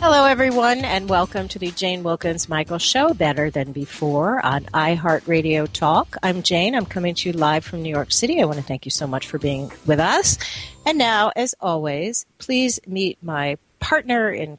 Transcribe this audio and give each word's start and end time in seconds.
Hello, 0.00 0.26
everyone, 0.26 0.84
and 0.84 1.08
welcome 1.08 1.48
to 1.48 1.58
the 1.58 1.72
Jane 1.72 2.04
Wilkens 2.04 2.48
Michael 2.48 2.78
Show, 2.78 3.14
Better 3.14 3.50
Than 3.50 3.72
Before 3.72 4.44
on 4.46 4.62
iHeartRadio 4.66 5.70
Talk. 5.72 6.16
I'm 6.22 6.44
Jane. 6.44 6.76
I'm 6.76 6.86
coming 6.86 7.16
to 7.16 7.28
you 7.28 7.32
live 7.32 7.64
from 7.64 7.82
New 7.82 7.90
York 7.90 8.12
City. 8.12 8.40
I 8.40 8.44
want 8.44 8.58
to 8.58 8.64
thank 8.64 8.84
you 8.84 8.92
so 8.92 9.08
much 9.08 9.26
for 9.26 9.38
being 9.38 9.72
with 9.86 9.98
us. 9.98 10.38
And 10.86 10.98
now, 10.98 11.32
as 11.34 11.56
always, 11.60 12.26
please 12.38 12.78
meet 12.86 13.18
my 13.20 13.58
partner 13.80 14.30
in 14.30 14.58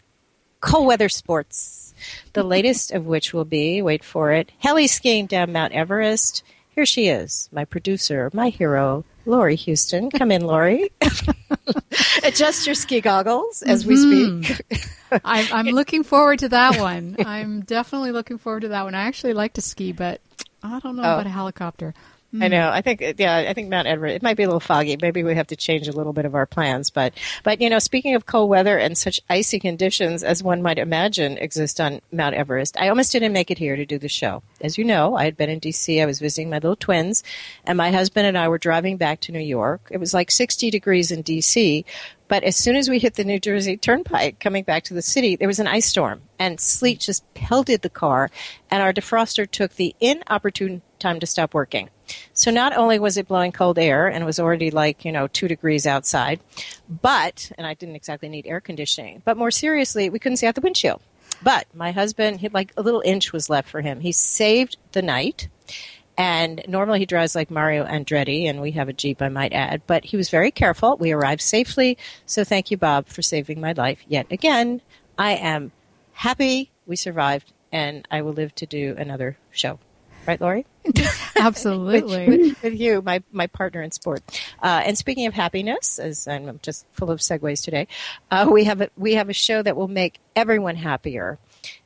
cold 0.59 0.87
weather 0.87 1.07
sports, 1.07 1.93
the 2.33 2.43
latest 2.55 2.91
of 2.91 3.05
which 3.05 3.33
will 3.33 3.45
be, 3.45 3.81
wait 3.81 4.03
for 4.03 4.33
it, 4.33 4.51
heli 4.59 4.87
skiing 4.87 5.25
down 5.25 5.53
Mount 5.53 5.71
Everest. 5.71 6.43
Here 6.75 6.85
she 6.85 7.07
is, 7.07 7.47
my 7.53 7.63
producer, 7.63 8.29
my 8.33 8.49
hero, 8.49 9.05
Lori 9.29 9.55
Houston. 9.55 10.09
Come 10.09 10.31
in, 10.31 10.41
Lori. 10.45 10.91
Adjust 12.23 12.65
your 12.65 12.75
ski 12.75 12.99
goggles 13.01 13.61
as 13.61 13.85
we 13.85 13.95
Mm-hmm. 13.95 14.43
speak. 14.43 14.81
I'm, 15.25 15.45
I'm 15.51 15.65
looking 15.67 16.03
forward 16.03 16.39
to 16.39 16.49
that 16.49 16.79
one. 16.79 17.15
I'm 17.25 17.61
definitely 17.61 18.11
looking 18.11 18.37
forward 18.37 18.61
to 18.61 18.67
that 18.69 18.83
one. 18.83 18.93
I 18.95 19.01
actually 19.07 19.33
like 19.33 19.53
to 19.53 19.61
ski, 19.61 19.91
but 19.91 20.21
I 20.63 20.79
don't 20.79 20.95
know 20.95 21.03
Oh. 21.03 21.13
about 21.13 21.25
a 21.25 21.29
helicopter. 21.29 21.93
I 22.33 22.47
know. 22.47 22.57
Mm-hmm. 22.57 22.75
I 22.75 22.81
think, 22.81 23.03
yeah, 23.17 23.37
I 23.37 23.53
think 23.53 23.69
Mount 23.69 23.87
Everest. 23.87 24.17
It 24.17 24.21
might 24.21 24.37
be 24.37 24.43
a 24.43 24.47
little 24.47 24.59
foggy. 24.59 24.95
Maybe 25.01 25.23
we 25.23 25.33
have 25.33 25.47
to 25.47 25.55
change 25.55 25.87
a 25.87 25.91
little 25.91 26.13
bit 26.13 26.25
of 26.25 26.35
our 26.35 26.45
plans. 26.45 26.91
But, 26.91 27.13
but 27.43 27.59
you 27.59 27.69
know, 27.71 27.79
speaking 27.79 28.13
of 28.13 28.27
cold 28.27 28.49
weather 28.49 28.77
and 28.77 28.95
such 28.95 29.19
icy 29.29 29.59
conditions 29.59 30.23
as 30.23 30.43
one 30.43 30.61
might 30.61 30.77
imagine 30.77 31.39
exist 31.39 31.81
on 31.81 32.01
Mount 32.11 32.35
Everest, 32.35 32.79
I 32.79 32.89
almost 32.89 33.11
didn't 33.11 33.33
make 33.33 33.49
it 33.49 33.57
here 33.57 33.75
to 33.75 33.85
do 33.85 33.97
the 33.97 34.07
show. 34.07 34.43
As 34.61 34.77
you 34.77 34.85
know, 34.85 35.15
I 35.15 35.25
had 35.25 35.37
been 35.37 35.49
in 35.49 35.57
D.C. 35.57 35.99
I 35.99 36.05
was 36.05 36.19
visiting 36.19 36.51
my 36.51 36.57
little 36.57 36.75
twins, 36.75 37.23
and 37.65 37.77
my 37.77 37.89
husband 37.89 38.27
and 38.27 38.37
I 38.37 38.47
were 38.47 38.59
driving 38.59 38.97
back 38.97 39.21
to 39.21 39.31
New 39.31 39.39
York. 39.39 39.87
It 39.89 39.97
was 39.97 40.13
like 40.13 40.29
60 40.29 40.69
degrees 40.69 41.11
in 41.11 41.23
D.C. 41.23 41.83
But 42.27 42.43
as 42.43 42.55
soon 42.55 42.75
as 42.75 42.87
we 42.87 42.99
hit 42.99 43.15
the 43.15 43.23
New 43.23 43.39
Jersey 43.39 43.75
Turnpike 43.75 44.39
coming 44.39 44.63
back 44.63 44.83
to 44.83 44.93
the 44.93 45.01
city, 45.01 45.35
there 45.35 45.47
was 45.47 45.59
an 45.59 45.65
ice 45.65 45.87
storm 45.87 46.21
and 46.37 46.59
sleet 46.59 46.99
just 46.99 47.33
pelted 47.33 47.81
the 47.81 47.89
car, 47.89 48.29
and 48.69 48.83
our 48.83 48.93
defroster 48.93 49.49
took 49.49 49.73
the 49.75 49.95
inopportune 49.99 50.83
time 50.99 51.19
to 51.19 51.25
stop 51.25 51.53
working. 51.53 51.89
So 52.33 52.51
not 52.51 52.75
only 52.75 52.99
was 52.99 53.17
it 53.17 53.27
blowing 53.27 53.51
cold 53.51 53.77
air 53.77 54.07
and 54.07 54.21
it 54.21 54.25
was 54.25 54.39
already 54.39 54.71
like, 54.71 55.05
you 55.05 55.11
know, 55.11 55.27
two 55.27 55.47
degrees 55.47 55.85
outside, 55.85 56.39
but, 56.89 57.51
and 57.57 57.65
I 57.65 57.73
didn't 57.73 57.95
exactly 57.95 58.29
need 58.29 58.47
air 58.47 58.59
conditioning, 58.59 59.21
but 59.25 59.37
more 59.37 59.51
seriously, 59.51 60.09
we 60.09 60.19
couldn't 60.19 60.37
see 60.37 60.47
out 60.47 60.55
the 60.55 60.61
windshield. 60.61 61.01
But 61.41 61.67
my 61.73 61.91
husband, 61.91 62.41
he, 62.41 62.49
like 62.49 62.73
a 62.75 62.81
little 62.81 63.01
inch 63.05 63.31
was 63.31 63.49
left 63.49 63.69
for 63.69 63.81
him. 63.81 64.01
He 64.01 64.11
saved 64.11 64.77
the 64.91 65.01
night. 65.01 65.47
And 66.17 66.61
normally 66.67 66.99
he 66.99 67.05
drives 67.05 67.33
like 67.33 67.49
Mario 67.49 67.85
Andretti, 67.85 68.49
and 68.49 68.59
we 68.59 68.71
have 68.71 68.89
a 68.89 68.93
Jeep, 68.93 69.21
I 69.21 69.29
might 69.29 69.53
add. 69.53 69.83
But 69.87 70.03
he 70.03 70.17
was 70.17 70.29
very 70.29 70.51
careful. 70.51 70.97
We 70.97 71.13
arrived 71.13 71.41
safely. 71.41 71.97
So 72.25 72.43
thank 72.43 72.71
you, 72.71 72.75
Bob, 72.77 73.07
for 73.07 73.21
saving 73.21 73.61
my 73.61 73.71
life 73.71 74.03
yet 74.05 74.27
again. 74.29 74.81
I 75.17 75.35
am 75.35 75.71
happy 76.11 76.71
we 76.85 76.97
survived, 76.97 77.53
and 77.71 78.05
I 78.11 78.21
will 78.21 78.33
live 78.33 78.53
to 78.55 78.65
do 78.65 78.95
another 78.97 79.37
show. 79.51 79.79
Right, 80.29 80.39
Lori? 80.39 80.67
Absolutely. 81.37 82.27
with, 82.27 82.61
with 82.61 82.79
you, 82.79 83.01
my, 83.01 83.23
my 83.31 83.47
partner 83.47 83.81
in 83.81 83.89
sport. 83.89 84.21
Uh, 84.61 84.83
and 84.85 84.95
speaking 84.95 85.25
of 85.25 85.33
happiness, 85.33 85.97
as 85.97 86.27
I'm 86.27 86.59
just 86.61 86.85
full 86.91 87.09
of 87.09 87.19
segues 87.19 87.63
today, 87.63 87.87
uh, 88.29 88.47
we 88.51 88.65
have 88.65 88.79
a, 88.81 88.91
we 88.95 89.15
have 89.15 89.29
a 89.29 89.33
show 89.33 89.63
that 89.63 89.75
will 89.75 89.87
make 89.87 90.19
everyone 90.35 90.75
happier, 90.75 91.39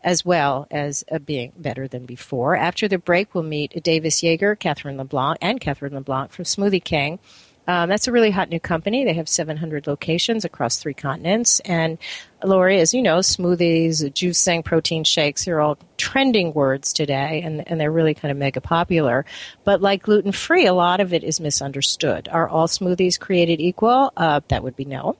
as 0.03 0.25
well 0.25 0.67
as 0.69 1.05
uh, 1.09 1.19
being 1.19 1.53
better 1.55 1.87
than 1.87 2.05
before. 2.05 2.57
After 2.57 2.89
the 2.89 2.97
break, 2.97 3.33
we'll 3.33 3.45
meet 3.45 3.81
Davis 3.81 4.21
Jaeger, 4.21 4.57
Katherine 4.57 4.97
LeBlanc, 4.97 5.37
and 5.41 5.61
Katherine 5.61 5.93
LeBlanc 5.93 6.33
from 6.33 6.43
Smoothie 6.43 6.83
King. 6.83 7.19
Um, 7.67 7.89
that's 7.89 8.07
a 8.07 8.11
really 8.11 8.31
hot 8.31 8.49
new 8.49 8.59
company. 8.59 9.05
They 9.05 9.13
have 9.13 9.29
700 9.29 9.87
locations 9.87 10.43
across 10.43 10.77
three 10.77 10.93
continents. 10.93 11.59
And 11.61 11.97
Lori, 12.43 12.79
as 12.79 12.93
you 12.93 13.01
know, 13.01 13.19
smoothies, 13.19 14.03
juicing, 14.11 14.65
protein 14.65 15.03
shakes, 15.03 15.45
they're 15.45 15.61
all 15.61 15.77
trending 15.97 16.53
words 16.53 16.91
today, 16.91 17.41
and, 17.43 17.65
and 17.67 17.79
they're 17.79 17.91
really 17.91 18.13
kind 18.13 18.31
of 18.31 18.37
mega 18.37 18.59
popular. 18.59 19.25
But 19.63 19.81
like 19.81 20.03
gluten 20.03 20.31
free, 20.33 20.65
a 20.65 20.73
lot 20.73 20.99
of 20.99 21.13
it 21.13 21.23
is 21.23 21.39
misunderstood. 21.39 22.27
Are 22.29 22.49
all 22.49 22.67
smoothies 22.67 23.19
created 23.19 23.61
equal? 23.61 24.11
Uh, 24.17 24.41
that 24.49 24.63
would 24.63 24.75
be 24.75 24.85
no. 24.85 25.15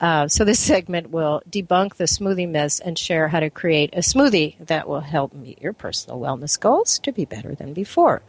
Uh, 0.00 0.28
so 0.28 0.44
this 0.44 0.60
segment 0.60 1.10
will 1.10 1.42
debunk 1.48 1.96
the 1.96 2.04
smoothie 2.04 2.48
myths 2.48 2.80
and 2.80 2.98
share 2.98 3.28
how 3.28 3.40
to 3.40 3.48
create 3.48 3.94
a 3.94 4.00
smoothie 4.00 4.56
that 4.66 4.86
will 4.86 5.00
help 5.00 5.32
meet 5.32 5.60
your 5.60 5.72
personal 5.72 6.20
wellness 6.20 6.60
goals 6.60 6.98
to 6.98 7.12
be 7.12 7.24
better 7.24 7.54
than 7.54 7.72
before. 7.72 8.22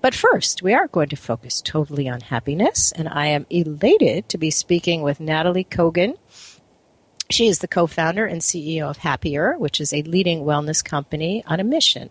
But 0.00 0.14
first, 0.14 0.62
we 0.62 0.72
are 0.72 0.88
going 0.88 1.10
to 1.10 1.16
focus 1.16 1.60
totally 1.60 2.08
on 2.08 2.20
happiness, 2.20 2.90
and 2.92 3.08
I 3.08 3.26
am 3.26 3.46
elated 3.50 4.28
to 4.30 4.38
be 4.38 4.50
speaking 4.50 5.02
with 5.02 5.18
Nataly 5.18 5.68
Kogan. 5.68 6.16
She 7.28 7.48
is 7.48 7.58
the 7.58 7.68
co 7.68 7.86
founder 7.86 8.24
and 8.24 8.40
CEO 8.40 8.88
of 8.88 8.98
Happier, 8.98 9.58
which 9.58 9.80
is 9.80 9.92
a 9.92 10.02
leading 10.02 10.40
wellness 10.40 10.82
company 10.82 11.44
on 11.46 11.60
a 11.60 11.64
mission. 11.64 12.10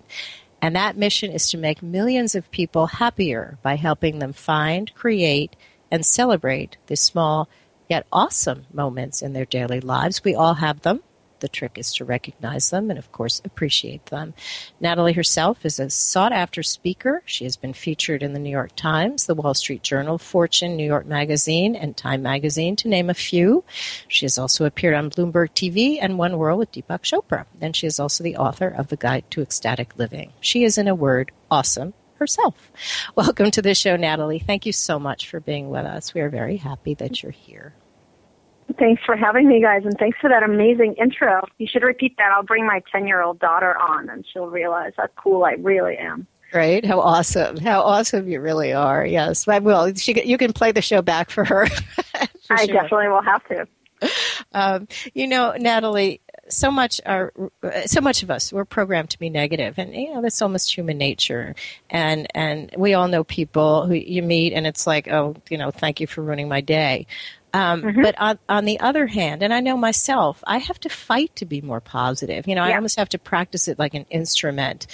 And 0.61 0.75
that 0.75 0.97
mission 0.97 1.31
is 1.31 1.49
to 1.49 1.57
make 1.57 1.81
millions 1.81 2.35
of 2.35 2.51
people 2.51 2.87
happier 2.87 3.57
by 3.63 3.75
helping 3.75 4.19
them 4.19 4.33
find, 4.33 4.93
create, 4.93 5.55
and 5.89 6.05
celebrate 6.05 6.77
the 6.87 6.95
small 6.95 7.49
yet 7.89 8.05
awesome 8.11 8.67
moments 8.71 9.21
in 9.21 9.33
their 9.33 9.45
daily 9.45 9.81
lives. 9.81 10.23
We 10.23 10.35
all 10.35 10.53
have 10.55 10.81
them. 10.81 11.01
The 11.39 11.47
trick 11.47 11.77
is 11.77 11.93
to 11.95 12.05
recognize 12.05 12.69
them 12.69 12.89
and, 12.89 12.99
of 12.99 13.11
course, 13.11 13.41
appreciate 13.45 14.07
them. 14.07 14.33
Nataly 14.81 15.13
herself 15.13 15.65
is 15.65 15.79
a 15.79 15.89
sought 15.89 16.33
after 16.33 16.61
speaker. 16.61 17.23
She 17.25 17.45
has 17.45 17.55
been 17.55 17.73
featured 17.73 18.21
in 18.23 18.33
the 18.33 18.39
New 18.39 18.49
York 18.49 18.75
Times, 18.75 19.25
the 19.25 19.35
Wall 19.35 19.53
Street 19.53 19.81
Journal, 19.81 20.17
Fortune, 20.17 20.75
New 20.75 20.85
York 20.85 21.05
Magazine, 21.05 21.75
and 21.75 21.95
Time 21.95 22.21
Magazine, 22.21 22.75
to 22.77 22.89
name 22.89 23.09
a 23.09 23.13
few. 23.13 23.63
She 24.07 24.25
has 24.25 24.37
also 24.37 24.65
appeared 24.65 24.95
on 24.95 25.09
Bloomberg 25.09 25.51
TV 25.51 25.97
and 26.01 26.17
One 26.17 26.37
World 26.37 26.59
with 26.59 26.73
Deepak 26.73 27.03
Chopra. 27.03 27.45
And 27.61 27.75
she 27.75 27.87
is 27.87 27.99
also 27.99 28.23
the 28.23 28.37
author 28.37 28.67
of 28.67 28.89
The 28.89 28.97
Guide 28.97 29.23
to 29.31 29.41
Ecstatic 29.41 29.97
Living. 29.97 30.33
She 30.41 30.63
is, 30.65 30.77
in 30.77 30.87
a 30.87 30.95
word, 30.95 31.31
awesome 31.49 31.93
herself. 32.19 32.53
Welcome 33.15 33.49
to 33.51 33.61
the 33.61 33.73
show, 33.73 33.95
Nataly. 33.95 34.45
Thank 34.45 34.65
you 34.65 34.73
so 34.73 34.99
much 34.99 35.29
for 35.29 35.39
being 35.39 35.69
with 35.69 35.85
us. 35.85 36.13
We 36.13 36.21
are 36.21 36.29
very 36.29 36.57
happy 36.57 36.93
that 36.95 37.23
you're 37.23 37.31
here. 37.31 37.73
Thanks 38.77 39.01
for 39.05 39.15
having 39.15 39.47
me, 39.47 39.61
guys, 39.61 39.83
and 39.83 39.97
thanks 39.97 40.17
for 40.19 40.29
that 40.29 40.43
amazing 40.43 40.95
intro. 40.95 41.41
You 41.57 41.67
should 41.67 41.83
repeat 41.83 42.15
that. 42.17 42.31
I'll 42.31 42.43
bring 42.43 42.65
my 42.65 42.81
10 42.91 43.07
year 43.07 43.21
old 43.21 43.39
daughter 43.39 43.75
on, 43.77 44.09
and 44.09 44.25
she'll 44.31 44.47
realize 44.47 44.93
how 44.97 45.07
cool 45.15 45.43
I 45.43 45.53
really 45.53 45.97
am. 45.97 46.27
Right? 46.53 46.85
How 46.85 46.99
awesome! 46.99 47.57
How 47.57 47.81
awesome 47.81 48.27
you 48.27 48.41
really 48.41 48.73
are. 48.73 49.05
Yes, 49.05 49.47
I 49.47 49.59
will. 49.59 49.93
She, 49.95 50.19
you 50.23 50.37
can 50.37 50.53
play 50.53 50.71
the 50.71 50.81
show 50.81 51.01
back 51.01 51.29
for 51.29 51.45
her. 51.45 51.67
for 51.67 52.27
I 52.49 52.65
sure. 52.65 52.73
definitely 52.73 53.07
will 53.09 53.21
have 53.21 53.43
to. 53.47 53.67
Um, 54.53 54.87
you 55.13 55.27
know, 55.27 55.53
Nataly, 55.57 56.21
so 56.47 56.71
much 56.71 56.99
are 57.05 57.31
so 57.85 58.01
much 58.01 58.23
of 58.23 58.31
us 58.31 58.51
we're 58.51 58.65
programmed 58.65 59.11
to 59.11 59.19
be 59.19 59.29
negative, 59.29 59.75
and 59.77 59.93
you 59.93 60.13
know 60.13 60.21
that's 60.21 60.41
almost 60.41 60.75
human 60.75 60.97
nature. 60.97 61.55
And 61.89 62.27
and 62.35 62.73
we 62.77 62.93
all 62.93 63.07
know 63.07 63.23
people 63.23 63.85
who 63.85 63.93
you 63.93 64.23
meet, 64.23 64.53
and 64.53 64.65
it's 64.65 64.87
like, 64.87 65.07
oh, 65.07 65.35
you 65.49 65.57
know, 65.57 65.71
thank 65.71 65.99
you 65.99 66.07
for 66.07 66.21
ruining 66.21 66.49
my 66.49 66.61
day. 66.61 67.05
Um, 67.53 67.81
Mm-hmm. 67.81 68.01
But 68.03 68.15
on, 68.19 68.39
on 68.47 68.65
the 68.65 68.79
other 68.79 69.07
hand, 69.07 69.41
and 69.41 69.53
I 69.53 69.59
know 69.59 69.75
myself, 69.75 70.43
I 70.45 70.57
have 70.59 70.79
to 70.81 70.89
fight 70.89 71.35
to 71.37 71.45
be 71.45 71.61
more 71.61 71.81
positive. 71.81 72.47
You 72.47 72.53
know, 72.55 72.61
I 72.63 72.75
almost 72.75 72.97
have 72.99 73.09
to 73.09 73.17
practice 73.17 73.67
it 73.67 73.79
like 73.79 73.95
an 73.95 74.05
instrument. 74.11 74.85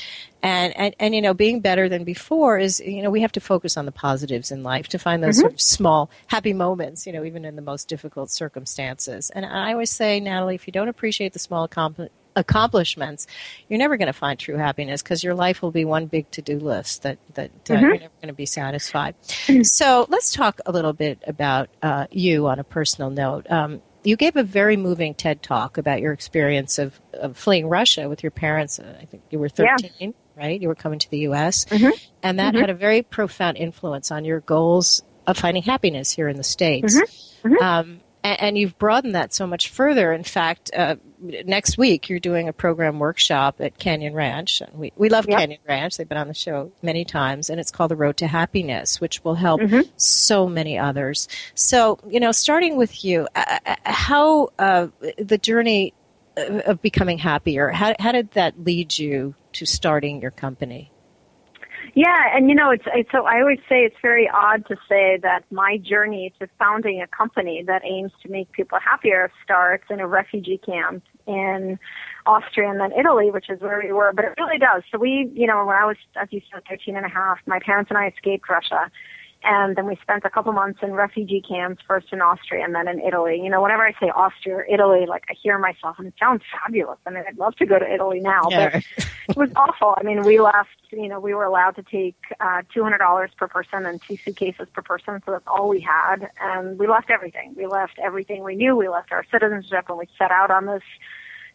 And, 0.42 0.78
and, 0.78 0.96
and, 1.00 1.16
you 1.16 1.22
know, 1.22 1.34
being 1.34 1.60
better 1.60 1.90
than 1.90 2.04
before 2.04 2.58
is, 2.60 2.80
you 2.80 3.02
know, 3.02 3.10
we 3.10 3.22
have 3.22 3.32
to 3.34 3.40
focus 3.42 3.78
on 3.78 3.86
the 3.86 3.92
positives 3.92 4.52
in 4.52 4.64
life 4.64 4.88
to 4.90 5.00
find 5.00 5.22
those 5.24 5.36
Mm-hmm. 5.38 5.42
sort 5.42 5.54
of 5.54 5.62
small, 5.62 6.10
happy 6.28 6.54
moments, 6.54 7.06
you 7.06 7.14
know, 7.14 7.24
even 7.26 7.44
in 7.46 7.56
the 7.56 7.62
most 7.62 7.90
difficult 7.90 8.30
circumstances. 8.30 9.32
And 9.32 9.46
I 9.46 9.74
always 9.74 9.90
say, 9.90 10.22
Nataly, 10.22 10.56
if 10.56 10.68
you 10.68 10.72
don't 10.72 10.88
appreciate 10.88 11.34
the 11.34 11.40
small 11.40 11.64
accompli- 11.66 12.10
accomplishments, 12.36 13.28
you're 13.70 13.80
never 13.80 13.98
going 13.98 14.08
to 14.08 14.14
find 14.14 14.40
true 14.40 14.58
happiness 14.58 15.02
because 15.02 15.24
your 15.24 15.36
life 15.36 15.62
will 15.62 15.72
be 15.72 15.86
one 15.86 16.06
big 16.06 16.30
to-do 16.32 16.60
list 16.60 17.04
that, 17.04 17.18
that 17.36 17.52
uh, 17.70 17.74
Mm-hmm. 17.74 17.84
you're 17.84 17.94
never 18.00 18.14
going 18.22 18.28
to 18.28 18.34
be 18.34 18.46
satisfied. 18.46 19.16
so 19.64 20.06
let's 20.10 20.32
talk 20.32 20.60
a 20.66 20.72
little 20.72 20.94
bit 20.94 21.24
about 21.28 21.70
uh, 21.82 22.08
you 22.12 22.48
on 22.48 22.60
a 22.60 22.64
personal 22.64 23.10
note. 23.10 23.50
Um, 23.52 23.82
you 24.04 24.16
gave 24.16 24.36
a 24.36 24.44
very 24.44 24.78
moving 24.78 25.16
TED 25.16 25.42
talk 25.42 25.78
about 25.78 26.00
your 26.00 26.14
experience 26.14 26.78
of, 26.78 27.00
of 27.14 27.38
fleeing 27.38 27.68
Russia 27.68 28.08
with 28.08 28.22
your 28.22 28.32
parents. 28.32 28.78
Uh, 28.80 28.96
I 29.02 29.06
think 29.06 29.24
you 29.32 29.40
were 29.40 29.50
Yeah. 29.58 29.76
13, 29.82 30.14
right? 30.38 30.62
You 30.62 30.68
were 30.68 30.76
coming 30.76 31.00
to 31.00 31.10
the 31.10 31.20
U.S. 31.20 31.66
Mhm. 31.66 31.92
And 32.22 32.40
that 32.40 32.54
Mhm. 32.54 32.60
had 32.62 32.70
a 32.70 32.76
very 32.76 33.02
profound 33.02 33.58
influence 33.58 34.12
on 34.12 34.24
your 34.24 34.42
goals 34.42 35.02
of 35.26 35.38
finding 35.38 35.64
happiness 35.64 36.12
here 36.12 36.28
in 36.30 36.38
the 36.38 36.44
States. 36.44 36.96
Mhm. 37.44 37.52
Mhm. 37.58 37.62
Um, 37.64 38.00
and, 38.24 38.42
and 38.42 38.58
you've 38.60 38.78
broadened 38.78 39.16
that 39.16 39.34
so 39.34 39.48
much 39.48 39.70
further. 39.70 40.14
In 40.14 40.24
fact, 40.24 40.70
uh, 40.76 40.98
next 41.46 41.78
week 41.78 42.10
you're 42.10 42.20
doing 42.20 42.48
a 42.48 42.54
program 42.54 43.00
workshop 43.00 43.56
at 43.60 43.78
Canyon 43.78 44.14
Ranch. 44.14 44.62
And 44.62 44.74
we, 44.74 44.92
we 44.96 45.10
love 45.10 45.26
Yep. 45.28 45.40
Canyon 45.40 45.60
Ranch. 45.68 45.98
They've 45.98 46.08
been 46.08 46.18
on 46.18 46.28
the 46.28 46.34
show 46.34 46.72
many 46.82 47.06
times, 47.06 47.50
and 47.50 47.60
it's 47.60 47.72
called 47.72 47.92
The 47.92 47.96
Road 47.96 48.18
to 48.18 48.28
Happiness, 48.28 49.02
which 49.02 49.24
will 49.24 49.36
help 49.36 49.62
Mhm. 49.62 49.90
so 49.98 50.48
many 50.48 50.78
others. 50.78 51.28
So, 51.54 52.00
you 52.08 52.20
know, 52.20 52.32
starting 52.32 52.76
with 52.78 53.04
you, 53.04 53.28
uh, 53.36 53.60
uh, 53.66 53.76
how 53.86 54.50
uh, 54.60 54.88
the 55.18 55.38
journey 55.38 55.94
of 56.38 56.62
of 56.66 56.82
becoming 56.82 57.18
happier, 57.18 57.70
how, 57.70 57.96
how 57.98 58.12
did 58.12 58.32
that 58.32 58.60
lead 58.62 58.98
you 58.98 59.36
to 59.54 59.66
starting 59.66 60.22
your 60.22 60.32
company? 60.32 60.92
Yeah, 61.94 62.36
and 62.36 62.50
you 62.50 62.56
know, 62.56 62.72
it's, 62.72 62.84
it's 62.88 63.10
so 63.10 63.26
I 63.26 63.40
always 63.40 63.60
say 63.70 63.86
it's 63.86 63.96
very 64.02 64.30
odd 64.30 64.66
to 64.68 64.76
say 64.90 65.18
that 65.24 65.46
my 65.50 65.78
journey 65.78 66.34
to 66.40 66.50
founding 66.60 67.02
a 67.02 67.08
company 67.08 67.64
that 67.68 67.84
aims 67.86 68.12
to 68.24 68.30
make 68.30 68.52
people 68.52 68.78
happier 68.84 69.32
starts 69.46 69.86
in 69.90 70.02
a 70.02 70.08
refugee 70.08 70.58
camp 70.58 71.04
in 71.28 71.80
Austria 72.26 72.70
and 72.70 72.80
then 72.80 72.92
Italy, 72.98 73.32
which 73.32 73.50
is 73.50 73.60
where 73.62 73.82
we 73.84 73.92
were, 73.92 74.12
but 74.14 74.26
it 74.26 74.34
really 74.38 74.58
does. 74.58 74.84
So 74.92 74.98
we, 74.98 75.30
you 75.34 75.48
know, 75.48 75.66
when 75.66 75.76
I 75.76 75.86
was, 75.86 75.98
as 76.20 76.28
you 76.32 76.42
said, 76.52 76.64
13 76.70 76.96
and 76.96 77.06
a 77.06 77.10
half, 77.10 77.40
my 77.46 77.60
parents 77.60 77.90
and 77.90 77.98
I 77.98 78.08
escaped 78.08 78.50
Russia. 78.50 78.92
And 79.48 79.76
then 79.76 79.86
we 79.86 79.96
spent 80.02 80.26
a 80.26 80.30
couple 80.30 80.52
months 80.54 80.80
in 80.82 80.94
refugee 80.94 81.42
camps, 81.48 81.84
first 81.88 82.08
in 82.12 82.20
Austria 82.20 82.66
and 82.66 82.74
then 82.74 82.88
in 82.88 83.00
Italy. 83.00 83.40
You 83.42 83.50
know, 83.50 83.62
whenever 83.62 83.86
I 83.86 83.92
say 84.00 84.08
Austria 84.08 84.56
or 84.56 84.66
Italy, 84.66 85.06
like 85.08 85.26
I 85.30 85.36
hear 85.42 85.60
myself 85.60 86.00
and 86.00 86.08
it 86.08 86.16
sounds 86.20 86.42
fabulous. 86.52 86.98
I 87.06 87.12
mean, 87.12 87.24
I'd 87.28 87.38
love 87.38 87.56
to 87.58 87.66
go 87.68 87.78
to 87.78 87.86
Italy 87.86 88.22
now, 88.22 88.42
but 88.50 88.76
it 89.30 89.38
was 89.38 89.52
awful. 89.56 89.94
I 89.98 90.04
mean, 90.04 90.24
we 90.24 90.40
left, 90.40 90.70
you 90.92 91.08
know, 91.08 91.20
we 91.20 91.36
were 91.36 91.44
allowed 91.44 91.76
to 91.76 91.84
take 91.84 92.16
uh, 92.40 92.64
$200 92.76 93.36
per 93.38 93.48
person 93.48 93.86
and 93.86 94.02
two 94.02 94.18
suitcases 94.18 94.68
per 94.74 94.82
person, 94.82 95.22
so 95.24 95.32
that's 95.32 95.48
all 95.48 95.70
we 95.70 95.80
had. 95.80 96.28
And 96.42 96.80
we 96.80 96.88
left 96.88 97.12
everything. 97.12 97.54
We 97.56 97.68
left 97.68 98.00
everything 98.04 98.44
we 98.44 98.56
knew. 98.56 98.76
We 98.76 98.90
left 98.90 99.12
our 99.12 99.26
citizenship 99.32 99.86
and 99.90 100.00
we 100.00 100.08
set 100.18 100.32
out 100.32 100.50
on 100.50 100.66
this 100.66 100.84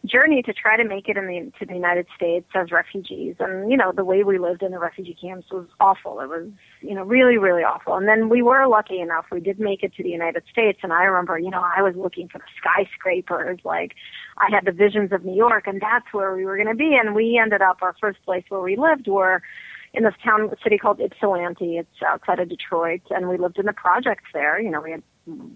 journey 0.05 0.41
to 0.43 0.53
try 0.53 0.77
to 0.77 0.83
make 0.83 1.09
it 1.09 1.17
in 1.17 1.27
the 1.27 1.51
to 1.59 1.65
the 1.65 1.75
United 1.75 2.07
States 2.15 2.47
as 2.55 2.71
refugees. 2.71 3.35
And 3.39 3.69
you 3.69 3.77
know, 3.77 3.91
the 3.91 4.05
way 4.05 4.23
we 4.23 4.39
lived 4.39 4.63
in 4.63 4.71
the 4.71 4.79
refugee 4.79 5.17
camps 5.19 5.51
was 5.51 5.67
awful. 5.79 6.19
It 6.21 6.27
was 6.27 6.49
you 6.81 6.93
know 6.93 7.03
really 7.03 7.37
really 7.37 7.63
awful. 7.63 7.95
And 7.95 8.07
then 8.07 8.29
we 8.29 8.41
were 8.41 8.67
lucky 8.67 8.99
enough; 8.99 9.25
we 9.31 9.39
did 9.39 9.59
make 9.59 9.83
it 9.83 9.93
to 9.95 10.03
the 10.03 10.09
United 10.09 10.43
States. 10.51 10.79
And 10.83 10.91
I 10.93 11.03
remember, 11.03 11.37
you 11.39 11.49
know, 11.49 11.63
I 11.63 11.81
was 11.81 11.95
looking 11.95 12.27
for 12.27 12.39
the 12.39 12.45
skyscrapers. 12.57 13.59
Like 13.63 13.93
I 14.37 14.47
had 14.51 14.65
the 14.65 14.71
visions 14.71 15.11
of 15.11 15.23
New 15.25 15.35
York, 15.35 15.67
and 15.67 15.81
that's 15.81 16.13
where 16.13 16.35
we 16.35 16.45
were 16.45 16.55
going 16.55 16.67
to 16.69 16.75
be. 16.75 16.97
And 16.99 17.15
we 17.15 17.39
ended 17.41 17.61
up 17.61 17.77
our 17.81 17.95
first 17.99 18.23
place 18.23 18.43
where 18.49 18.61
we 18.61 18.75
lived 18.75 19.07
were 19.07 19.41
in 19.93 20.03
this 20.03 20.13
town 20.23 20.49
city 20.63 20.77
called 20.77 20.99
Ypsilanti. 20.99 21.77
It's 21.77 22.03
outside 22.05 22.39
of 22.39 22.49
Detroit, 22.49 23.01
and 23.09 23.29
we 23.29 23.37
lived 23.37 23.59
in 23.59 23.65
the 23.65 23.73
projects 23.73 24.25
there. 24.33 24.59
You 24.59 24.71
know, 24.71 24.81
we 24.81 24.91
had 24.91 25.03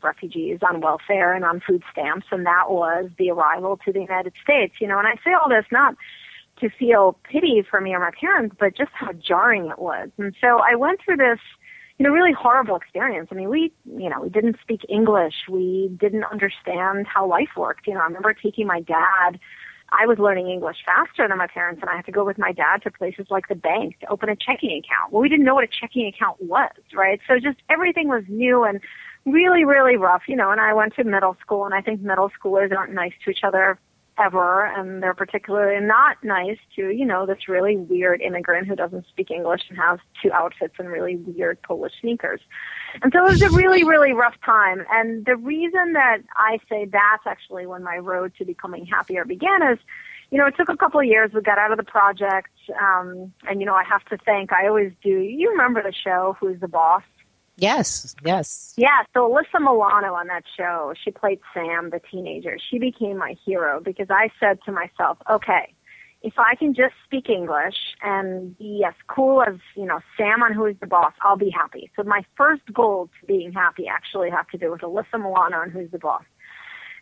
refugees 0.04 0.60
on 0.62 0.82
welfare 0.82 1.34
and 1.34 1.44
on 1.44 1.62
food 1.66 1.84
stamps, 1.92 2.28
and 2.32 2.46
that 2.46 2.70
was 2.70 3.10
the 3.18 3.32
arrival 3.32 3.80
to 3.86 3.92
the 3.92 4.02
United 4.02 4.34
States. 4.44 4.76
You 4.80 4.88
know, 4.88 5.00
and 5.00 5.08
I 5.08 5.16
say 5.24 5.32
all 5.34 5.50
this 5.50 5.66
not 5.72 5.96
to 6.60 6.70
feel 6.70 7.18
pity 7.24 7.64
for 7.70 7.82
me 7.82 7.94
or 7.94 8.00
my 8.00 8.12
parents, 8.20 8.56
but 8.60 8.76
just 8.76 8.92
how 8.94 9.12
jarring 9.14 9.68
it 9.68 9.80
was. 9.80 10.10
And 10.18 10.36
so 10.40 10.60
I 10.60 10.76
went 10.76 11.00
through 11.04 11.18
this, 11.18 11.40
you 11.98 12.06
know, 12.06 12.12
really 12.12 12.34
horrible 12.34 12.76
experience. 12.76 13.30
I 13.32 13.36
mean, 13.36 13.50
we, 13.50 13.74
you 13.86 14.10
know, 14.10 14.22
we 14.22 14.30
didn't 14.30 14.58
speak 14.62 14.82
English. 14.90 15.34
We 15.50 15.96
didn't 16.00 16.24
understand 16.26 17.08
how 17.08 17.28
life 17.28 17.50
worked. 17.58 17.88
You 17.88 17.94
know, 17.94 18.02
I 18.02 18.06
remember 18.06 18.34
taking 18.34 18.68
my 18.68 18.82
dad 18.82 19.40
I 19.92 20.06
was 20.08 20.18
learning 20.18 20.50
English 20.50 20.78
faster 20.86 21.28
than 21.28 21.38
my 21.38 21.48
parents, 21.48 21.82
and 21.82 21.90
I 21.90 21.96
had 21.96 22.06
to 22.06 22.12
go 22.12 22.26
with 22.26 22.38
my 22.38 22.52
dad 22.52 22.82
to 22.84 22.92
places 22.92 23.28
like 23.30 23.48
the 23.48 23.56
bank 23.56 24.00
to 24.00 24.08
open 24.08 24.30
a 24.30 24.36
checking 24.36 24.72
account. 24.72 25.12
Well, 25.12 25.22
we 25.22 25.30
didn't 25.30 25.46
know 25.46 25.56
what 25.56 25.64
a 25.64 25.68
checking 25.68 26.08
account 26.08 26.42
was, 26.42 26.72
right? 26.94 27.20
So 27.28 27.36
just 27.36 27.60
everything 27.70 28.08
was 28.08 28.24
new 28.28 28.64
and 28.64 28.80
really, 29.26 29.64
really 29.64 29.96
rough, 29.96 30.24
you 30.28 30.36
know. 30.36 30.52
And 30.52 30.60
I 30.60 30.74
went 30.74 30.96
to 30.96 31.04
middle 31.04 31.38
school, 31.40 31.66
and 31.66 31.74
I 31.74 31.82
think 31.82 32.02
middle 32.02 32.32
schoolers 32.32 32.76
aren't 32.76 32.94
nice 32.94 33.14
to 33.24 33.32
each 33.32 33.44
other 33.44 33.80
ever, 34.18 34.66
and 34.66 35.04
they're 35.04 35.14
particularly 35.14 35.80
not 35.86 36.18
nice 36.24 36.58
to, 36.76 36.90
you 36.90 37.06
know, 37.06 37.26
this 37.26 37.48
really 37.48 37.78
weird 37.78 38.22
immigrant 38.22 38.68
who 38.68 38.76
doesn't 38.76 39.06
speak 39.08 39.32
English 39.32 39.62
and 39.70 39.78
has 39.78 40.00
two 40.22 40.32
outfits 40.32 40.76
and 40.80 40.90
really 40.90 41.18
weird 41.18 41.62
Polish 41.62 41.94
sneakers. 42.02 42.42
And 43.02 43.12
so 43.14 43.26
it 43.26 43.32
was 43.32 43.42
a 43.42 43.50
really, 43.50 43.84
really 43.84 44.14
rough 44.14 44.36
time. 44.46 44.86
And 44.92 45.26
the 45.26 45.36
reason 45.36 45.94
that 45.94 46.20
I 46.36 46.60
say 46.70 46.86
that's 46.86 47.26
actually 47.26 47.66
when 47.66 47.84
my 47.84 47.98
road 47.98 48.34
to 48.38 48.46
becoming 48.46 48.86
happier 48.86 49.26
began 49.26 49.62
is, 49.74 49.80
you 50.32 50.38
know, 50.38 50.48
it 50.48 50.56
took 50.58 50.70
a 50.70 50.78
couple 50.78 51.00
of 51.00 51.06
years. 51.06 51.32
We 51.34 51.42
got 51.42 51.58
out 51.58 51.72
of 51.72 51.78
the 51.78 51.84
project. 51.84 52.50
Um, 52.82 53.34
and, 53.48 53.60
you 53.60 53.66
know, 53.66 53.76
I 53.76 53.84
have 53.84 54.04
to 54.06 54.18
thank, 54.26 54.52
I 54.52 54.68
always 54.68 54.92
do. 55.04 55.10
You 55.10 55.52
remember 55.52 55.84
the 55.84 55.94
show, 55.94 56.36
Who's 56.40 56.60
the 56.60 56.68
Boss? 56.68 57.04
Yes, 57.58 58.16
yes. 58.26 58.74
Yeah, 58.76 59.04
so 59.14 59.30
Alyssa 59.30 59.60
Milano 59.60 60.14
on 60.14 60.28
that 60.28 60.44
show, 60.58 60.94
she 61.04 61.12
played 61.12 61.40
Sam, 61.54 61.90
the 61.90 62.02
teenager. 62.12 62.58
She 62.70 62.80
became 62.80 63.18
my 63.18 63.36
hero 63.46 63.80
because 63.80 64.08
I 64.10 64.30
said 64.40 64.60
to 64.66 64.72
myself, 64.72 65.18
okay, 65.30 65.74
if 66.22 66.34
I 66.38 66.56
can 66.56 66.74
just 66.74 66.96
speak 67.06 67.30
English 67.30 67.76
and 68.02 68.58
be 68.58 68.84
as 68.86 68.96
cool 69.08 69.44
as, 69.44 69.56
you 69.76 69.86
know, 69.86 70.00
Sam 70.18 70.42
on 70.44 70.54
Who's 70.54 70.76
the 70.82 70.88
Boss, 70.88 71.14
I'll 71.22 71.38
be 71.38 71.52
happy. 71.52 71.92
So 71.96 72.04
my 72.04 72.26
first 72.36 72.64
goal 72.74 73.10
to 73.20 73.28
being 73.28 73.54
happy 73.54 73.88
actually 73.88 74.32
had 74.32 74.44
to 74.52 74.58
do 74.58 74.72
with 74.72 74.82
Alyssa 74.82 75.18
Milano 75.20 75.58
on 75.58 75.70
Who's 75.70 75.92
the 75.92 76.00
Boss. 76.00 76.24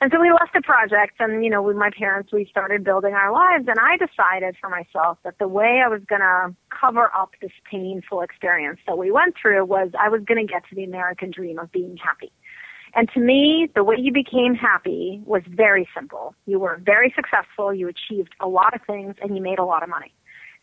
And 0.03 0.11
so 0.11 0.19
we 0.19 0.31
left 0.31 0.51
the 0.53 0.61
project 0.61 1.13
and, 1.21 1.45
you 1.45 1.49
know, 1.49 1.61
with 1.61 1.77
my 1.77 1.89
parents, 1.97 2.33
we 2.33 2.45
started 2.51 2.83
building 2.83 3.13
our 3.13 3.31
lives 3.31 3.69
and 3.69 3.77
I 3.79 3.95
decided 3.95 4.57
for 4.59 4.69
myself 4.69 5.17
that 5.23 5.35
the 5.39 5.47
way 5.47 5.81
I 5.81 5.87
was 5.87 6.01
going 6.09 6.19
to 6.19 6.53
cover 6.77 7.09
up 7.15 7.35
this 7.41 7.53
painful 7.71 8.19
experience 8.19 8.81
that 8.85 8.97
we 8.97 9.11
went 9.11 9.35
through 9.41 9.63
was 9.63 9.91
I 9.97 10.09
was 10.09 10.19
going 10.25 10.45
to 10.45 10.51
get 10.51 10.63
to 10.67 10.75
the 10.75 10.83
American 10.83 11.31
dream 11.31 11.57
of 11.57 11.71
being 11.71 11.95
happy. 11.95 12.33
And 12.93 13.09
to 13.13 13.21
me, 13.21 13.69
the 13.75 13.85
way 13.85 13.95
you 13.97 14.11
became 14.11 14.55
happy 14.55 15.21
was 15.25 15.41
very 15.47 15.87
simple. 15.95 16.35
You 16.47 16.59
were 16.59 16.81
very 16.83 17.13
successful, 17.15 17.73
you 17.73 17.87
achieved 17.87 18.35
a 18.41 18.47
lot 18.49 18.75
of 18.75 18.81
things, 18.85 19.15
and 19.21 19.37
you 19.37 19.41
made 19.41 19.57
a 19.57 19.63
lot 19.63 19.83
of 19.83 19.89
money. 19.89 20.13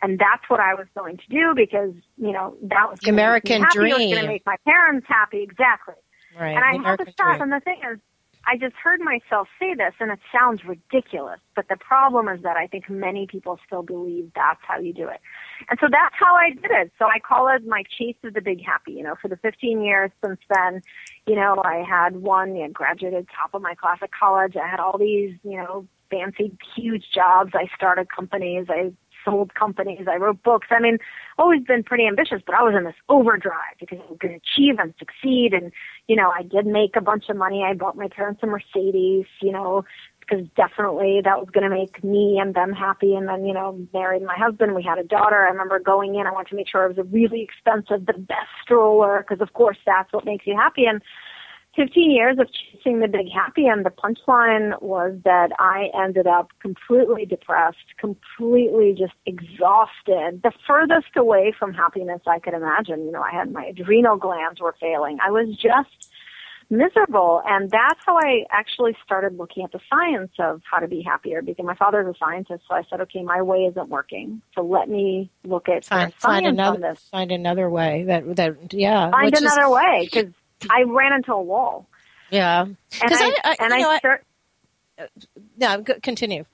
And 0.02 0.18
that's 0.18 0.44
what 0.48 0.60
I 0.60 0.74
was 0.74 0.86
going 0.94 1.16
to 1.16 1.26
do 1.30 1.54
because, 1.56 1.94
you 2.18 2.32
know, 2.32 2.58
that 2.64 2.90
was 2.90 2.98
The 3.00 3.06
gonna 3.06 3.16
make 3.32 3.48
me 3.48 3.54
American. 3.54 3.62
It 3.62 3.64
was 3.64 3.72
dream. 3.72 4.10
going 4.10 4.22
to 4.22 4.28
make 4.28 4.44
my 4.44 4.56
parents 4.66 5.06
happy. 5.08 5.42
Exactly. 5.42 5.94
Right. 6.38 6.54
And 6.54 6.62
I 6.62 6.72
had 6.72 6.80
American 6.80 7.06
to 7.06 7.12
stop. 7.12 7.26
dream. 7.38 7.42
And 7.42 7.52
the 7.52 7.60
thing 7.60 7.80
is, 7.90 7.98
I 8.46 8.56
just 8.56 8.74
heard 8.82 9.00
myself 9.00 9.48
say 9.58 9.74
this, 9.74 9.92
and 10.00 10.10
it 10.10 10.18
sounds 10.32 10.62
ridiculous. 10.64 11.38
But 11.54 11.68
the 11.68 11.76
problem 11.76 12.28
is 12.28 12.42
that 12.42 12.56
I 12.56 12.66
think 12.66 12.88
many 12.88 13.26
people 13.26 13.58
still 13.66 13.82
believe 13.82 14.32
that's 14.34 14.60
how 14.66 14.78
you 14.78 14.92
do 14.92 15.08
it. 15.08 15.20
And 15.68 15.78
so 15.80 15.88
that's 15.90 16.14
how 16.18 16.34
I 16.34 16.50
did 16.50 16.70
it. 16.70 16.92
So 16.98 17.04
I 17.04 17.18
call 17.18 17.48
it 17.54 17.66
my 17.66 17.82
chase 17.98 18.16
of 18.24 18.34
the 18.34 18.40
big 18.40 18.64
happy. 18.64 18.92
You 18.92 19.02
know, 19.02 19.14
for 19.20 19.28
the 19.28 19.36
15 19.36 19.82
years 19.82 20.10
since 20.24 20.40
then, 20.48 20.82
you 21.26 21.36
know, 21.36 21.60
I 21.64 21.84
had 21.88 22.16
one, 22.16 22.56
you 22.56 22.62
know, 22.62 22.72
graduated 22.72 23.28
top 23.28 23.54
of 23.54 23.62
my 23.62 23.74
class 23.74 23.98
at 24.02 24.10
college. 24.12 24.56
I 24.56 24.68
had 24.68 24.80
all 24.80 24.98
these, 24.98 25.34
you 25.42 25.58
know, 25.58 25.86
fancy, 26.10 26.52
huge 26.74 27.04
jobs. 27.14 27.52
I 27.54 27.66
started 27.76 28.08
companies. 28.10 28.66
I 28.68 28.92
sold 29.24 29.54
companies. 29.54 30.06
I 30.10 30.16
wrote 30.16 30.42
books. 30.42 30.68
I 30.70 30.80
mean, 30.80 30.98
always 31.38 31.62
been 31.62 31.82
pretty 31.82 32.06
ambitious, 32.06 32.42
but 32.44 32.54
I 32.54 32.62
was 32.62 32.74
in 32.76 32.84
this 32.84 32.94
overdrive 33.08 33.76
because 33.78 33.98
I 33.98 34.26
to 34.28 34.34
achieve 34.34 34.78
and 34.78 34.94
succeed. 34.98 35.52
And, 35.52 35.72
you 36.08 36.16
know, 36.16 36.30
I 36.30 36.42
did 36.42 36.66
make 36.66 36.96
a 36.96 37.00
bunch 37.00 37.28
of 37.28 37.36
money. 37.36 37.62
I 37.64 37.74
bought 37.74 37.96
my 37.96 38.08
parents 38.08 38.40
a 38.42 38.46
Mercedes, 38.46 39.26
you 39.40 39.52
know, 39.52 39.84
because 40.20 40.46
definitely 40.56 41.20
that 41.24 41.38
was 41.38 41.48
going 41.50 41.68
to 41.68 41.74
make 41.74 42.04
me 42.04 42.38
and 42.40 42.54
them 42.54 42.72
happy. 42.72 43.14
And 43.14 43.28
then, 43.28 43.44
you 43.44 43.52
know, 43.52 43.78
married 43.92 44.22
my 44.22 44.36
husband. 44.36 44.74
We 44.74 44.82
had 44.82 44.98
a 44.98 45.04
daughter. 45.04 45.36
I 45.36 45.50
remember 45.50 45.78
going 45.80 46.14
in. 46.14 46.26
I 46.26 46.32
wanted 46.32 46.50
to 46.50 46.56
make 46.56 46.68
sure 46.68 46.84
it 46.84 46.96
was 46.96 46.98
a 46.98 47.08
really 47.08 47.42
expensive, 47.42 48.06
the 48.06 48.18
best 48.18 48.48
stroller, 48.62 49.24
because 49.26 49.42
of 49.42 49.52
course 49.54 49.78
that's 49.84 50.12
what 50.12 50.24
makes 50.24 50.46
you 50.46 50.56
happy. 50.56 50.84
And 50.84 51.02
15 51.80 52.10
years 52.10 52.38
of 52.38 52.46
chasing 52.52 53.00
the 53.00 53.08
big 53.08 53.30
happy 53.32 53.66
and 53.66 53.86
the 53.86 53.90
punchline 53.90 54.80
was 54.82 55.14
that 55.24 55.48
I 55.58 55.88
ended 55.98 56.26
up 56.26 56.50
completely 56.60 57.24
depressed, 57.24 57.78
completely 57.98 58.94
just 58.98 59.14
exhausted, 59.24 60.42
the 60.42 60.52
furthest 60.66 61.16
away 61.16 61.54
from 61.58 61.72
happiness 61.72 62.20
I 62.26 62.38
could 62.38 62.52
imagine. 62.52 63.06
You 63.06 63.12
know, 63.12 63.22
I 63.22 63.30
had 63.34 63.50
my 63.50 63.64
adrenal 63.64 64.18
glands 64.18 64.60
were 64.60 64.74
failing. 64.78 65.18
I 65.26 65.30
was 65.30 65.56
just 65.56 66.10
miserable. 66.68 67.42
And 67.46 67.70
that's 67.70 68.00
how 68.04 68.16
I 68.18 68.44
actually 68.50 68.94
started 69.04 69.36
looking 69.38 69.64
at 69.64 69.72
the 69.72 69.80
science 69.90 70.32
of 70.38 70.60
how 70.70 70.78
to 70.80 70.86
be 70.86 71.02
happier 71.02 71.40
because 71.40 71.64
my 71.64 71.74
father's 71.74 72.14
a 72.14 72.18
scientist. 72.18 72.64
So 72.68 72.74
I 72.74 72.82
said, 72.88 73.00
okay, 73.02 73.22
my 73.22 73.42
way 73.42 73.60
isn't 73.70 73.88
working. 73.88 74.42
So 74.54 74.62
let 74.62 74.88
me 74.88 75.30
look 75.44 75.68
at 75.68 75.84
find, 75.84 76.14
find 76.14 76.46
another 76.46 76.94
find 77.10 77.32
another 77.32 77.68
way 77.68 78.04
that 78.06 78.36
that 78.36 78.72
yeah 78.72 79.10
Find 79.10 79.26
which 79.26 79.34
is- 79.34 79.42
another 79.42 79.70
way 79.70 80.08
because 80.10 80.32
I 80.68 80.82
ran 80.82 81.12
into 81.12 81.32
a 81.32 81.40
wall. 81.42 81.86
yeah. 82.30 82.62
And 82.62 82.76
I, 83.02 83.28
I- 83.28 83.34
I- 83.44 83.56
and 83.60 83.70
know, 83.70 83.88
I 83.88 83.94
I- 83.94 83.98
start, 83.98 84.24
no 85.56 85.82
continue 86.02 86.44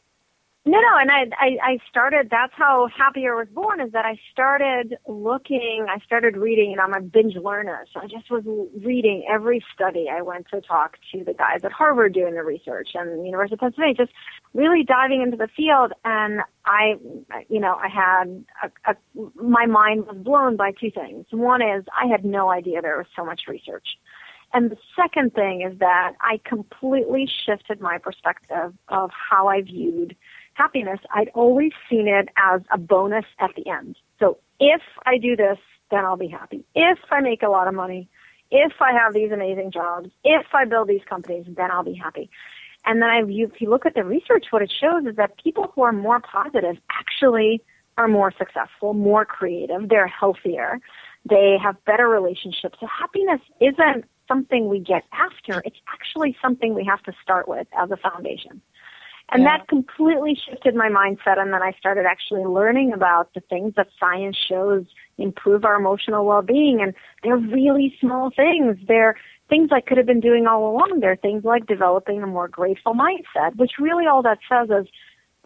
No, 0.68 0.80
no, 0.80 0.98
and 1.00 1.12
I, 1.12 1.26
I, 1.40 1.58
I 1.62 1.78
started. 1.88 2.26
That's 2.28 2.52
how 2.56 2.88
Happier 2.88 3.36
was 3.36 3.46
born. 3.54 3.80
Is 3.80 3.92
that 3.92 4.04
I 4.04 4.18
started 4.32 4.96
looking. 5.06 5.86
I 5.88 6.00
started 6.00 6.36
reading, 6.36 6.72
and 6.72 6.80
I'm 6.80 6.92
a 6.92 7.00
binge 7.00 7.36
learner, 7.36 7.86
so 7.94 8.00
I 8.00 8.08
just 8.08 8.28
was 8.32 8.42
reading 8.84 9.24
every 9.30 9.64
study. 9.72 10.08
I 10.10 10.22
went 10.22 10.48
to 10.52 10.60
talk 10.60 10.96
to 11.12 11.22
the 11.22 11.34
guys 11.34 11.60
at 11.62 11.70
Harvard 11.70 12.14
doing 12.14 12.34
the 12.34 12.42
research 12.42 12.88
and 12.94 13.20
the 13.20 13.24
University 13.24 13.54
of 13.54 13.60
Pennsylvania, 13.60 13.94
just 13.94 14.10
really 14.54 14.82
diving 14.82 15.22
into 15.22 15.36
the 15.36 15.46
field. 15.56 15.92
And 16.04 16.40
I, 16.64 16.96
you 17.48 17.60
know, 17.60 17.76
I 17.76 17.86
had 17.88 18.44
a, 18.64 18.90
a, 18.90 18.96
my 19.40 19.66
mind 19.66 20.08
was 20.08 20.16
blown 20.16 20.56
by 20.56 20.72
two 20.72 20.90
things. 20.90 21.26
One 21.30 21.62
is 21.62 21.84
I 21.96 22.06
had 22.06 22.24
no 22.24 22.50
idea 22.50 22.82
there 22.82 22.98
was 22.98 23.06
so 23.14 23.24
much 23.24 23.42
research. 23.46 23.86
And 24.52 24.70
the 24.70 24.78
second 24.96 25.34
thing 25.34 25.62
is 25.62 25.78
that 25.78 26.14
I 26.20 26.40
completely 26.44 27.28
shifted 27.46 27.80
my 27.80 27.98
perspective 27.98 28.74
of 28.88 29.10
how 29.12 29.46
I 29.46 29.62
viewed 29.62 30.16
happiness. 30.56 31.00
I'd 31.14 31.28
always 31.34 31.72
seen 31.88 32.08
it 32.08 32.28
as 32.36 32.62
a 32.72 32.78
bonus 32.78 33.24
at 33.38 33.50
the 33.56 33.68
end. 33.68 33.96
So 34.18 34.38
if 34.58 34.82
I 35.04 35.18
do 35.18 35.36
this, 35.36 35.58
then 35.90 36.04
I'll 36.04 36.16
be 36.16 36.28
happy. 36.28 36.64
If 36.74 36.98
I 37.10 37.20
make 37.20 37.42
a 37.42 37.48
lot 37.48 37.68
of 37.68 37.74
money, 37.74 38.08
if 38.50 38.72
I 38.80 38.92
have 38.92 39.14
these 39.14 39.32
amazing 39.32 39.70
jobs, 39.72 40.10
if 40.24 40.46
I 40.54 40.64
build 40.64 40.88
these 40.88 41.02
companies, 41.08 41.46
then 41.48 41.70
I'll 41.70 41.84
be 41.84 41.94
happy. 41.94 42.30
And 42.84 43.02
then 43.02 43.10
I, 43.10 43.22
if 43.26 43.60
you 43.60 43.68
look 43.68 43.84
at 43.84 43.94
the 43.94 44.04
research, 44.04 44.46
what 44.50 44.62
it 44.62 44.72
shows 44.80 45.04
is 45.06 45.16
that 45.16 45.36
people 45.42 45.72
who 45.74 45.82
are 45.82 45.92
more 45.92 46.20
positive 46.20 46.76
actually 46.90 47.62
are 47.98 48.08
more 48.08 48.32
successful, 48.36 48.94
more 48.94 49.24
creative, 49.24 49.88
they're 49.88 50.06
healthier, 50.06 50.80
they 51.28 51.56
have 51.62 51.82
better 51.84 52.08
relationships. 52.08 52.78
So 52.80 52.86
happiness 52.86 53.40
isn't 53.60 54.04
something 54.28 54.68
we 54.68 54.78
get 54.78 55.02
after, 55.12 55.62
it's 55.64 55.78
actually 55.92 56.36
something 56.40 56.74
we 56.74 56.84
have 56.84 57.02
to 57.04 57.12
start 57.22 57.48
with 57.48 57.66
as 57.76 57.90
a 57.90 57.96
foundation. 57.96 58.60
And 59.32 59.42
yeah. 59.42 59.58
that 59.58 59.68
completely 59.68 60.38
shifted 60.48 60.74
my 60.74 60.88
mindset. 60.88 61.38
And 61.38 61.52
then 61.52 61.62
I 61.62 61.72
started 61.78 62.06
actually 62.06 62.44
learning 62.44 62.92
about 62.92 63.34
the 63.34 63.40
things 63.40 63.74
that 63.76 63.88
science 63.98 64.36
shows 64.48 64.84
improve 65.18 65.64
our 65.64 65.74
emotional 65.74 66.24
well-being. 66.24 66.80
And 66.80 66.94
they're 67.22 67.36
really 67.36 67.96
small 68.00 68.30
things. 68.34 68.76
They're 68.86 69.16
things 69.48 69.70
I 69.72 69.80
could 69.80 69.96
have 69.96 70.06
been 70.06 70.20
doing 70.20 70.46
all 70.46 70.70
along. 70.70 71.00
They're 71.00 71.16
things 71.16 71.44
like 71.44 71.66
developing 71.66 72.22
a 72.22 72.26
more 72.26 72.48
grateful 72.48 72.94
mindset, 72.94 73.56
which 73.56 73.72
really 73.80 74.06
all 74.06 74.22
that 74.22 74.38
says 74.48 74.68
is 74.70 74.88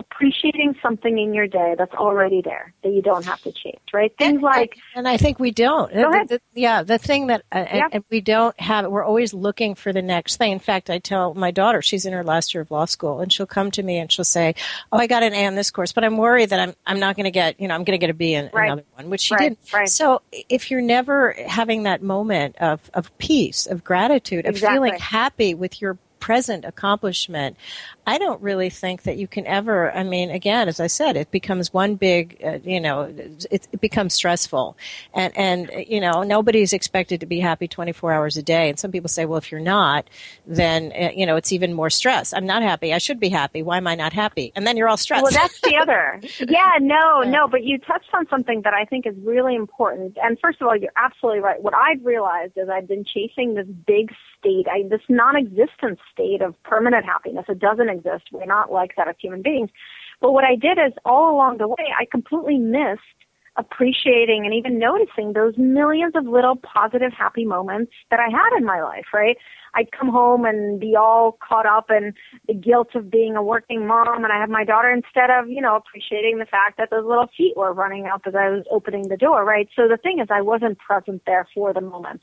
appreciating 0.00 0.74
something 0.82 1.18
in 1.18 1.32
your 1.32 1.46
day 1.46 1.74
that's 1.78 1.94
already 1.94 2.42
there 2.42 2.72
that 2.82 2.92
you 2.92 3.02
don't 3.02 3.24
have 3.24 3.40
to 3.42 3.52
change, 3.52 3.78
right? 3.92 4.12
Things 4.18 4.34
and, 4.34 4.42
like, 4.42 4.78
and 4.96 5.06
I 5.06 5.16
think 5.16 5.38
we 5.38 5.50
don't. 5.50 5.92
Go 5.92 6.10
ahead. 6.10 6.28
The, 6.28 6.40
the, 6.54 6.60
yeah, 6.60 6.82
the 6.82 6.98
thing 6.98 7.28
that 7.28 7.42
uh, 7.52 7.58
yeah. 7.58 7.84
and, 7.84 7.94
and 7.94 8.04
we 8.10 8.20
don't 8.20 8.58
have, 8.60 8.86
we're 8.86 9.04
always 9.04 9.32
looking 9.32 9.74
for 9.74 9.92
the 9.92 10.02
next 10.02 10.36
thing. 10.36 10.52
In 10.52 10.58
fact, 10.58 10.90
I 10.90 10.98
tell 10.98 11.34
my 11.34 11.50
daughter, 11.50 11.82
she's 11.82 12.06
in 12.06 12.12
her 12.12 12.24
last 12.24 12.54
year 12.54 12.62
of 12.62 12.70
law 12.70 12.86
school, 12.86 13.20
and 13.20 13.32
she'll 13.32 13.46
come 13.46 13.70
to 13.72 13.82
me 13.82 13.98
and 13.98 14.10
she'll 14.10 14.24
say, 14.24 14.54
"Oh, 14.90 14.98
I 14.98 15.06
got 15.06 15.22
an 15.22 15.34
A 15.34 15.44
in 15.44 15.54
this 15.54 15.70
course, 15.70 15.92
but 15.92 16.02
I'm 16.02 16.16
worried 16.16 16.50
that 16.50 16.60
I'm 16.60 16.74
I'm 16.86 16.98
not 16.98 17.16
going 17.16 17.24
to 17.24 17.30
get, 17.30 17.60
you 17.60 17.68
know, 17.68 17.74
I'm 17.74 17.84
going 17.84 17.98
to 17.98 18.04
get 18.04 18.10
a 18.10 18.14
B 18.14 18.34
in 18.34 18.50
right. 18.52 18.66
another 18.66 18.84
one," 18.94 19.10
which 19.10 19.20
she 19.20 19.34
right. 19.34 19.50
didn't. 19.50 19.72
Right. 19.72 19.88
So 19.88 20.22
if 20.32 20.70
you're 20.70 20.80
never 20.80 21.32
having 21.46 21.84
that 21.84 22.02
moment 22.02 22.56
of 22.58 22.80
of 22.94 23.16
peace, 23.18 23.66
of 23.66 23.84
gratitude, 23.84 24.46
of 24.46 24.54
exactly. 24.54 24.76
feeling 24.76 24.98
happy 24.98 25.54
with 25.54 25.80
your 25.80 25.98
present 26.20 26.64
accomplishment, 26.64 27.56
I 28.10 28.18
don't 28.18 28.42
really 28.42 28.70
think 28.70 29.04
that 29.04 29.18
you 29.18 29.28
can 29.28 29.46
ever. 29.46 29.92
I 29.92 30.02
mean, 30.02 30.30
again, 30.30 30.66
as 30.68 30.80
I 30.80 30.88
said, 30.88 31.16
it 31.16 31.30
becomes 31.30 31.72
one 31.72 31.94
big, 31.94 32.40
uh, 32.44 32.58
you 32.64 32.80
know, 32.80 33.02
it, 33.02 33.68
it, 33.70 33.80
becomes 33.80 34.14
stressful, 34.14 34.76
and 35.14 35.32
and 35.38 35.70
you 35.86 36.00
know, 36.00 36.24
nobody's 36.24 36.72
expected 36.72 37.20
to 37.20 37.26
be 37.26 37.38
happy 37.38 37.68
24 37.68 38.12
hours 38.12 38.36
a 38.36 38.42
day. 38.42 38.68
And 38.68 38.80
some 38.80 38.90
people 38.90 39.08
say, 39.08 39.26
well, 39.26 39.38
if 39.38 39.52
you're 39.52 39.60
not, 39.60 40.10
then 40.44 40.92
uh, 41.00 41.10
you 41.14 41.24
know, 41.24 41.36
it's 41.36 41.52
even 41.52 41.72
more 41.72 41.88
stress. 41.88 42.34
I'm 42.34 42.46
not 42.46 42.62
happy. 42.62 42.92
I 42.92 42.98
should 42.98 43.20
be 43.20 43.28
happy. 43.28 43.62
Why 43.62 43.76
am 43.76 43.86
I 43.86 43.94
not 43.94 44.12
happy? 44.12 44.50
And 44.56 44.66
then 44.66 44.76
you're 44.76 44.88
all 44.88 44.96
stressed. 44.96 45.22
Well, 45.22 45.30
that's 45.30 45.60
the 45.60 45.76
other. 45.76 46.20
yeah, 46.48 46.78
no, 46.80 47.22
no. 47.22 47.46
But 47.46 47.62
you 47.62 47.78
touched 47.78 48.10
on 48.12 48.26
something 48.28 48.62
that 48.62 48.74
I 48.74 48.86
think 48.86 49.06
is 49.06 49.14
really 49.22 49.54
important. 49.54 50.18
And 50.20 50.36
first 50.42 50.60
of 50.60 50.66
all, 50.66 50.76
you're 50.76 50.90
absolutely 50.96 51.42
right. 51.42 51.62
What 51.62 51.74
I've 51.74 52.04
realized 52.04 52.54
is 52.56 52.68
I've 52.68 52.88
been 52.88 53.04
chasing 53.04 53.54
this 53.54 53.68
big 53.68 54.10
state, 54.36 54.66
I, 54.68 54.88
this 54.88 55.02
non-existent 55.08 56.00
state 56.12 56.42
of 56.42 56.60
permanent 56.64 57.04
happiness. 57.04 57.44
It 57.48 57.60
doesn't 57.60 57.88
exist. 57.88 57.99
We're 58.32 58.46
not 58.46 58.72
like 58.72 58.92
that 58.96 59.08
as 59.08 59.16
human 59.20 59.42
beings. 59.42 59.70
But 60.20 60.32
what 60.32 60.44
I 60.44 60.56
did 60.56 60.78
is 60.78 60.92
all 61.04 61.34
along 61.34 61.58
the 61.58 61.68
way, 61.68 61.92
I 61.98 62.04
completely 62.10 62.58
missed 62.58 63.00
appreciating 63.56 64.44
and 64.44 64.54
even 64.54 64.78
noticing 64.78 65.32
those 65.32 65.54
millions 65.56 66.14
of 66.16 66.24
little 66.26 66.56
positive, 66.56 67.12
happy 67.16 67.44
moments 67.44 67.92
that 68.10 68.20
I 68.20 68.30
had 68.30 68.56
in 68.56 68.64
my 68.64 68.82
life, 68.82 69.06
right? 69.12 69.36
I'd 69.74 69.92
come 69.92 70.08
home 70.08 70.44
and 70.44 70.80
be 70.80 70.96
all 70.96 71.38
caught 71.46 71.66
up 71.66 71.90
in 71.90 72.14
the 72.48 72.54
guilt 72.54 72.88
of 72.94 73.10
being 73.10 73.36
a 73.36 73.42
working 73.42 73.86
mom 73.86 74.24
and 74.24 74.32
I 74.32 74.40
have 74.40 74.50
my 74.50 74.64
daughter 74.64 74.90
instead 74.90 75.30
of, 75.30 75.48
you 75.48 75.60
know, 75.60 75.76
appreciating 75.76 76.38
the 76.38 76.46
fact 76.46 76.78
that 76.78 76.90
those 76.90 77.04
little 77.04 77.28
feet 77.36 77.56
were 77.56 77.72
running 77.72 78.06
up 78.06 78.22
as 78.26 78.34
I 78.34 78.48
was 78.48 78.64
opening 78.70 79.08
the 79.08 79.16
door, 79.16 79.44
right? 79.44 79.68
So 79.76 79.88
the 79.88 79.96
thing 79.96 80.20
is 80.20 80.28
I 80.30 80.42
wasn't 80.42 80.78
present 80.78 81.22
there 81.26 81.46
for 81.54 81.72
the 81.72 81.80
moment. 81.80 82.22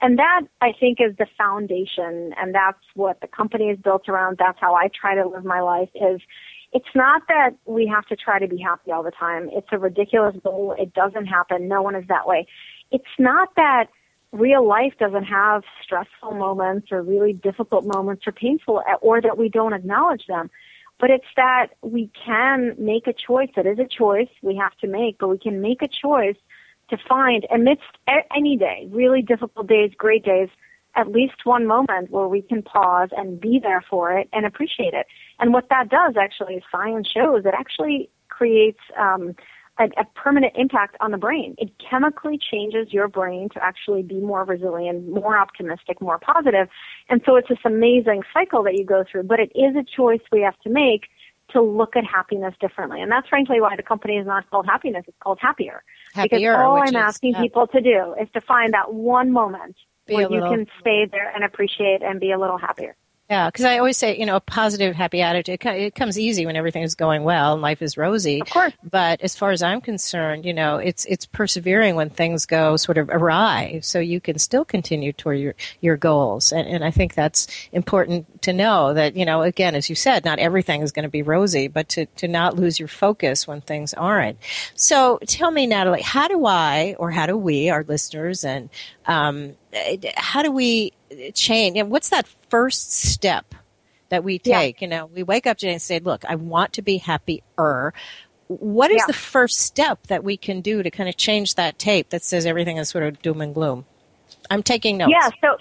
And 0.00 0.18
that 0.18 0.42
I 0.60 0.72
think 0.78 0.98
is 1.00 1.16
the 1.16 1.26
foundation 1.36 2.34
and 2.38 2.54
that's 2.54 2.82
what 2.94 3.20
the 3.20 3.26
company 3.26 3.66
is 3.66 3.78
built 3.78 4.08
around. 4.08 4.38
That's 4.38 4.58
how 4.60 4.74
I 4.74 4.88
try 4.88 5.14
to 5.14 5.28
live 5.28 5.44
my 5.44 5.60
life 5.60 5.90
is 5.94 6.20
it's 6.72 6.94
not 6.94 7.22
that 7.28 7.50
we 7.66 7.86
have 7.86 8.04
to 8.06 8.16
try 8.16 8.38
to 8.38 8.48
be 8.48 8.58
happy 8.58 8.90
all 8.90 9.02
the 9.02 9.12
time. 9.12 9.48
It's 9.52 9.68
a 9.70 9.78
ridiculous 9.78 10.36
goal. 10.42 10.74
It 10.78 10.92
doesn't 10.92 11.26
happen. 11.26 11.68
No 11.68 11.82
one 11.82 11.94
is 11.94 12.06
that 12.08 12.26
way. 12.26 12.46
It's 12.90 13.04
not 13.18 13.54
that 13.56 13.86
real 14.32 14.66
life 14.66 14.94
doesn't 14.98 15.24
have 15.24 15.62
stressful 15.82 16.32
moments 16.32 16.88
or 16.90 17.02
really 17.02 17.32
difficult 17.32 17.84
moments 17.86 18.26
or 18.26 18.32
painful 18.32 18.82
or 19.00 19.20
that 19.20 19.38
we 19.38 19.48
don't 19.48 19.72
acknowledge 19.72 20.26
them. 20.26 20.50
But 20.98 21.10
it's 21.10 21.24
that 21.36 21.68
we 21.82 22.10
can 22.24 22.74
make 22.78 23.06
a 23.06 23.12
choice. 23.12 23.50
It 23.56 23.66
is 23.66 23.78
a 23.78 23.86
choice 23.86 24.28
we 24.42 24.56
have 24.56 24.76
to 24.78 24.88
make, 24.88 25.18
but 25.18 25.28
we 25.28 25.38
can 25.38 25.60
make 25.60 25.82
a 25.82 25.88
choice 25.88 26.36
to 26.90 26.96
find 27.08 27.46
amidst 27.52 27.82
any 28.34 28.56
day, 28.56 28.88
really 28.90 29.22
difficult 29.22 29.66
days, 29.66 29.92
great 29.96 30.24
days, 30.24 30.48
at 30.96 31.08
least 31.08 31.44
one 31.44 31.66
moment 31.66 32.10
where 32.10 32.28
we 32.28 32.42
can 32.42 32.62
pause 32.62 33.08
and 33.16 33.40
be 33.40 33.58
there 33.60 33.84
for 33.88 34.16
it 34.16 34.28
and 34.32 34.46
appreciate 34.46 34.94
it. 34.94 35.06
And 35.40 35.52
what 35.52 35.68
that 35.70 35.88
does 35.88 36.14
actually, 36.20 36.62
science 36.70 37.08
shows, 37.12 37.44
it 37.44 37.54
actually 37.56 38.10
creates 38.28 38.78
um, 38.98 39.34
a, 39.78 39.84
a 39.98 40.04
permanent 40.14 40.52
impact 40.56 40.96
on 41.00 41.10
the 41.10 41.18
brain. 41.18 41.54
It 41.58 41.72
chemically 41.78 42.38
changes 42.38 42.92
your 42.92 43.08
brain 43.08 43.48
to 43.54 43.64
actually 43.64 44.02
be 44.02 44.20
more 44.20 44.44
resilient, 44.44 45.08
more 45.08 45.36
optimistic, 45.36 46.00
more 46.00 46.18
positive. 46.18 46.68
And 47.08 47.20
so 47.26 47.36
it's 47.36 47.48
this 47.48 47.58
amazing 47.64 48.22
cycle 48.32 48.62
that 48.64 48.74
you 48.74 48.84
go 48.84 49.04
through, 49.10 49.24
but 49.24 49.40
it 49.40 49.50
is 49.54 49.74
a 49.76 49.84
choice 49.84 50.20
we 50.30 50.42
have 50.42 50.58
to 50.60 50.70
make 50.70 51.06
to 51.50 51.60
look 51.60 51.96
at 51.96 52.04
happiness 52.04 52.54
differently. 52.60 53.02
And 53.02 53.10
that's 53.10 53.28
frankly 53.28 53.60
why 53.60 53.76
the 53.76 53.82
company 53.82 54.16
is 54.16 54.26
not 54.26 54.48
called 54.50 54.66
happiness, 54.66 55.04
it's 55.06 55.16
called 55.20 55.38
happier. 55.40 55.82
Happier 56.14 56.52
because 56.52 56.64
all 56.64 56.76
I'm 56.76 56.88
is, 56.88 56.94
asking 56.94 57.32
yeah. 57.32 57.42
people 57.42 57.66
to 57.68 57.80
do 57.80 58.14
is 58.20 58.28
to 58.34 58.40
find 58.40 58.72
that 58.74 58.92
one 58.92 59.30
moment 59.32 59.76
Be 60.06 60.14
where 60.14 60.22
you 60.24 60.28
little- 60.40 60.50
can 60.50 60.66
stay 60.80 61.06
there 61.10 61.30
and 61.34 61.44
appreciate 61.44 62.02
and 62.02 62.20
be 62.20 62.32
a 62.32 62.38
little 62.38 62.58
happier. 62.58 62.96
Yeah, 63.30 63.48
because 63.48 63.64
I 63.64 63.78
always 63.78 63.96
say, 63.96 64.18
you 64.18 64.26
know, 64.26 64.36
a 64.36 64.40
positive, 64.40 64.94
happy 64.94 65.22
attitude. 65.22 65.64
It 65.64 65.94
comes 65.94 66.18
easy 66.18 66.44
when 66.44 66.56
everything 66.56 66.82
is 66.82 66.94
going 66.94 67.24
well 67.24 67.54
and 67.54 67.62
life 67.62 67.80
is 67.80 67.96
rosy. 67.96 68.42
Of 68.42 68.50
course. 68.50 68.74
But 68.82 69.22
as 69.22 69.34
far 69.34 69.50
as 69.50 69.62
I'm 69.62 69.80
concerned, 69.80 70.44
you 70.44 70.52
know, 70.52 70.76
it's 70.76 71.06
it's 71.06 71.24
persevering 71.24 71.96
when 71.96 72.10
things 72.10 72.44
go 72.44 72.76
sort 72.76 72.98
of 72.98 73.08
awry, 73.08 73.80
so 73.82 73.98
you 73.98 74.20
can 74.20 74.38
still 74.38 74.64
continue 74.66 75.14
toward 75.14 75.38
your 75.38 75.54
your 75.80 75.96
goals. 75.96 76.52
And 76.52 76.68
and 76.68 76.84
I 76.84 76.90
think 76.90 77.14
that's 77.14 77.46
important 77.72 78.42
to 78.42 78.52
know 78.52 78.92
that 78.92 79.16
you 79.16 79.24
know, 79.24 79.40
again, 79.40 79.74
as 79.74 79.88
you 79.88 79.96
said, 79.96 80.26
not 80.26 80.38
everything 80.38 80.82
is 80.82 80.92
going 80.92 81.04
to 81.04 81.08
be 81.08 81.22
rosy, 81.22 81.66
but 81.66 81.88
to 81.90 82.04
to 82.04 82.28
not 82.28 82.56
lose 82.56 82.78
your 82.78 82.88
focus 82.88 83.48
when 83.48 83.62
things 83.62 83.94
aren't. 83.94 84.36
So 84.74 85.18
tell 85.26 85.50
me, 85.50 85.66
Nataly, 85.66 86.02
how 86.02 86.28
do 86.28 86.44
I 86.44 86.94
or 86.98 87.10
how 87.10 87.24
do 87.24 87.38
we, 87.38 87.70
our 87.70 87.84
listeners, 87.84 88.44
and 88.44 88.68
um, 89.06 89.56
how 90.16 90.42
do 90.42 90.50
we 90.50 90.92
change? 91.34 91.76
And 91.76 91.90
what's 91.90 92.10
that 92.10 92.26
first 92.48 92.92
step 92.92 93.54
that 94.08 94.24
we 94.24 94.38
Yeah. 94.44 94.60
take? 94.60 94.82
You 94.82 94.88
know, 94.88 95.06
we 95.06 95.22
wake 95.22 95.46
up 95.46 95.58
today 95.58 95.72
and 95.72 95.82
say, 95.82 95.98
"Look, 95.98 96.24
I 96.24 96.34
want 96.36 96.72
to 96.74 96.82
be 96.82 96.98
happier." 96.98 97.92
What 98.48 98.90
is 98.90 99.00
Yeah. 99.00 99.06
the 99.06 99.12
first 99.14 99.58
step 99.58 100.06
that 100.08 100.22
we 100.22 100.36
can 100.36 100.60
do 100.60 100.82
to 100.82 100.90
kind 100.90 101.08
of 101.08 101.16
change 101.16 101.54
that 101.54 101.78
tape 101.78 102.10
that 102.10 102.22
says 102.22 102.44
everything 102.46 102.76
is 102.76 102.88
sort 102.90 103.04
of 103.04 103.20
doom 103.22 103.40
and 103.40 103.54
gloom? 103.54 103.86
I'm 104.50 104.62
taking 104.62 104.98
notes. 104.98 105.12
Yeah, 105.12 105.30
so 105.40 105.58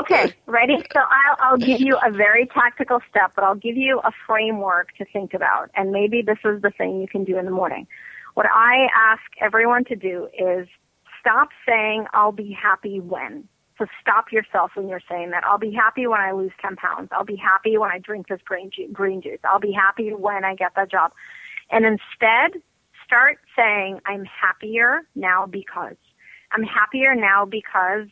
okay, 0.00 0.32
ready? 0.46 0.76
So 0.92 1.00
I'll, 1.00 1.36
I'll 1.40 1.58
give 1.58 1.80
you 1.80 1.98
a 2.04 2.10
very 2.10 2.46
tactical 2.46 3.00
step, 3.10 3.32
but 3.34 3.44
I'll 3.44 3.56
give 3.56 3.76
you 3.76 4.00
a 4.04 4.12
framework 4.26 4.94
to 4.98 5.04
think 5.04 5.34
about, 5.34 5.70
and 5.74 5.90
maybe 5.90 6.22
this 6.22 6.38
is 6.44 6.62
the 6.62 6.70
thing 6.70 7.00
you 7.00 7.08
can 7.08 7.24
do 7.24 7.38
in 7.38 7.44
the 7.44 7.50
morning. 7.50 7.86
What 8.34 8.46
I 8.46 8.88
ask 8.94 9.22
everyone 9.40 9.84
to 9.86 9.96
do 9.96 10.28
is 10.38 10.68
stop 11.26 11.48
saying, 11.68 12.06
I'll 12.12 12.32
be 12.32 12.52
happy 12.52 13.00
when. 13.00 13.48
So 13.78 13.86
stop 14.00 14.32
yourself 14.32 14.70
when 14.74 14.88
you're 14.88 15.02
saying 15.10 15.30
that. 15.30 15.44
I'll 15.44 15.58
be 15.58 15.72
happy 15.72 16.06
when 16.06 16.20
I 16.20 16.32
lose 16.32 16.52
10 16.62 16.76
pounds. 16.76 17.08
I'll 17.12 17.24
be 17.24 17.36
happy 17.36 17.76
when 17.76 17.90
I 17.90 17.98
drink 17.98 18.28
this 18.28 18.40
green, 18.44 18.70
green 18.92 19.20
juice. 19.20 19.40
I'll 19.44 19.60
be 19.60 19.72
happy 19.72 20.14
when 20.14 20.44
I 20.44 20.54
get 20.54 20.72
that 20.76 20.90
job. 20.90 21.12
And 21.70 21.84
instead, 21.84 22.62
start 23.04 23.38
saying, 23.56 24.00
I'm 24.06 24.24
happier 24.24 25.02
now 25.14 25.46
because. 25.46 25.96
I'm 26.52 26.62
happier 26.62 27.14
now 27.14 27.44
because 27.44 28.08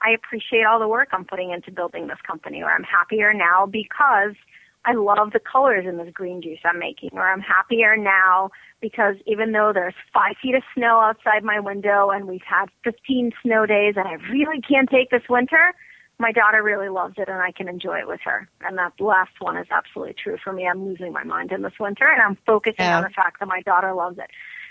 I 0.00 0.10
appreciate 0.12 0.64
all 0.64 0.78
the 0.78 0.88
work 0.88 1.08
I'm 1.12 1.24
putting 1.24 1.50
into 1.50 1.72
building 1.72 2.06
this 2.06 2.20
company, 2.26 2.62
or 2.62 2.70
I'm 2.70 2.84
happier 2.84 3.34
now 3.34 3.66
because 3.66 4.34
I 4.84 4.94
love 4.94 5.32
the 5.32 5.40
colors 5.40 5.86
in 5.88 5.96
this 5.96 6.12
green 6.12 6.42
juice 6.42 6.58
I'm 6.64 6.78
making, 6.78 7.10
or 7.12 7.28
I'm 7.28 7.40
happier 7.40 7.96
now 7.96 8.50
because 8.80 9.14
even 9.26 9.52
though 9.52 9.70
there's 9.72 9.94
five 10.12 10.34
feet 10.42 10.56
of 10.56 10.62
snow 10.74 11.00
outside 11.00 11.44
my 11.44 11.60
window 11.60 12.10
and 12.10 12.26
we've 12.26 12.42
had 12.44 12.66
15 12.82 13.32
snow 13.42 13.64
days 13.64 13.94
and 13.96 14.08
I 14.08 14.14
really 14.32 14.60
can't 14.60 14.90
take 14.90 15.10
this 15.10 15.22
winter, 15.28 15.72
my 16.18 16.32
daughter 16.32 16.62
really 16.62 16.88
loves 16.88 17.14
it 17.16 17.28
and 17.28 17.40
I 17.40 17.52
can 17.52 17.68
enjoy 17.68 17.98
it 18.00 18.08
with 18.08 18.20
her. 18.24 18.48
And 18.60 18.76
that 18.78 18.92
last 19.00 19.32
one 19.40 19.56
is 19.56 19.68
absolutely 19.70 20.14
true 20.14 20.36
for 20.42 20.52
me. 20.52 20.66
I'm 20.66 20.84
losing 20.84 21.12
my 21.12 21.24
mind 21.24 21.52
in 21.52 21.62
this 21.62 21.78
winter 21.78 22.08
and 22.08 22.20
I'm 22.20 22.36
focusing 22.44 22.86
Yeah. 22.86 22.96
on 22.96 23.02
the 23.04 23.10
fact 23.10 23.38
that 23.38 23.46
my 23.46 23.60
daughter 23.62 23.92
loves 23.94 24.18
it. 24.18 24.30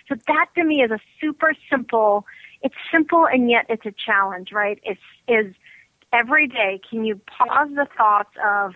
So 0.09 0.15
that 0.27 0.47
to 0.55 0.63
me 0.65 0.81
is 0.81 0.91
a 0.91 0.99
super 1.21 1.53
simple, 1.69 2.25
it's 2.61 2.75
simple 2.91 3.25
and 3.25 3.49
yet 3.49 3.65
it's 3.69 3.85
a 3.85 3.93
challenge, 3.93 4.51
right? 4.51 4.79
It's, 4.83 4.99
is 5.29 5.55
every 6.11 6.47
day, 6.47 6.81
can 6.89 7.05
you 7.05 7.15
pause 7.27 7.69
the 7.75 7.87
thoughts 7.97 8.31
of, 8.45 8.73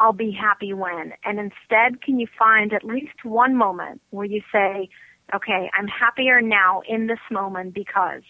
I'll 0.00 0.12
be 0.12 0.30
happy 0.30 0.72
when, 0.72 1.12
and 1.24 1.38
instead 1.38 2.02
can 2.02 2.20
you 2.20 2.26
find 2.38 2.72
at 2.72 2.84
least 2.84 3.24
one 3.24 3.56
moment 3.56 4.00
where 4.10 4.26
you 4.26 4.42
say, 4.52 4.88
okay, 5.34 5.70
I'm 5.74 5.88
happier 5.88 6.40
now 6.40 6.82
in 6.88 7.06
this 7.08 7.18
moment 7.30 7.74
because 7.74 8.22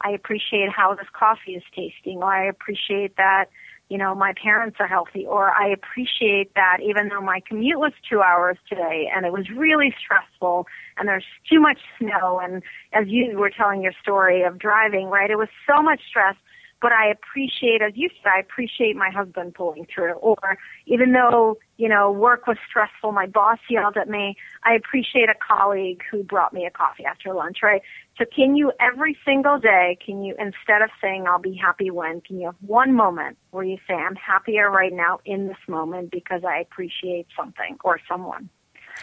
I 0.00 0.10
appreciate 0.10 0.68
how 0.70 0.94
this 0.94 1.08
coffee 1.12 1.52
is 1.52 1.62
tasting, 1.74 2.18
or 2.22 2.32
I 2.32 2.46
appreciate 2.46 3.16
that, 3.16 3.46
you 3.88 3.98
know, 3.98 4.14
my 4.14 4.34
parents 4.42 4.76
are 4.80 4.86
healthy, 4.86 5.24
or 5.26 5.50
I 5.50 5.68
appreciate 5.68 6.54
that 6.54 6.78
even 6.82 7.08
though 7.08 7.20
my 7.20 7.40
commute 7.46 7.78
was 7.78 7.92
two 8.08 8.20
hours 8.20 8.58
today 8.68 9.08
and 9.14 9.24
it 9.24 9.32
was 9.32 9.48
really 9.50 9.94
stressful 9.98 10.66
and 10.96 11.08
there's 11.08 11.24
too 11.50 11.60
much 11.60 11.78
snow. 11.98 12.40
And 12.42 12.62
as 12.92 13.06
you 13.08 13.38
were 13.38 13.50
telling 13.50 13.82
your 13.82 13.92
story 14.00 14.42
of 14.42 14.58
driving, 14.58 15.06
right, 15.06 15.30
it 15.30 15.36
was 15.38 15.48
so 15.66 15.82
much 15.82 16.00
stress, 16.08 16.36
but 16.80 16.92
I 16.92 17.08
appreciate, 17.08 17.80
as 17.80 17.92
you 17.94 18.10
said, 18.22 18.30
I 18.36 18.40
appreciate 18.40 18.96
my 18.96 19.10
husband 19.10 19.54
pulling 19.54 19.86
through. 19.92 20.12
Or 20.14 20.58
even 20.86 21.12
though, 21.12 21.58
you 21.78 21.88
know, 21.88 22.10
work 22.10 22.46
was 22.46 22.58
stressful, 22.68 23.12
my 23.12 23.26
boss 23.26 23.58
yelled 23.70 23.96
at 23.96 24.08
me, 24.08 24.36
I 24.62 24.74
appreciate 24.74 25.28
a 25.28 25.34
colleague 25.34 26.02
who 26.10 26.22
brought 26.22 26.52
me 26.52 26.66
a 26.66 26.70
coffee 26.70 27.04
after 27.04 27.32
lunch, 27.32 27.58
right? 27.62 27.82
So 28.18 28.24
can 28.24 28.56
you 28.56 28.72
every 28.78 29.16
single 29.24 29.58
day, 29.58 29.98
can 30.04 30.22
you, 30.22 30.34
instead 30.38 30.82
of 30.82 30.90
saying 31.00 31.26
I'll 31.26 31.40
be 31.40 31.54
happy 31.54 31.90
when, 31.90 32.20
can 32.20 32.40
you 32.40 32.46
have 32.46 32.56
one 32.60 32.94
moment 32.94 33.38
where 33.50 33.64
you 33.64 33.78
say 33.88 33.94
I'm 33.94 34.16
happier 34.16 34.70
right 34.70 34.92
now 34.92 35.20
in 35.24 35.48
this 35.48 35.56
moment 35.68 36.10
because 36.10 36.42
I 36.44 36.58
appreciate 36.58 37.26
something 37.36 37.78
or 37.84 37.98
someone? 38.08 38.50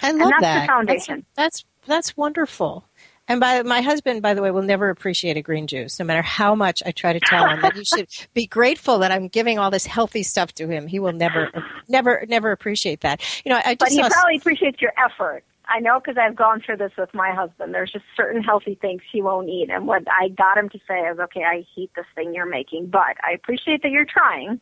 I 0.01 0.11
love 0.11 0.21
and 0.21 0.31
that's 0.31 0.41
that. 0.41 0.61
the 0.61 0.67
foundation. 0.67 1.25
That's, 1.35 1.63
that's, 1.63 1.87
that's 1.87 2.17
wonderful. 2.17 2.85
And 3.27 3.39
by 3.39 3.61
my 3.63 3.81
husband, 3.81 4.21
by 4.21 4.33
the 4.33 4.41
way, 4.41 4.51
will 4.51 4.61
never 4.61 4.89
appreciate 4.89 5.37
a 5.37 5.41
green 5.41 5.65
juice, 5.65 5.97
no 5.97 6.05
matter 6.05 6.21
how 6.21 6.55
much 6.55 6.83
I 6.85 6.91
try 6.91 7.13
to 7.13 7.21
tell 7.21 7.47
him 7.47 7.61
that 7.61 7.73
he 7.73 7.85
should 7.85 8.09
be 8.33 8.47
grateful 8.47 8.99
that 8.99 9.11
I'm 9.11 9.29
giving 9.29 9.57
all 9.57 9.71
this 9.71 9.85
healthy 9.85 10.23
stuff 10.23 10.53
to 10.55 10.67
him. 10.67 10.87
He 10.87 10.99
will 10.99 11.13
never, 11.13 11.49
never, 11.87 12.25
never 12.27 12.51
appreciate 12.51 13.01
that. 13.01 13.21
You 13.45 13.51
know, 13.51 13.61
I 13.63 13.75
just 13.75 13.79
but 13.79 13.91
he 13.91 14.01
probably 14.01 14.37
appreciates 14.37 14.81
your 14.81 14.91
effort. 15.03 15.43
I 15.69 15.79
know 15.79 16.01
because 16.01 16.17
I've 16.17 16.35
gone 16.35 16.61
through 16.61 16.77
this 16.77 16.91
with 16.97 17.13
my 17.13 17.31
husband. 17.31 17.73
There's 17.73 17.91
just 17.91 18.03
certain 18.17 18.43
healthy 18.43 18.75
things 18.75 19.01
he 19.09 19.21
won't 19.21 19.47
eat, 19.47 19.69
and 19.69 19.87
what 19.87 20.03
I 20.07 20.27
got 20.27 20.57
him 20.57 20.67
to 20.69 20.79
say 20.85 20.99
is, 20.99 21.17
"Okay, 21.19 21.43
I 21.45 21.65
hate 21.73 21.91
this 21.95 22.05
thing 22.15 22.33
you're 22.33 22.45
making, 22.45 22.87
but 22.87 23.15
I 23.23 23.31
appreciate 23.33 23.81
that 23.83 23.91
you're 23.91 24.05
trying." 24.05 24.59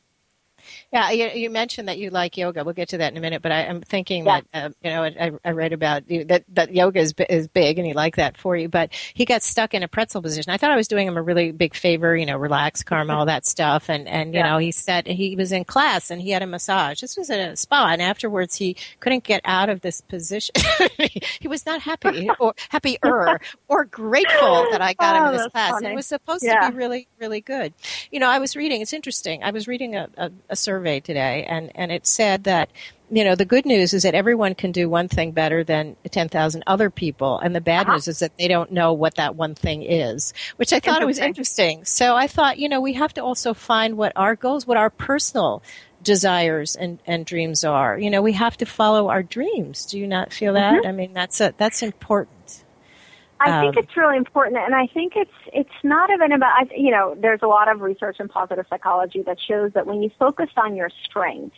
Yeah, 0.92 1.12
you, 1.12 1.28
you, 1.30 1.50
mentioned 1.50 1.88
that 1.88 1.98
you 1.98 2.10
like 2.10 2.38
yoga. 2.38 2.64
We'll 2.64 2.74
get 2.74 2.90
to 2.90 2.98
that 2.98 3.12
in 3.12 3.18
a 3.18 3.22
minute. 3.22 3.42
But 3.42 3.52
I, 3.52 3.62
am 3.62 3.82
thinking 3.82 4.26
yeah. 4.26 4.42
that 4.54 4.66
uh, 4.66 4.70
you 4.84 4.90
know 4.90 5.04
I, 5.04 5.32
I 5.44 5.52
read 5.52 5.74
about 5.74 6.10
you, 6.10 6.26
that 6.26 6.44
that 6.50 6.74
yoga 6.74 7.00
is 7.00 7.14
is 7.30 7.48
big, 7.48 7.78
and 7.78 7.88
he 7.88 7.94
liked 7.94 8.18
that 8.18 8.38
for 8.38 8.56
you. 8.56 8.70
But 8.70 8.94
he 9.14 9.26
got 9.26 9.44
stuck 9.44 9.74
in 9.74 9.84
a 9.84 9.88
pretzel 9.88 10.22
position. 10.22 10.52
I 10.52 10.58
thought 10.58 10.72
I 10.72 10.76
was 10.76 10.88
doing 10.88 11.08
him 11.08 11.18
a 11.18 11.22
really 11.22 11.52
big 11.52 11.76
favor. 11.76 12.16
You 12.16 12.26
know, 12.26 12.38
relax, 12.38 12.84
karma, 12.84 13.16
all 13.16 13.26
that 13.26 13.46
stuff. 13.46 13.90
And 13.90 14.08
and 14.08 14.34
you 14.34 14.40
yeah. 14.40 14.52
know, 14.52 14.58
he 14.58 14.72
said 14.72 15.08
he 15.08 15.36
was 15.36 15.52
in 15.52 15.66
class 15.66 16.12
and 16.12 16.22
he 16.22 16.32
had 16.32 16.42
a 16.42 16.48
massage. 16.48 17.02
This 17.02 17.18
was 17.18 17.30
at 17.30 17.40
a 17.40 17.56
spa, 17.56 17.90
and 17.92 18.02
afterwards 18.02 18.56
he 18.56 18.76
couldn't 19.00 19.24
get 19.24 19.42
out 19.46 19.70
of 19.70 19.82
this 19.82 20.02
position. 20.02 20.54
he 21.40 21.48
was 21.48 21.66
not 21.66 21.82
happy 21.82 22.30
or 22.40 22.54
happier 22.70 23.40
or 23.68 23.86
grateful 23.86 24.68
that 24.72 24.82
I 24.82 24.94
got 24.94 25.16
oh, 25.16 25.20
him 25.20 25.34
in 25.34 25.38
this 25.38 25.52
class. 25.52 25.82
It 25.82 25.96
was 25.96 26.08
supposed 26.08 26.44
yeah. 26.44 26.66
to 26.66 26.72
be 26.72 26.78
really 26.78 27.08
really 27.20 27.42
good. 27.42 27.74
You 28.12 28.20
know, 28.20 28.30
I 28.30 28.40
was 28.40 28.56
reading. 28.56 28.82
It's 28.82 28.94
interesting. 28.94 29.44
I 29.44 29.52
was 29.52 29.68
reading 29.68 29.96
a, 29.96 30.10
a 30.50 30.51
a 30.52 30.56
survey 30.56 31.00
today, 31.00 31.46
and, 31.50 31.72
and 31.76 31.92
it 31.92 32.06
said 32.06 32.44
that 32.44 32.70
you 33.10 33.26
know 33.26 33.36
the 33.36 33.46
good 33.46 33.66
news 33.66 33.94
is 33.94 34.04
that 34.04 34.16
everyone 34.16 34.56
can 34.56 34.72
do 34.72 34.88
one 34.88 35.10
thing 35.10 35.32
better 35.32 35.64
than 35.64 35.96
10,000 36.10 36.64
other 36.68 36.90
people, 36.90 37.40
and 37.40 37.56
the 37.56 37.62
bad 37.62 37.88
uh-huh. 37.88 37.94
news 37.94 38.08
is 38.08 38.20
that 38.20 38.38
they 38.38 38.48
don't 38.48 38.72
know 38.72 38.94
what 38.94 39.16
that 39.16 39.36
one 39.36 39.56
thing 39.56 39.84
is, 39.84 40.34
which 40.58 40.72
I 40.72 40.80
thought 40.80 41.02
it 41.02 41.06
was 41.06 41.20
interesting. 41.20 41.84
So 41.86 42.16
I 42.16 42.28
thought, 42.28 42.60
you 42.60 42.70
know, 42.70 42.80
we 42.82 42.94
have 42.94 43.14
to 43.16 43.24
also 43.24 43.54
find 43.54 43.98
what 43.98 44.14
our 44.16 44.36
goals, 44.36 44.68
what 44.68 44.78
our 44.78 44.90
personal 44.90 45.64
desires 46.04 46.76
and, 46.76 47.00
and 47.06 47.26
dreams 47.26 47.64
are. 47.64 47.98
You 47.98 48.10
know, 48.10 48.22
we 48.22 48.34
have 48.34 48.58
to 48.58 48.66
follow 48.66 49.10
our 49.10 49.24
dreams. 49.24 49.86
Do 49.86 50.00
you 50.00 50.08
not 50.08 50.34
feel 50.34 50.54
that? 50.54 50.76
Mm-hmm. 50.76 50.88
I 50.88 50.92
mean, 50.92 51.14
that's 51.14 51.42
a, 51.42 51.54
that's 51.58 51.84
important. 51.84 52.41
I 53.44 53.62
think 53.62 53.78
Um, 53.78 53.84
it's 53.84 53.98
really 53.98 54.18
important, 54.18 54.58
and 54.58 54.76
I 54.76 54.88
think 54.88 55.14
it's 55.16 55.32
it's 55.52 55.84
not 55.84 56.10
even 56.12 56.32
about 56.32 56.78
you 56.78 56.92
know. 56.92 57.16
There's 57.20 57.42
a 57.42 57.48
lot 57.48 57.68
of 57.72 57.82
research 57.82 58.18
in 58.20 58.28
positive 58.28 58.66
psychology 58.70 59.24
that 59.24 59.38
shows 59.40 59.74
that 59.74 59.88
when 59.88 60.02
you 60.04 60.12
focus 60.20 60.50
on 60.58 60.76
your 60.76 60.90
strengths, 61.06 61.58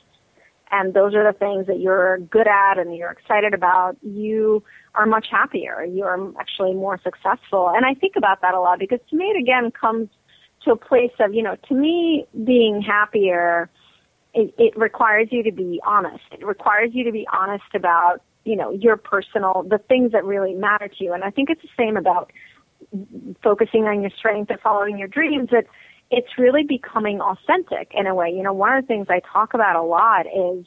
and 0.72 0.94
those 0.94 1.14
are 1.14 1.24
the 1.24 1.38
things 1.38 1.68
that 1.68 1.80
you're 1.80 2.20
good 2.20 2.48
at 2.48 2.78
and 2.78 2.96
you're 2.96 3.12
excited 3.12 3.54
about, 3.54 3.98
you 4.02 4.64
are 4.96 5.06
much 5.06 5.28
happier. 5.30 5.84
You're 5.84 6.34
actually 6.40 6.74
more 6.74 7.00
successful, 7.04 7.70
and 7.76 7.86
I 7.86 7.94
think 7.94 8.16
about 8.16 8.42
that 8.42 8.54
a 8.54 8.60
lot 8.60 8.80
because 8.80 9.00
to 9.10 9.16
me, 9.16 9.26
it 9.26 9.38
again 9.38 9.72
comes 9.72 10.10
to 10.64 10.72
a 10.72 10.78
place 10.78 11.12
of 11.20 11.34
you 11.34 11.44
know, 11.44 11.58
to 11.68 11.74
me, 11.74 12.26
being 12.44 12.82
happier. 12.82 13.70
It, 14.36 14.54
it 14.58 14.76
requires 14.78 15.28
you 15.32 15.44
to 15.44 15.52
be 15.52 15.80
honest. 15.86 16.24
It 16.32 16.46
requires 16.46 16.92
you 16.94 17.04
to 17.04 17.12
be 17.12 17.28
honest 17.32 17.76
about 17.76 18.22
you 18.46 18.56
know, 18.56 18.72
your 18.72 18.98
personal, 18.98 19.66
the 19.68 19.78
things 19.78 20.12
that 20.12 20.26
really 20.26 20.54
matter 20.54 20.88
to 20.88 21.04
you. 21.04 21.14
And 21.14 21.24
I 21.24 21.30
think 21.30 21.50
it's 21.50 21.62
the 21.62 21.70
same 21.78 21.98
about 21.98 22.32
focusing 23.42 23.86
on 23.86 24.02
your 24.02 24.12
strength 24.12 24.50
and 24.50 24.60
following 24.60 24.98
your 24.98 25.08
dreams 25.08 25.50
that 25.52 25.66
it's 26.12 26.38
really 26.38 26.64
becoming 26.64 27.22
authentic 27.22 27.92
in 27.94 28.06
a 28.06 28.14
way. 28.14 28.30
You 28.30 28.44
know, 28.44 28.54
one 28.54 28.76
of 28.76 28.84
the 28.84 28.88
things 28.88 29.08
I 29.10 29.22
talk 29.32 29.54
about 29.54 29.76
a 29.76 29.82
lot 29.82 30.26
is, 30.28 30.66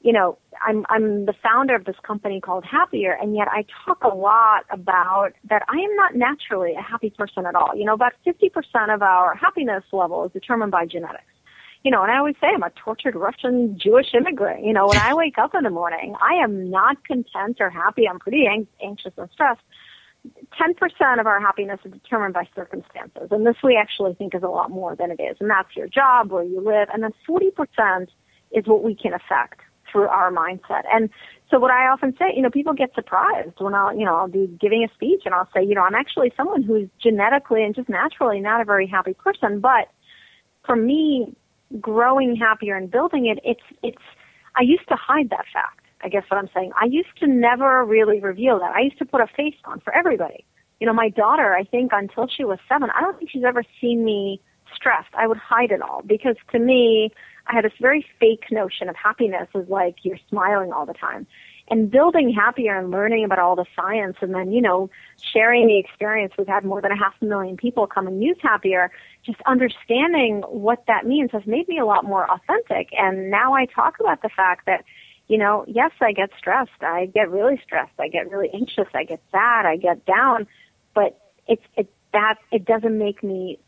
you 0.00 0.12
know, 0.12 0.36
I'm, 0.66 0.84
I'm 0.88 1.26
the 1.26 1.34
founder 1.42 1.74
of 1.74 1.84
this 1.84 1.96
company 2.02 2.40
called 2.40 2.64
Happier 2.64 3.16
and 3.20 3.34
yet 3.34 3.48
I 3.50 3.64
talk 3.86 4.02
a 4.02 4.14
lot 4.14 4.64
about 4.70 5.32
that 5.48 5.62
I 5.68 5.76
am 5.76 5.96
not 5.96 6.14
naturally 6.16 6.74
a 6.74 6.82
happy 6.82 7.10
person 7.10 7.46
at 7.46 7.54
all. 7.54 7.74
You 7.74 7.84
know, 7.84 7.94
about 7.94 8.12
50% 8.26 8.94
of 8.94 9.02
our 9.02 9.34
happiness 9.34 9.84
level 9.92 10.24
is 10.26 10.32
determined 10.32 10.72
by 10.72 10.86
genetics 10.86 11.24
you 11.84 11.90
know, 11.90 12.02
and 12.02 12.10
I 12.10 12.16
always 12.16 12.34
say 12.40 12.48
I'm 12.52 12.62
a 12.62 12.70
tortured 12.70 13.14
Russian 13.14 13.78
Jewish 13.78 14.14
immigrant. 14.14 14.64
You 14.64 14.72
know, 14.72 14.88
when 14.88 14.96
I 14.96 15.12
wake 15.14 15.36
up 15.38 15.54
in 15.54 15.64
the 15.64 15.70
morning, 15.70 16.14
I 16.20 16.42
am 16.42 16.70
not 16.70 17.04
content 17.04 17.58
or 17.60 17.68
happy. 17.68 18.08
I'm 18.08 18.18
pretty 18.18 18.46
ang- 18.46 18.66
anxious 18.82 19.12
and 19.18 19.28
stressed. 19.30 19.60
10% 20.58 21.20
of 21.20 21.26
our 21.26 21.38
happiness 21.38 21.80
is 21.84 21.92
determined 21.92 22.32
by 22.32 22.48
circumstances. 22.54 23.28
And 23.30 23.46
this 23.46 23.56
we 23.62 23.76
actually 23.76 24.14
think 24.14 24.34
is 24.34 24.42
a 24.42 24.48
lot 24.48 24.70
more 24.70 24.96
than 24.96 25.10
it 25.10 25.20
is. 25.20 25.36
And 25.40 25.50
that's 25.50 25.76
your 25.76 25.86
job, 25.86 26.32
where 26.32 26.42
you 26.42 26.62
live. 26.62 26.88
And 26.90 27.02
then 27.02 27.12
40% 27.28 28.08
is 28.52 28.66
what 28.66 28.82
we 28.82 28.94
can 28.94 29.12
affect 29.12 29.60
through 29.92 30.08
our 30.08 30.32
mindset. 30.32 30.84
And 30.90 31.10
so 31.50 31.58
what 31.58 31.70
I 31.70 31.88
often 31.88 32.16
say, 32.18 32.32
you 32.34 32.40
know, 32.40 32.50
people 32.50 32.72
get 32.72 32.94
surprised 32.94 33.56
when 33.58 33.74
I'll, 33.74 33.94
you 33.94 34.06
know, 34.06 34.16
I'll 34.16 34.28
be 34.28 34.46
giving 34.58 34.82
a 34.82 34.94
speech 34.94 35.22
and 35.26 35.34
I'll 35.34 35.48
say, 35.54 35.62
you 35.62 35.74
know, 35.74 35.82
I'm 35.82 35.94
actually 35.94 36.32
someone 36.34 36.62
who's 36.62 36.88
genetically 37.02 37.62
and 37.62 37.74
just 37.74 37.90
naturally 37.90 38.40
not 38.40 38.62
a 38.62 38.64
very 38.64 38.86
happy 38.86 39.12
person. 39.12 39.60
But 39.60 39.88
for 40.64 40.76
me, 40.76 41.36
growing 41.80 42.36
happier 42.36 42.76
and 42.76 42.90
building 42.90 43.26
it, 43.26 43.38
it's, 43.44 43.62
it's, 43.82 44.02
I 44.56 44.62
used 44.62 44.88
to 44.88 44.96
hide 44.96 45.30
that 45.30 45.44
fact. 45.52 45.80
I 46.02 46.08
guess 46.08 46.24
what 46.28 46.38
I'm 46.38 46.50
saying. 46.54 46.72
I 46.80 46.84
used 46.84 47.16
to 47.20 47.26
never 47.26 47.84
really 47.84 48.20
reveal 48.20 48.58
that. 48.60 48.74
I 48.76 48.80
used 48.80 48.98
to 48.98 49.06
put 49.06 49.22
a 49.22 49.26
face 49.26 49.54
on 49.64 49.80
for 49.80 49.94
everybody. 49.94 50.44
You 50.78 50.86
know, 50.86 50.92
my 50.92 51.08
daughter, 51.08 51.54
I 51.54 51.64
think 51.64 51.92
until 51.94 52.28
she 52.28 52.44
was 52.44 52.58
seven, 52.68 52.90
I 52.94 53.00
don't 53.00 53.18
think 53.18 53.30
she's 53.30 53.44
ever 53.44 53.64
seen 53.80 54.04
me 54.04 54.40
stressed. 54.74 55.14
I 55.16 55.26
would 55.26 55.38
hide 55.38 55.70
it 55.70 55.80
all 55.80 56.02
because 56.04 56.36
to 56.52 56.58
me, 56.58 57.10
I 57.46 57.54
had 57.54 57.64
this 57.64 57.72
very 57.80 58.04
fake 58.20 58.44
notion 58.50 58.88
of 58.88 58.96
happiness 58.96 59.48
is 59.54 59.68
like 59.68 59.96
you're 60.02 60.18
smiling 60.28 60.72
all 60.72 60.84
the 60.84 60.94
time. 60.94 61.26
And 61.68 61.90
building 61.90 62.30
happier 62.30 62.76
and 62.76 62.90
learning 62.90 63.24
about 63.24 63.38
all 63.38 63.56
the 63.56 63.64
science 63.74 64.16
and 64.20 64.34
then, 64.34 64.52
you 64.52 64.60
know, 64.60 64.90
sharing 65.16 65.66
the 65.66 65.78
experience. 65.78 66.34
We've 66.36 66.46
had 66.46 66.64
more 66.64 66.82
than 66.82 66.92
a 66.92 66.96
half 66.96 67.14
a 67.22 67.24
million 67.24 67.56
people 67.56 67.86
come 67.86 68.06
and 68.06 68.22
use 68.22 68.36
happier. 68.42 68.90
Just 69.24 69.40
understanding 69.46 70.42
what 70.42 70.84
that 70.88 71.06
means 71.06 71.30
has 71.32 71.46
made 71.46 71.66
me 71.66 71.78
a 71.78 71.86
lot 71.86 72.04
more 72.04 72.30
authentic. 72.30 72.90
And 72.92 73.30
now 73.30 73.54
I 73.54 73.64
talk 73.64 73.98
about 73.98 74.20
the 74.20 74.28
fact 74.28 74.66
that, 74.66 74.84
you 75.26 75.38
know, 75.38 75.64
yes, 75.66 75.92
I 76.02 76.12
get 76.12 76.30
stressed. 76.36 76.82
I 76.82 77.06
get 77.06 77.30
really 77.30 77.58
stressed. 77.64 77.98
I 77.98 78.08
get 78.08 78.30
really 78.30 78.50
anxious. 78.52 78.88
I 78.92 79.04
get 79.04 79.22
sad. 79.32 79.64
I 79.64 79.76
get 79.76 80.04
down. 80.04 80.46
But 80.94 81.18
it's, 81.48 81.64
it, 81.76 81.90
that, 82.12 82.36
it 82.52 82.66
doesn't 82.66 82.98
make 82.98 83.22
me 83.22 83.58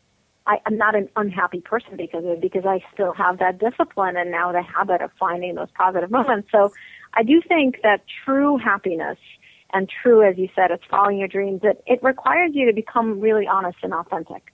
I, 0.47 0.61
I'm 0.65 0.77
not 0.77 0.95
an 0.95 1.09
unhappy 1.15 1.59
person 1.59 1.97
because 1.97 2.23
of 2.23 2.31
it, 2.31 2.41
because 2.41 2.65
I 2.65 2.83
still 2.93 3.11
have 3.13 3.39
that 3.39 3.59
discipline 3.59 4.15
and 4.15 4.31
now 4.31 4.51
the 4.53 4.61
habit 4.61 5.01
of 5.01 5.11
finding 5.19 5.55
those 5.55 5.67
positive 5.75 6.09
moments. 6.09 6.49
So 6.51 6.71
I 7.13 7.23
do 7.23 7.41
think 7.47 7.77
that 7.83 8.01
true 8.25 8.57
happiness 8.57 9.17
and 9.73 9.89
true, 10.01 10.27
as 10.27 10.37
you 10.37 10.49
said, 10.55 10.71
it's 10.71 10.83
following 10.89 11.17
your 11.17 11.27
dreams, 11.27 11.61
it, 11.63 11.83
it 11.85 11.99
requires 12.01 12.51
you 12.53 12.65
to 12.67 12.73
become 12.73 13.19
really 13.19 13.47
honest 13.47 13.77
and 13.83 13.93
authentic. 13.93 14.53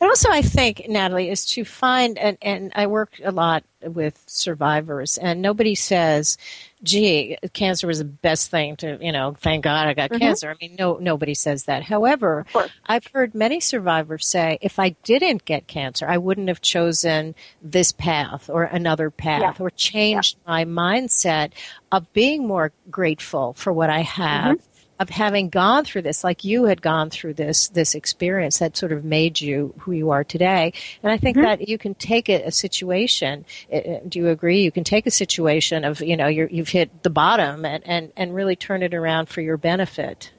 And 0.00 0.08
also, 0.08 0.28
I 0.30 0.42
think, 0.42 0.82
Nataly, 0.88 1.30
is 1.30 1.44
to 1.46 1.64
find, 1.64 2.18
and, 2.18 2.36
and 2.42 2.72
I 2.74 2.86
work 2.86 3.20
a 3.24 3.30
lot 3.30 3.64
with 3.82 4.22
survivors, 4.26 5.16
and 5.16 5.40
nobody 5.40 5.74
says, 5.74 6.36
gee, 6.82 7.38
cancer 7.54 7.86
was 7.86 7.98
the 7.98 8.04
best 8.04 8.50
thing 8.50 8.76
to, 8.76 8.98
you 9.00 9.12
know, 9.12 9.34
thank 9.40 9.64
God 9.64 9.86
I 9.86 9.94
got 9.94 10.10
Mhm. 10.10 10.18
cancer. 10.18 10.50
I 10.50 10.54
mean, 10.60 10.76
no, 10.78 10.96
nobody 10.96 11.34
says 11.34 11.64
that. 11.64 11.84
However, 11.84 12.44
I've 12.86 13.06
heard 13.06 13.34
many 13.34 13.60
survivors 13.60 14.26
say, 14.26 14.58
if 14.60 14.78
I 14.78 14.90
didn't 15.04 15.44
get 15.44 15.66
cancer, 15.66 16.06
I 16.08 16.18
wouldn't 16.18 16.48
have 16.48 16.60
chosen 16.60 17.34
this 17.62 17.92
path 17.92 18.50
or 18.50 18.64
another 18.64 19.10
path 19.10 19.40
Yeah. 19.58 19.64
or 19.64 19.70
changed 19.70 20.36
my 20.46 20.64
mindset 20.64 21.52
of 21.92 22.12
being 22.12 22.46
more 22.46 22.72
grateful 22.90 23.54
for 23.54 23.72
what 23.72 23.88
I 23.88 24.00
have. 24.00 24.58
Of 25.00 25.08
having 25.08 25.48
gone 25.48 25.84
through 25.84 26.02
this, 26.02 26.22
like 26.22 26.44
you 26.44 26.64
had 26.66 26.82
gone 26.82 27.08
through 27.08 27.34
this 27.34 27.68
this 27.68 27.94
experience 27.94 28.58
that 28.58 28.76
sort 28.76 28.92
of 28.92 29.02
made 29.02 29.40
you 29.40 29.74
who 29.78 29.92
you 29.92 30.10
are 30.10 30.22
today. 30.22 30.74
And 31.02 31.10
I 31.10 31.16
think 31.16 31.38
mm-hmm. 31.38 31.46
that 31.46 31.68
you 31.68 31.78
can 31.78 31.94
take 31.94 32.28
a, 32.28 32.44
a 32.44 32.52
situation. 32.52 33.46
Uh, 33.72 33.76
uh, 33.76 34.00
do 34.06 34.18
you 34.18 34.28
agree? 34.28 34.62
You 34.62 34.70
can 34.70 34.84
take 34.84 35.06
a 35.06 35.10
situation 35.10 35.84
of 35.84 36.02
you 36.02 36.16
know 36.16 36.28
you 36.28 36.48
have 36.58 36.68
hit 36.68 37.02
the 37.02 37.10
bottom 37.10 37.64
and, 37.64 37.82
and 37.86 38.12
and 38.16 38.34
really 38.34 38.56
turn 38.56 38.82
it 38.82 38.94
around 38.94 39.30
for 39.30 39.40
your 39.40 39.56
benefit. 39.56 40.32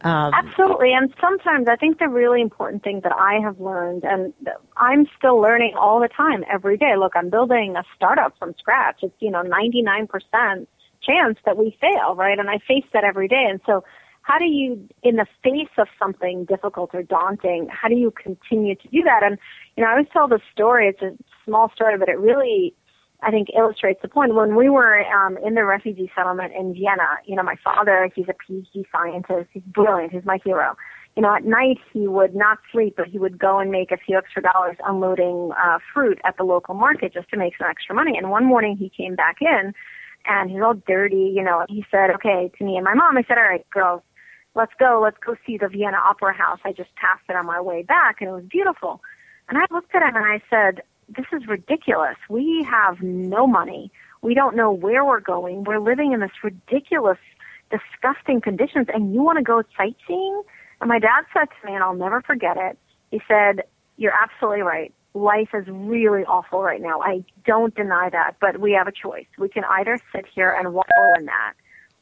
Um, 0.00 0.32
Absolutely, 0.34 0.92
and 0.92 1.12
sometimes 1.20 1.68
I 1.68 1.76
think 1.76 1.98
the 1.98 2.08
really 2.08 2.40
important 2.40 2.84
thing 2.84 3.00
that 3.00 3.12
I 3.12 3.40
have 3.42 3.60
learned, 3.60 4.04
and 4.04 4.32
I'm 4.76 5.06
still 5.18 5.40
learning 5.40 5.74
all 5.78 6.00
the 6.00 6.08
time, 6.08 6.44
every 6.50 6.76
day. 6.76 6.96
Look, 6.98 7.12
I'm 7.16 7.28
building 7.28 7.76
a 7.76 7.84
startup 7.96 8.38
from 8.38 8.54
scratch. 8.58 9.00
It's 9.02 9.14
you 9.20 9.30
know 9.30 9.42
99% 9.42 10.66
chance 11.02 11.38
that 11.44 11.56
we 11.56 11.76
fail, 11.80 12.14
right? 12.14 12.38
And 12.38 12.48
I 12.50 12.58
face 12.66 12.84
that 12.92 13.04
every 13.04 13.28
day. 13.28 13.46
And 13.48 13.60
so, 13.66 13.84
how 14.26 14.38
do 14.38 14.44
you, 14.44 14.88
in 15.04 15.16
the 15.16 15.26
face 15.44 15.70
of 15.78 15.86
something 16.00 16.46
difficult 16.46 16.90
or 16.92 17.02
daunting, 17.04 17.68
how 17.70 17.86
do 17.88 17.94
you 17.94 18.10
continue 18.10 18.74
to 18.74 18.88
do 18.88 19.02
that? 19.04 19.22
And 19.22 19.38
you 19.76 19.84
know, 19.84 19.88
I 19.88 19.92
always 19.92 20.08
tell 20.12 20.26
the 20.26 20.40
story. 20.52 20.88
It's 20.88 21.00
a 21.00 21.16
small 21.44 21.70
story, 21.72 21.96
but 21.96 22.08
it 22.08 22.18
really 22.18 22.74
I 23.22 23.30
think 23.30 23.48
illustrates 23.56 24.02
the 24.02 24.08
point. 24.08 24.34
When 24.34 24.56
we 24.56 24.68
were 24.68 25.04
um, 25.06 25.38
in 25.38 25.54
the 25.54 25.64
refugee 25.64 26.10
settlement 26.14 26.52
in 26.58 26.74
Vienna, 26.74 27.18
you 27.24 27.36
know, 27.36 27.42
my 27.42 27.54
father, 27.62 28.10
he's 28.14 28.26
a 28.28 28.34
PhD 28.34 28.84
scientist. 28.92 29.48
He's 29.52 29.62
brilliant. 29.62 30.12
He's 30.12 30.24
my 30.24 30.38
hero. 30.44 30.76
You 31.14 31.22
know, 31.22 31.34
at 31.34 31.44
night 31.44 31.78
he 31.92 32.08
would 32.08 32.34
not 32.34 32.58
sleep, 32.72 32.94
but 32.96 33.06
he 33.06 33.18
would 33.18 33.38
go 33.38 33.58
and 33.58 33.70
make 33.70 33.90
a 33.90 33.96
few 33.96 34.18
extra 34.18 34.42
dollars 34.42 34.76
unloading 34.84 35.52
uh, 35.56 35.78
fruit 35.94 36.18
at 36.26 36.36
the 36.36 36.42
local 36.42 36.74
market 36.74 37.14
just 37.14 37.30
to 37.30 37.38
make 37.38 37.54
some 37.56 37.68
extra 37.70 37.94
money. 37.94 38.18
And 38.18 38.30
one 38.30 38.44
morning 38.44 38.76
he 38.76 38.90
came 38.90 39.14
back 39.14 39.36
in, 39.40 39.72
and 40.26 40.50
he's 40.50 40.60
all 40.60 40.74
dirty, 40.74 41.32
you 41.34 41.42
know. 41.42 41.64
He 41.68 41.86
said, 41.90 42.10
"Okay," 42.10 42.50
to 42.58 42.64
me 42.64 42.76
and 42.76 42.84
my 42.84 42.94
mom. 42.94 43.16
I 43.16 43.22
said, 43.22 43.38
"All 43.38 43.44
right, 43.44 43.64
girls, 43.70 44.02
let's 44.56 44.72
go. 44.80 45.00
Let's 45.00 45.18
go 45.24 45.36
see 45.46 45.56
the 45.56 45.68
Vienna 45.68 45.98
Opera 45.98 46.34
House. 46.34 46.58
I 46.64 46.72
just 46.72 46.92
passed 46.96 47.22
it 47.28 47.36
on 47.36 47.46
my 47.46 47.60
way 47.60 47.82
back, 47.82 48.16
and 48.20 48.28
it 48.28 48.32
was 48.32 48.44
beautiful." 48.44 49.00
And 49.48 49.56
I 49.58 49.66
looked 49.70 49.94
at 49.94 50.02
him 50.02 50.16
and 50.16 50.24
I 50.24 50.42
said, 50.50 50.82
this 51.08 51.26
is 51.32 51.46
ridiculous. 51.46 52.16
We 52.28 52.66
have 52.68 53.00
no 53.00 53.46
money. 53.46 53.90
We 54.22 54.34
don't 54.34 54.56
know 54.56 54.72
where 54.72 55.04
we're 55.04 55.20
going. 55.20 55.64
We're 55.64 55.78
living 55.78 56.12
in 56.12 56.20
this 56.20 56.32
ridiculous, 56.42 57.18
disgusting 57.70 58.40
conditions, 58.40 58.88
and 58.92 59.14
you 59.14 59.22
want 59.22 59.38
to 59.38 59.44
go 59.44 59.62
sightseeing? 59.76 60.42
And 60.80 60.88
my 60.88 60.98
dad 60.98 61.24
said 61.32 61.48
to 61.48 61.66
me, 61.66 61.74
and 61.74 61.82
I'll 61.82 61.94
never 61.94 62.20
forget 62.22 62.56
it, 62.56 62.78
he 63.10 63.20
said, 63.28 63.62
You're 63.96 64.14
absolutely 64.20 64.62
right. 64.62 64.92
Life 65.14 65.50
is 65.54 65.64
really 65.68 66.24
awful 66.24 66.60
right 66.60 66.80
now. 66.80 67.00
I 67.00 67.24
don't 67.46 67.74
deny 67.74 68.10
that, 68.10 68.36
but 68.40 68.60
we 68.60 68.72
have 68.72 68.86
a 68.86 68.92
choice. 68.92 69.26
We 69.38 69.48
can 69.48 69.64
either 69.64 69.98
sit 70.14 70.26
here 70.34 70.50
and 70.50 70.74
wallow 70.74 71.14
in 71.18 71.26
that, 71.26 71.54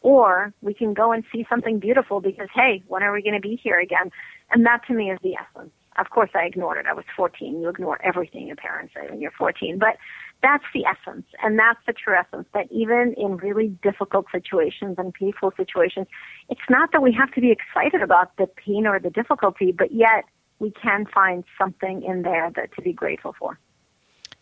or 0.05 0.53
we 0.61 0.75
can 0.75 0.93
go 0.93 1.13
and 1.13 1.25
see 1.33 1.47
something 1.49 1.79
beautiful 1.79 2.21
because, 2.21 2.49
hey, 2.55 2.83
when 2.87 3.03
are 3.03 3.13
we 3.13 3.23
going 3.23 3.35
to 3.35 3.41
be 3.41 3.59
here 3.61 3.81
again? 3.81 4.11
And 4.53 4.65
that 4.67 4.83
to 4.87 4.93
me 4.93 5.11
is 5.11 5.19
the 5.23 5.35
essence. 5.35 5.73
Of 5.97 6.11
course, 6.11 6.29
I 6.35 6.45
ignored 6.45 6.77
it. 6.77 6.87
I 6.87 6.93
was 6.93 7.07
14. 7.17 7.63
You 7.63 7.69
ignore 7.71 7.99
everything 8.05 8.47
your 8.47 8.57
parents 8.57 8.93
say 8.95 9.09
when 9.09 9.21
you're 9.21 9.31
14. 9.31 9.79
But 9.79 9.97
that's 10.43 10.65
the 10.75 10.85
essence, 10.85 11.25
and 11.43 11.59
that's 11.59 11.79
the 11.87 11.95
true 11.95 12.15
essence. 12.15 12.47
That 12.53 12.71
even 12.71 13.15
in 13.17 13.39
really 13.39 13.69
difficult 13.83 14.27
situations 14.31 14.97
and 14.99 15.15
painful 15.15 15.55
situations, 15.57 16.07
it's 16.51 16.69
not 16.69 16.91
that 16.93 17.01
we 17.01 17.17
have 17.19 17.33
to 17.33 17.41
be 17.41 17.51
excited 17.51 18.03
about 18.03 18.37
the 18.37 18.47
pain 18.47 18.87
or 18.87 19.01
the 19.01 19.11
difficulty, 19.11 19.73
but 19.73 19.91
yet 19.93 20.25
we 20.59 20.71
can 20.71 21.07
find 21.07 21.45
something 21.59 22.03
in 22.03 22.23
there 22.23 22.51
that 22.57 22.75
to 22.75 22.83
be 22.83 22.93
grateful 22.93 23.35
for. 23.39 23.59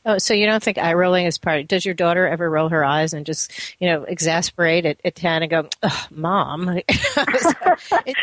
Oh, 0.04 0.18
so 0.18 0.34
you 0.34 0.46
don't 0.46 0.62
think 0.62 0.78
eye 0.78 0.94
rolling 0.94 1.26
is 1.26 1.38
part? 1.38 1.68
Does 1.68 1.84
your 1.84 1.94
daughter 1.94 2.26
ever 2.26 2.50
roll 2.50 2.68
her 2.70 2.84
eyes 2.84 3.12
and 3.12 3.24
just, 3.24 3.52
you 3.78 3.88
know, 3.88 4.02
exasperate 4.02 4.84
at, 4.84 5.00
at 5.04 5.14
ten 5.14 5.42
and 5.42 5.50
go, 5.50 5.68
"Mom"? 6.10 6.68
it, 6.76 6.84
it, 6.88 8.16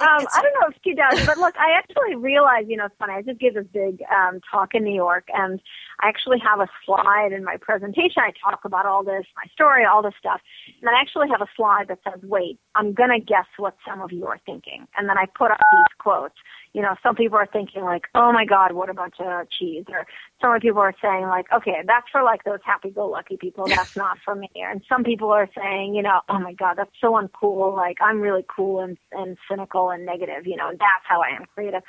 um, 0.00 0.26
I 0.32 0.40
don't 0.42 0.54
know 0.54 0.68
if 0.68 0.76
she 0.82 0.94
does, 0.94 1.26
but 1.26 1.36
look, 1.36 1.54
I 1.58 1.76
actually 1.76 2.14
realized, 2.14 2.70
you 2.70 2.78
know, 2.78 2.86
it's 2.86 2.94
funny. 2.98 3.12
I 3.12 3.22
just 3.22 3.38
gave 3.38 3.54
this 3.54 3.66
big 3.70 4.02
um, 4.10 4.40
talk 4.50 4.74
in 4.74 4.82
New 4.84 4.94
York, 4.94 5.28
and 5.34 5.60
I 6.00 6.08
actually 6.08 6.38
have 6.38 6.60
a 6.60 6.68
slide 6.86 7.32
in 7.32 7.44
my 7.44 7.58
presentation. 7.60 8.22
I 8.22 8.32
talk 8.42 8.64
about 8.64 8.86
all 8.86 9.04
this, 9.04 9.24
my 9.36 9.44
story, 9.52 9.84
all 9.84 10.02
this 10.02 10.14
stuff, 10.18 10.40
and 10.80 10.88
I 10.88 10.98
actually 10.98 11.28
have 11.28 11.42
a 11.42 11.50
slide 11.54 11.88
that 11.88 11.98
says, 12.02 12.22
"Wait, 12.22 12.58
I'm 12.74 12.94
gonna 12.94 13.20
guess 13.20 13.46
what 13.58 13.76
some 13.86 14.00
of 14.00 14.10
you 14.10 14.26
are 14.26 14.40
thinking," 14.46 14.88
and 14.96 15.06
then 15.06 15.18
I 15.18 15.26
put 15.36 15.50
up 15.50 15.60
these 15.70 15.94
quotes 15.98 16.36
you 16.76 16.82
know, 16.82 16.94
some 17.02 17.14
people 17.14 17.38
are 17.38 17.48
thinking 17.50 17.84
like, 17.84 18.02
oh 18.14 18.30
my 18.34 18.44
God, 18.44 18.72
what 18.72 18.90
a 18.90 18.94
bunch 18.94 19.14
of 19.18 19.48
cheese. 19.48 19.86
Or 19.88 20.06
some 20.42 20.60
people 20.60 20.82
are 20.82 20.92
saying 21.00 21.22
like, 21.22 21.46
okay, 21.50 21.80
that's 21.86 22.04
for 22.12 22.22
like 22.22 22.44
those 22.44 22.58
happy-go-lucky 22.66 23.38
people. 23.38 23.66
That's 23.66 23.96
not 23.96 24.18
for 24.22 24.34
me. 24.34 24.50
And 24.56 24.82
some 24.86 25.02
people 25.02 25.30
are 25.30 25.48
saying, 25.56 25.94
you 25.94 26.02
know, 26.02 26.20
oh 26.28 26.38
my 26.38 26.52
God, 26.52 26.74
that's 26.76 26.90
so 27.00 27.12
uncool. 27.12 27.74
Like 27.74 27.96
I'm 28.02 28.20
really 28.20 28.44
cool 28.54 28.80
and, 28.80 28.98
and 29.12 29.38
cynical 29.50 29.88
and 29.88 30.04
negative. 30.04 30.46
You 30.46 30.56
know, 30.56 30.68
and 30.68 30.78
that's 30.78 31.06
how 31.08 31.22
I 31.22 31.34
am 31.34 31.46
creative. 31.54 31.80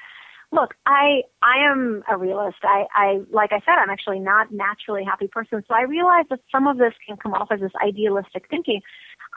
Look, 0.54 0.76
I 0.86 1.24
I 1.42 1.70
am 1.70 2.04
a 2.10 2.18
realist. 2.18 2.60
I 2.64 2.86
I 2.94 3.20
like 3.30 3.52
I 3.52 3.60
said, 3.66 3.76
I'm 3.84 3.90
actually 3.90 4.22
not 4.22 4.54
naturally 4.54 5.02
a 5.02 5.06
happy 5.06 5.28
person. 5.28 5.66
So 5.68 5.76
I 5.76 5.82
realize 5.82 6.28
that 6.30 6.40
some 6.50 6.66
of 6.66 6.78
this 6.78 6.94
can 7.06 7.18
come 7.18 7.34
off 7.34 7.50
as 7.52 7.60
this 7.60 7.74
idealistic 7.86 8.46
thinking. 8.50 8.80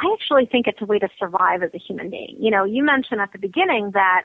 I 0.01 0.15
actually 0.15 0.47
think 0.47 0.69
it's 0.69 0.81
a 0.81 0.87
way 0.87 1.01
to 1.01 1.09
survive 1.19 1.65
as 1.65 1.71
a 1.75 1.79
human 1.79 2.09
being. 2.09 2.37
You 2.39 2.53
know, 2.53 2.63
you 2.63 2.85
mentioned 2.85 3.21
at 3.21 3.33
the 3.33 3.39
beginning 3.39 3.91
that 3.95 4.23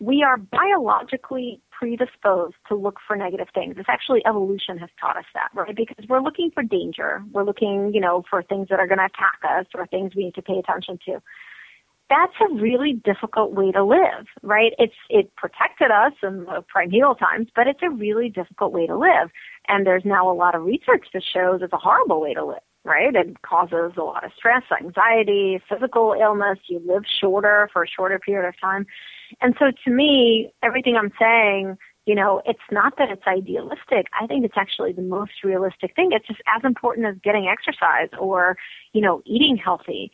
we 0.00 0.22
are 0.22 0.36
biologically 0.36 1.60
predisposed 1.70 2.54
to 2.68 2.74
look 2.74 2.98
for 3.06 3.16
negative 3.16 3.48
things. 3.54 3.74
It's 3.78 3.88
actually 3.88 4.24
evolution 4.26 4.78
has 4.78 4.90
taught 5.00 5.16
us 5.16 5.24
that, 5.34 5.48
right? 5.54 5.74
Because 5.74 6.06
we're 6.08 6.22
looking 6.22 6.50
for 6.52 6.62
danger. 6.62 7.22
We're 7.32 7.44
looking, 7.44 7.92
you 7.92 8.00
know, 8.00 8.24
for 8.28 8.42
things 8.42 8.68
that 8.70 8.78
are 8.78 8.86
going 8.86 8.98
to 8.98 9.04
attack 9.06 9.40
us 9.48 9.66
or 9.74 9.86
things 9.86 10.14
we 10.14 10.24
need 10.24 10.34
to 10.34 10.42
pay 10.42 10.58
attention 10.58 10.98
to. 11.06 11.20
That's 12.10 12.32
a 12.40 12.54
really 12.54 12.94
difficult 13.04 13.52
way 13.52 13.70
to 13.72 13.84
live, 13.84 14.26
right? 14.42 14.72
It's, 14.78 14.94
it 15.10 15.34
protected 15.36 15.90
us 15.90 16.12
in 16.22 16.44
the 16.44 16.64
primeval 16.66 17.14
times, 17.14 17.48
but 17.54 17.66
it's 17.66 17.82
a 17.82 17.90
really 17.90 18.30
difficult 18.30 18.72
way 18.72 18.86
to 18.86 18.96
live. 18.96 19.30
And 19.68 19.86
there's 19.86 20.04
now 20.06 20.30
a 20.30 20.32
lot 20.32 20.54
of 20.54 20.62
research 20.62 21.06
that 21.12 21.22
shows 21.22 21.60
it's 21.62 21.72
a 21.72 21.76
horrible 21.76 22.20
way 22.22 22.34
to 22.34 22.44
live 22.44 22.58
right? 22.88 23.14
It 23.14 23.42
causes 23.42 23.92
a 23.96 24.02
lot 24.02 24.24
of 24.24 24.32
stress, 24.36 24.62
anxiety, 24.80 25.60
physical 25.68 26.16
illness. 26.20 26.58
You 26.66 26.80
live 26.84 27.04
shorter 27.20 27.68
for 27.72 27.84
a 27.84 27.88
shorter 27.88 28.18
period 28.18 28.48
of 28.48 28.58
time. 28.60 28.86
And 29.40 29.54
so 29.58 29.66
to 29.84 29.90
me, 29.90 30.50
everything 30.62 30.96
I'm 30.96 31.12
saying, 31.20 31.76
you 32.06 32.14
know, 32.14 32.40
it's 32.46 32.58
not 32.70 32.94
that 32.96 33.10
it's 33.10 33.26
idealistic. 33.26 34.06
I 34.18 34.26
think 34.26 34.44
it's 34.44 34.56
actually 34.56 34.92
the 34.92 35.02
most 35.02 35.44
realistic 35.44 35.94
thing. 35.94 36.10
It's 36.12 36.26
just 36.26 36.40
as 36.56 36.64
important 36.64 37.06
as 37.06 37.16
getting 37.22 37.46
exercise 37.46 38.08
or, 38.18 38.56
you 38.94 39.02
know, 39.02 39.20
eating 39.26 39.58
healthy. 39.58 40.10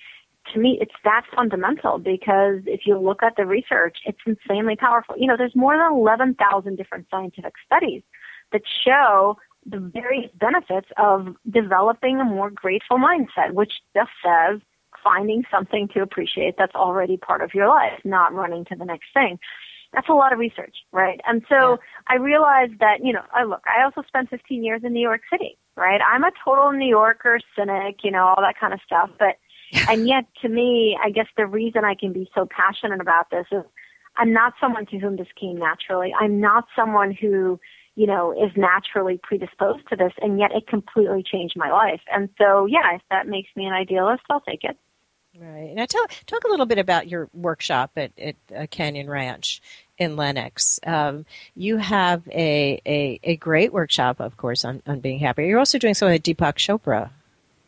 To 0.53 0.59
me, 0.59 0.77
it's 0.81 0.95
that 1.05 1.23
fundamental 1.35 1.99
because 1.99 2.61
if 2.67 2.81
you 2.85 2.99
look 2.99 3.23
at 3.23 3.37
the 3.37 3.47
research, 3.47 3.99
it's 4.05 4.19
insanely 4.27 4.77
powerful. 4.77 5.15
You 5.17 5.29
know, 5.29 5.37
there's 5.39 5.55
more 5.55 5.77
than 5.77 5.93
11,000 5.93 6.77
different 6.77 7.07
scientific 7.11 7.55
studies 7.65 8.03
that 8.53 8.63
show 8.85 9.39
the 9.66 9.79
various 9.79 10.31
benefits 10.38 10.88
of 10.96 11.35
developing 11.48 12.20
a 12.20 12.24
more 12.24 12.50
grateful 12.50 12.98
mindset, 12.98 13.53
which 13.53 13.72
just 13.94 14.11
says 14.24 14.61
finding 15.03 15.44
something 15.50 15.88
to 15.94 16.00
appreciate 16.00 16.55
that's 16.57 16.74
already 16.74 17.16
part 17.16 17.42
of 17.42 17.55
your 17.55 17.68
life, 17.68 18.00
not 18.05 18.33
running 18.33 18.64
to 18.66 18.77
the 18.77 18.85
next 18.85 19.07
thing. 19.12 19.38
That's 19.92 20.09
a 20.09 20.14
lot 20.14 20.33
of 20.33 20.38
research, 20.38 20.74
right? 20.92 21.20
And 21.27 21.44
so 21.48 21.72
yeah. 21.72 21.77
I 22.09 22.14
realized 22.16 22.81
that, 22.81 23.05
you 23.05 23.12
know, 23.12 23.22
I 23.33 23.44
look, 23.44 23.62
I 23.66 23.85
also 23.85 24.03
spent 24.07 24.31
15 24.31 24.64
years 24.64 24.81
in 24.83 24.92
New 24.92 25.00
York 25.00 25.20
City, 25.31 25.57
right? 25.77 26.00
I'm 26.00 26.24
a 26.24 26.33
total 26.44 26.72
New 26.72 26.88
Yorker 26.88 27.38
cynic, 27.57 27.98
you 28.03 28.11
know, 28.11 28.24
all 28.24 28.42
that 28.42 28.59
kind 28.59 28.72
of 28.74 28.81
stuff. 28.85 29.11
But, 29.18 29.37
and 29.88 30.09
yet 30.09 30.24
to 30.42 30.48
me, 30.48 30.98
I 31.03 31.11
guess 31.11 31.27
the 31.37 31.46
reason 31.46 31.85
I 31.85 31.94
can 31.94 32.12
be 32.12 32.29
so 32.35 32.46
passionate 32.46 33.00
about 33.00 33.31
this 33.31 33.46
is 33.53 33.62
I'm 34.16 34.33
not 34.33 34.55
someone 34.61 34.87
to 34.87 34.98
whom 34.98 35.16
this 35.16 35.29
came 35.38 35.59
naturally. 35.59 36.12
I'm 36.18 36.40
not 36.40 36.64
someone 36.77 37.12
who, 37.12 37.61
you 37.96 38.07
know, 38.07 38.33
is 38.33 38.50
naturally 38.57 39.20
predisposed 39.22 39.88
to 39.88 39.96
this, 39.96 40.12
and 40.20 40.38
yet 40.38 40.50
it 40.52 40.66
completely 40.66 41.22
changed 41.22 41.54
my 41.57 41.70
life. 41.70 42.00
And 42.12 42.28
so, 42.38 42.66
yeah, 42.66 42.94
if 42.94 43.02
that 43.11 43.28
makes 43.28 43.48
me 43.54 43.66
an 43.66 43.72
idealist, 43.72 44.22
I'll 44.30 44.40
take 44.40 44.64
it. 44.64 44.76
Right. 45.38 45.72
Now, 45.74 45.87
tell, 45.87 46.07
talk 46.26 46.44
a 46.44 46.48
little 46.48 46.66
bit 46.66 46.78
about 46.78 47.09
your 47.09 47.28
workshop 47.33 47.92
at, 47.96 48.12
at 48.18 48.37
uh, 48.57 48.66
Canyon 48.70 49.11
Ranch 49.11 49.61
in 49.98 50.16
Lenox. 50.16 50.78
Um, 50.87 51.24
you 51.57 51.76
have 51.78 52.26
a, 52.28 52.80
a, 52.87 53.20
a, 53.24 53.37
great 53.37 53.72
workshop, 53.72 54.20
of 54.20 54.37
course, 54.37 54.64
on, 54.64 54.80
on 54.87 55.00
being 55.00 55.18
happy. 55.18 55.46
You're 55.46 55.59
also 55.59 55.78
doing 55.78 55.94
something 55.94 56.12
with 56.14 56.22
Deepak 56.22 56.54
Chopra, 56.54 57.11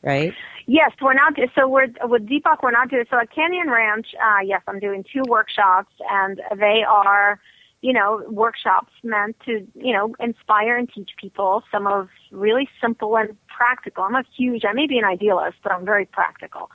right? 0.03 0.33
Yes, 0.67 0.93
we're 1.01 1.15
not. 1.15 1.35
So 1.57 1.69
we're 1.69 1.89
with 2.05 2.29
Deepak. 2.29 2.59
We're 2.63 2.71
not 2.71 2.89
doing. 2.89 3.05
So 3.11 3.19
at 3.19 3.33
Canyon 3.33 3.69
Ranch, 3.69 4.15
uh, 4.21 4.43
yes, 4.45 4.63
I'm 4.69 4.79
doing 4.79 5.05
two 5.13 5.23
workshops, 5.29 5.93
and 6.11 6.41
they 6.57 6.83
are 6.89 7.41
you 7.83 7.93
know, 7.93 8.23
workshops 8.29 8.93
meant 9.03 9.37
to, 9.45 9.67
you 9.75 9.93
know, 9.93 10.15
inspire 10.19 10.77
and 10.77 10.91
teach 10.93 11.11
people 11.21 11.63
some 11.71 11.87
of 11.87 12.09
really 12.31 12.69
simple 12.81 13.17
and 13.17 13.37
practical. 13.49 14.05
I'm 14.05 14.15
a 14.15 14.25
huge, 14.37 14.65
I 14.65 14.73
may 14.73 14.87
be 14.87 14.99
an 14.99 15.05
idealist, 15.05 15.59
but 15.63 15.73
I'm 15.73 15.85
very 15.85 16.07
practical. 16.07 16.71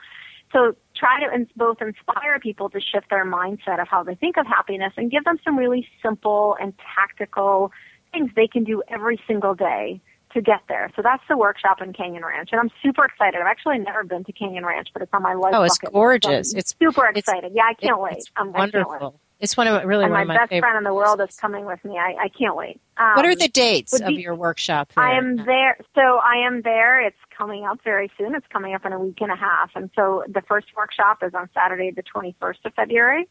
So 0.52 0.76
try 0.94 1.20
to 1.20 1.46
both 1.56 1.80
inspire 1.80 2.38
people 2.40 2.68
to 2.70 2.80
shift 2.80 3.10
their 3.10 3.24
mindset 3.24 3.80
of 3.80 3.88
how 3.88 4.02
they 4.02 4.14
think 4.14 4.36
of 4.36 4.46
happiness 4.46 4.92
and 4.96 5.10
give 5.10 5.24
them 5.24 5.38
some 5.44 5.58
really 5.58 5.88
simple 6.02 6.56
and 6.60 6.74
tactical 6.94 7.72
things 8.12 8.30
they 8.36 8.46
can 8.46 8.62
do 8.62 8.82
every 8.88 9.20
single 9.26 9.54
day 9.54 10.00
to 10.34 10.40
get 10.40 10.60
there. 10.68 10.90
So 10.96 11.02
that's 11.02 11.22
the 11.28 11.36
workshop 11.36 11.80
in 11.82 11.92
Canyon 11.92 12.24
Ranch, 12.24 12.50
and 12.52 12.60
I'm 12.60 12.70
super 12.82 13.04
excited. 13.04 13.40
I've 13.40 13.46
actually 13.46 13.78
never 13.78 14.04
been 14.04 14.24
to 14.24 14.32
Canyon 14.32 14.64
Ranch, 14.64 14.88
but 14.92 15.02
it's 15.02 15.12
on 15.12 15.22
my 15.22 15.34
life. 15.34 15.52
Oh, 15.54 15.62
it's 15.62 15.78
gorgeous! 15.78 16.52
So 16.52 16.58
it's 16.58 16.74
super 16.78 17.06
excited. 17.06 17.44
It's, 17.44 17.56
yeah, 17.56 17.64
I 17.64 17.74
can't 17.74 17.98
it, 17.98 18.00
wait. 18.00 18.16
It's 18.18 18.30
um, 18.36 18.52
wonderful. 18.52 19.20
It's 19.42 19.56
one 19.56 19.66
of 19.66 19.84
really 19.84 20.04
and 20.04 20.12
one 20.12 20.28
my, 20.28 20.34
of 20.34 20.40
my 20.40 20.46
best 20.46 20.60
friend 20.60 20.78
in 20.78 20.84
the 20.84 20.94
world 20.94 21.20
is 21.20 21.34
coming 21.36 21.64
with 21.64 21.84
me. 21.84 21.98
I, 21.98 22.14
I 22.14 22.28
can't 22.28 22.54
wait. 22.54 22.80
Um, 22.96 23.16
what 23.16 23.26
are 23.26 23.34
the 23.34 23.48
dates 23.48 23.92
of 24.00 24.06
be, 24.06 24.14
your 24.14 24.36
workshop? 24.36 24.92
There? 24.94 25.02
I 25.02 25.18
am 25.18 25.36
there. 25.36 25.76
So 25.96 26.00
I 26.00 26.46
am 26.46 26.62
there. 26.62 27.04
It's 27.04 27.18
coming 27.36 27.66
up 27.66 27.80
very 27.82 28.08
soon. 28.16 28.36
It's 28.36 28.46
coming 28.52 28.72
up 28.72 28.86
in 28.86 28.92
a 28.92 29.00
week 29.00 29.20
and 29.20 29.32
a 29.32 29.36
half. 29.36 29.72
And 29.74 29.90
so 29.96 30.22
the 30.28 30.42
first 30.42 30.68
workshop 30.76 31.24
is 31.24 31.34
on 31.34 31.50
Saturday, 31.52 31.90
the 31.90 32.04
21st 32.04 32.64
of 32.64 32.74
February. 32.74 33.28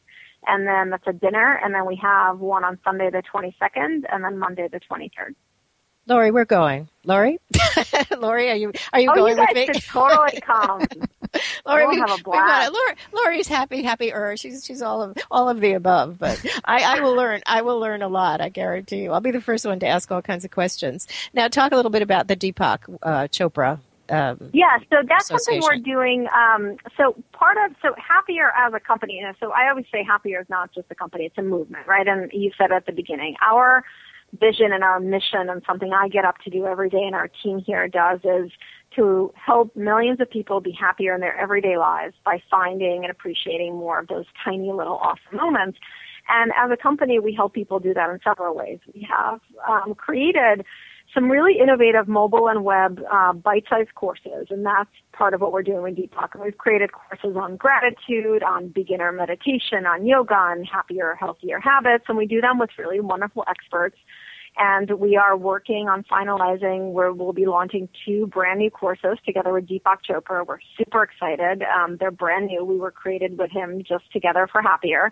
And 0.47 0.67
then 0.67 0.89
that's 0.89 1.07
a 1.07 1.13
dinner. 1.13 1.57
And 1.63 1.73
then 1.73 1.85
we 1.85 1.95
have 2.03 2.39
one 2.39 2.65
on 2.65 2.77
Sunday, 2.83 3.09
the 3.09 3.23
22nd, 3.33 4.03
and 4.11 4.21
then 4.21 4.37
Monday, 4.37 4.67
the 4.67 4.81
23rd. 4.81 5.35
Lori, 6.11 6.31
we're 6.31 6.43
going. 6.43 6.89
Lori, 7.05 7.39
Lori, 8.17 8.49
are 8.49 8.55
you 8.55 8.73
are 8.91 8.99
you 8.99 9.09
oh, 9.11 9.15
going 9.15 9.37
you 9.37 9.45
with 9.47 9.55
me? 9.55 9.65
Should 9.67 9.83
totally 9.83 10.41
come. 10.41 10.81
Lori, 11.65 11.87
we'll 11.87 11.91
we, 11.91 11.99
have 11.99 12.19
a 12.19 12.21
blast. 12.21 12.73
Lori, 12.73 12.95
Lori's 13.13 13.47
happy, 13.47 13.81
happier. 13.81 14.35
She's 14.35 14.65
she's 14.65 14.81
all 14.81 15.01
of 15.01 15.17
all 15.31 15.47
of 15.47 15.61
the 15.61 15.71
above. 15.71 16.19
But 16.19 16.45
I, 16.65 16.97
I 16.97 16.99
will 16.99 17.15
learn. 17.15 17.41
I 17.45 17.61
will 17.61 17.79
learn 17.79 18.01
a 18.01 18.09
lot. 18.09 18.41
I 18.41 18.49
guarantee 18.49 19.03
you. 19.03 19.13
I'll 19.13 19.21
be 19.21 19.31
the 19.31 19.39
first 19.39 19.65
one 19.65 19.79
to 19.79 19.87
ask 19.87 20.11
all 20.11 20.21
kinds 20.21 20.43
of 20.43 20.51
questions. 20.51 21.07
Now, 21.33 21.47
talk 21.47 21.71
a 21.71 21.77
little 21.77 21.91
bit 21.91 22.01
about 22.01 22.27
the 22.27 22.35
Deepak 22.35 22.99
uh, 23.01 23.27
Chopra 23.29 23.79
um, 24.11 24.49
yeah, 24.51 24.77
so 24.89 24.97
that's 25.07 25.27
something 25.27 25.61
we're 25.61 25.77
doing. 25.77 26.27
Um, 26.35 26.75
so 26.97 27.15
part 27.31 27.55
of 27.65 27.77
so 27.81 27.95
happier 27.97 28.51
as 28.51 28.73
a 28.73 28.79
company. 28.79 29.13
You 29.13 29.23
know, 29.23 29.33
so 29.39 29.51
I 29.51 29.69
always 29.69 29.85
say 29.89 30.03
happier 30.03 30.41
is 30.41 30.49
not 30.49 30.73
just 30.73 30.87
a 30.91 30.95
company; 30.95 31.25
it's 31.25 31.37
a 31.37 31.41
movement, 31.41 31.87
right? 31.87 32.05
And 32.05 32.29
you 32.33 32.51
said 32.57 32.73
at 32.73 32.85
the 32.85 32.91
beginning, 32.91 33.37
our 33.41 33.85
vision 34.39 34.71
and 34.71 34.83
our 34.83 34.99
mission, 34.99 35.49
and 35.49 35.61
something 35.67 35.91
I 35.93 36.07
get 36.07 36.25
up 36.25 36.37
to 36.45 36.49
do 36.49 36.65
every 36.65 36.89
day, 36.89 37.03
and 37.03 37.15
our 37.15 37.29
team 37.43 37.59
here 37.59 37.87
does, 37.87 38.19
is 38.23 38.51
to 38.95 39.33
help 39.35 39.75
millions 39.75 40.19
of 40.19 40.29
people 40.29 40.59
be 40.59 40.71
happier 40.71 41.13
in 41.15 41.21
their 41.21 41.37
everyday 41.37 41.77
lives 41.77 42.15
by 42.25 42.41
finding 42.49 43.03
and 43.03 43.11
appreciating 43.11 43.75
more 43.75 43.99
of 43.99 44.07
those 44.07 44.25
tiny 44.43 44.71
little 44.71 44.97
awesome 44.97 45.37
moments. 45.37 45.79
And 46.29 46.51
as 46.57 46.71
a 46.71 46.77
company, 46.77 47.19
we 47.19 47.33
help 47.33 47.53
people 47.53 47.79
do 47.79 47.93
that 47.93 48.09
in 48.09 48.19
several 48.23 48.55
ways. 48.55 48.79
We 48.93 49.07
have 49.09 49.39
um, 49.67 49.95
created 49.95 50.65
some 51.13 51.29
really 51.29 51.59
innovative 51.59 52.07
mobile 52.07 52.47
and 52.47 52.63
web 52.63 53.01
uh, 53.11 53.33
bite-sized 53.33 53.93
courses, 53.95 54.47
and 54.49 54.65
that's 54.65 54.89
part 55.11 55.33
of 55.33 55.41
what 55.41 55.51
we're 55.51 55.63
doing 55.63 55.81
with 55.81 55.97
Deepak. 55.97 56.33
And 56.33 56.43
we've 56.43 56.57
created 56.57 56.91
courses 56.93 57.35
on 57.35 57.57
gratitude, 57.57 58.43
on 58.43 58.69
beginner 58.69 59.11
meditation, 59.11 59.85
on 59.85 60.05
yoga, 60.05 60.35
on 60.35 60.63
happier, 60.63 61.15
healthier 61.19 61.59
habits, 61.59 62.05
and 62.07 62.17
we 62.17 62.25
do 62.25 62.39
them 62.39 62.59
with 62.59 62.69
really 62.77 63.01
wonderful 63.01 63.43
experts 63.49 63.97
and 64.63 64.91
we 64.99 65.17
are 65.17 65.35
working 65.35 65.89
on 65.89 66.03
finalizing 66.03 66.91
where 66.91 67.11
we'll 67.11 67.33
be 67.33 67.47
launching 67.47 67.89
two 68.05 68.27
brand 68.27 68.59
new 68.59 68.69
courses 68.69 69.17
together 69.25 69.51
with 69.51 69.67
Deepak 69.67 69.97
Chopra. 70.07 70.45
We're 70.45 70.59
super 70.77 71.01
excited. 71.01 71.63
Um, 71.63 71.97
they're 71.99 72.11
brand 72.11 72.45
new. 72.45 72.63
We 72.63 72.77
were 72.77 72.91
created 72.91 73.39
with 73.39 73.49
him 73.49 73.81
just 73.81 74.03
together 74.13 74.47
for 74.51 74.61
happier. 74.61 75.11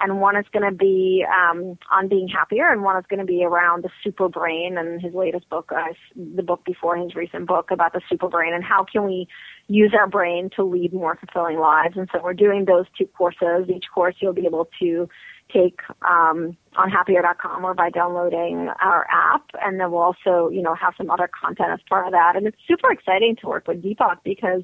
And 0.00 0.20
one 0.20 0.36
is 0.36 0.46
going 0.52 0.68
to 0.68 0.76
be 0.76 1.24
um, 1.28 1.78
on 1.92 2.08
being 2.08 2.26
happier, 2.26 2.70
and 2.70 2.82
one 2.82 2.96
is 2.96 3.04
going 3.08 3.20
to 3.20 3.24
be 3.24 3.44
around 3.44 3.84
the 3.84 3.90
super 4.02 4.28
brain 4.28 4.76
and 4.76 5.00
his 5.00 5.14
latest 5.14 5.48
book, 5.48 5.70
uh, 5.70 5.92
the 6.16 6.42
book 6.42 6.64
before 6.64 6.96
his 6.96 7.14
recent 7.14 7.46
book 7.46 7.70
about 7.70 7.92
the 7.92 8.00
super 8.08 8.28
brain 8.28 8.52
and 8.52 8.64
how 8.64 8.84
can 8.84 9.04
we 9.04 9.28
use 9.68 9.92
our 9.96 10.08
brain 10.08 10.50
to 10.56 10.64
lead 10.64 10.92
more 10.92 11.16
fulfilling 11.16 11.60
lives. 11.60 11.96
And 11.96 12.08
so 12.12 12.20
we're 12.20 12.34
doing 12.34 12.64
those 12.64 12.86
two 12.96 13.06
courses. 13.06 13.68
Each 13.68 13.84
course 13.94 14.16
you'll 14.18 14.32
be 14.32 14.46
able 14.46 14.68
to 14.80 15.08
take 15.52 15.80
um, 16.02 16.56
on 16.76 16.90
happier.com 16.90 17.64
or 17.64 17.74
by 17.74 17.90
downloading 17.90 18.68
our 18.80 19.06
app. 19.10 19.50
And 19.62 19.80
then 19.80 19.90
we'll 19.90 20.02
also, 20.02 20.48
you 20.50 20.62
know, 20.62 20.74
have 20.74 20.94
some 20.96 21.10
other 21.10 21.28
content 21.28 21.70
as 21.72 21.80
part 21.88 22.06
of 22.06 22.12
that. 22.12 22.36
And 22.36 22.46
it's 22.46 22.58
super 22.66 22.90
exciting 22.90 23.36
to 23.40 23.46
work 23.46 23.66
with 23.66 23.82
Deepak 23.82 24.18
because 24.24 24.62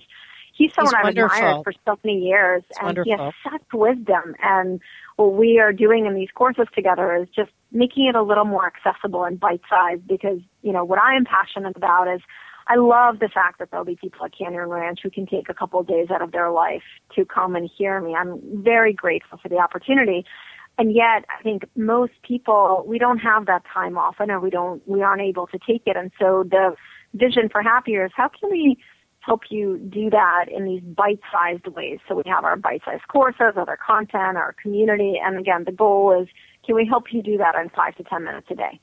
he's 0.53 0.73
someone 0.75 0.95
I've 0.95 1.07
admired 1.07 1.65
for 1.65 1.73
so 1.85 1.99
many 2.05 2.19
years 2.21 2.63
it's 2.71 2.79
and 2.79 2.87
wonderful. 2.87 3.17
he 3.17 3.23
has 3.23 3.33
such 3.43 3.63
wisdom. 3.73 4.35
And 4.43 4.81
what 5.17 5.35
we 5.35 5.59
are 5.59 5.73
doing 5.73 6.07
in 6.07 6.15
these 6.15 6.31
courses 6.35 6.67
together 6.75 7.15
is 7.15 7.29
just 7.35 7.51
making 7.73 8.09
it 8.09 8.15
a 8.15 8.23
little 8.23 8.45
more 8.45 8.67
accessible 8.67 9.25
and 9.25 9.39
bite 9.39 9.63
sized 9.69 10.07
because, 10.07 10.39
you 10.63 10.73
know, 10.73 10.85
what 10.85 11.01
I 11.01 11.17
am 11.17 11.25
passionate 11.25 11.77
about 11.77 12.13
is 12.13 12.21
I 12.67 12.77
love 12.77 13.19
the 13.19 13.29
fact 13.29 13.59
that 13.59 13.71
there'll 13.71 13.85
be 13.85 13.97
people 13.97 14.25
at 14.25 14.37
Canyon 14.37 14.69
Ranch 14.69 15.01
who 15.03 15.11
can 15.11 15.27
take 15.27 15.49
a 15.49 15.55
couple 15.55 15.81
of 15.81 15.87
days 15.87 16.09
out 16.11 16.23
of 16.23 16.33
their 16.33 16.51
life 16.51 16.83
to 17.15 17.25
come 17.25 17.57
and 17.57 17.69
hear 17.77 18.01
me. 18.01 18.15
I'm 18.15 18.41
very 18.63 18.93
grateful 18.93 19.39
for 19.43 19.49
the 19.49 19.59
opportunity. 19.59 20.25
And 20.77 20.95
yet, 20.95 21.25
I 21.29 21.43
think 21.43 21.65
most 21.77 22.13
people, 22.23 22.85
we 22.87 22.99
don't 22.99 23.19
have 23.19 23.47
that 23.47 23.63
time 23.73 23.97
off. 23.97 24.17
I 24.19 24.25
know 24.25 24.41
we 24.41 24.51
don't, 24.51 24.87
we 24.89 25.03
aren't 25.03 25.23
able 25.23 25.47
to 25.49 25.59
take 25.59 25.83
it. 25.87 25.97
And 25.97 26.11
so 26.19 26.45
the 26.49 26.75
vision 27.15 27.49
for 27.51 27.63
Happier 27.63 28.07
is 28.07 28.13
how 28.17 28.29
can 28.29 28.51
we 28.51 28.77
help 29.21 29.43
you 29.51 29.79
do 29.79 30.11
that 30.11 30.47
in 30.51 30.65
these 30.65 30.83
bite-sized 30.83 31.67
ways? 31.69 32.01
So 32.09 32.17
we 32.17 32.23
have 32.27 32.45
our 32.45 32.57
bite-sized 32.57 33.07
courses, 33.09 33.55
other 33.57 33.79
content, 33.85 34.37
our 34.37 34.55
community. 34.61 35.15
And 35.23 35.39
again, 35.39 35.65
the 35.65 35.73
goal 35.73 36.21
is 36.21 36.29
can 36.67 36.75
we 36.75 36.87
help 36.87 37.13
you 37.13 37.23
do 37.23 37.39
that 37.39 37.55
in 37.55 37.71
five 37.71 37.95
to 37.97 38.03
10 38.03 38.25
minutes 38.25 38.49
a 38.51 38.55
day? 38.55 38.81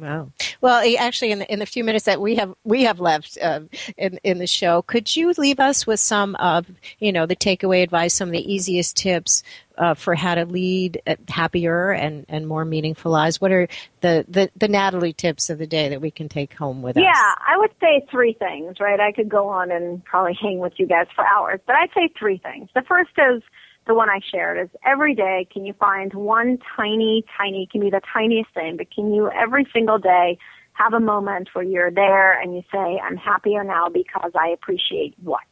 Wow. 0.00 0.32
Well, 0.62 0.82
actually, 0.98 1.30
in 1.30 1.40
the, 1.40 1.52
in 1.52 1.58
the 1.58 1.66
few 1.66 1.84
minutes 1.84 2.06
that 2.06 2.22
we 2.22 2.36
have 2.36 2.54
we 2.64 2.84
have 2.84 3.00
left 3.00 3.36
uh, 3.40 3.60
in 3.98 4.18
in 4.24 4.38
the 4.38 4.46
show, 4.46 4.80
could 4.80 5.14
you 5.14 5.32
leave 5.36 5.60
us 5.60 5.86
with 5.86 6.00
some 6.00 6.36
of 6.36 6.66
you 6.98 7.12
know 7.12 7.26
the 7.26 7.36
takeaway 7.36 7.82
advice, 7.82 8.14
some 8.14 8.28
of 8.28 8.32
the 8.32 8.52
easiest 8.52 8.96
tips 8.96 9.42
uh, 9.76 9.92
for 9.92 10.14
how 10.14 10.34
to 10.34 10.46
lead 10.46 11.02
happier 11.28 11.90
and, 11.90 12.24
and 12.30 12.48
more 12.48 12.64
meaningful 12.64 13.12
lives? 13.12 13.42
What 13.42 13.52
are 13.52 13.68
the, 14.00 14.24
the 14.26 14.50
the 14.56 14.68
Nataly 14.68 15.14
tips 15.14 15.50
of 15.50 15.58
the 15.58 15.66
day 15.66 15.90
that 15.90 16.00
we 16.00 16.10
can 16.10 16.30
take 16.30 16.54
home 16.54 16.80
with 16.80 16.96
yeah, 16.96 17.02
us? 17.02 17.08
Yeah, 17.14 17.54
I 17.54 17.58
would 17.58 17.72
say 17.78 18.06
three 18.10 18.32
things. 18.32 18.80
Right, 18.80 19.00
I 19.00 19.12
could 19.12 19.28
go 19.28 19.48
on 19.48 19.70
and 19.70 20.02
probably 20.02 20.38
hang 20.40 20.60
with 20.60 20.72
you 20.78 20.86
guys 20.86 21.08
for 21.14 21.26
hours, 21.26 21.60
but 21.66 21.76
I'd 21.76 21.90
say 21.94 22.08
three 22.18 22.38
things. 22.38 22.70
The 22.74 22.82
first 22.88 23.10
is 23.18 23.42
the 23.90 23.94
one 23.94 24.08
I 24.08 24.20
shared 24.30 24.56
is 24.56 24.70
every 24.86 25.16
day 25.16 25.48
can 25.52 25.66
you 25.66 25.72
find 25.72 26.14
one 26.14 26.58
tiny, 26.76 27.24
tiny, 27.36 27.68
can 27.72 27.80
be 27.80 27.90
the 27.90 28.00
tiniest 28.14 28.54
thing, 28.54 28.76
but 28.76 28.86
can 28.94 29.12
you 29.12 29.28
every 29.32 29.66
single 29.72 29.98
day 29.98 30.38
have 30.74 30.92
a 30.92 31.00
moment 31.00 31.48
where 31.54 31.64
you're 31.64 31.90
there 31.90 32.40
and 32.40 32.54
you 32.54 32.62
say, 32.72 33.00
I'm 33.04 33.16
happier 33.16 33.64
now 33.64 33.88
because 33.88 34.30
I 34.38 34.50
appreciate 34.50 35.16
what? 35.20 35.42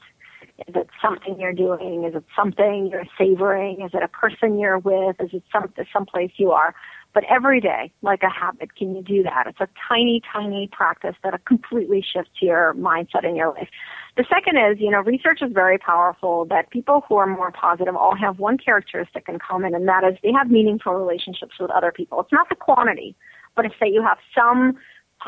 Is 0.68 0.76
it 0.76 0.88
something 1.02 1.36
you're 1.40 1.52
doing? 1.52 2.04
Is 2.04 2.14
it 2.14 2.24
something 2.36 2.90
you're 2.92 3.08
savoring? 3.18 3.80
Is 3.80 3.90
it 3.92 4.04
a 4.04 4.08
person 4.08 4.56
you're 4.56 4.78
with? 4.78 5.16
Is 5.18 5.30
it 5.32 5.42
some 5.52 5.72
someplace 5.92 6.30
you 6.36 6.52
are? 6.52 6.76
But 7.14 7.24
every 7.30 7.60
day, 7.60 7.90
like 8.02 8.22
a 8.22 8.28
habit, 8.28 8.76
can 8.76 8.94
you 8.94 9.02
do 9.02 9.22
that? 9.22 9.46
It's 9.46 9.60
a 9.60 9.68
tiny, 9.88 10.20
tiny 10.32 10.68
practice 10.70 11.16
that 11.24 11.44
completely 11.46 12.04
shifts 12.12 12.30
your 12.40 12.74
mindset 12.74 13.24
in 13.24 13.34
your 13.34 13.48
life. 13.48 13.68
The 14.16 14.24
second 14.28 14.56
is, 14.58 14.78
you 14.80 14.90
know, 14.90 15.00
research 15.00 15.40
is 15.42 15.52
very 15.52 15.78
powerful 15.78 16.44
that 16.46 16.70
people 16.70 17.04
who 17.08 17.16
are 17.16 17.26
more 17.26 17.50
positive 17.50 17.96
all 17.96 18.14
have 18.16 18.38
one 18.38 18.58
characteristic 18.58 19.24
in 19.28 19.38
common, 19.38 19.74
and 19.74 19.88
that 19.88 20.04
is 20.04 20.18
they 20.22 20.32
have 20.32 20.50
meaningful 20.50 20.94
relationships 20.94 21.54
with 21.58 21.70
other 21.70 21.92
people. 21.92 22.20
It's 22.20 22.32
not 22.32 22.48
the 22.48 22.56
quantity, 22.56 23.16
but 23.56 23.64
it's 23.64 23.74
that 23.80 23.90
you 23.90 24.02
have 24.02 24.18
some 24.34 24.76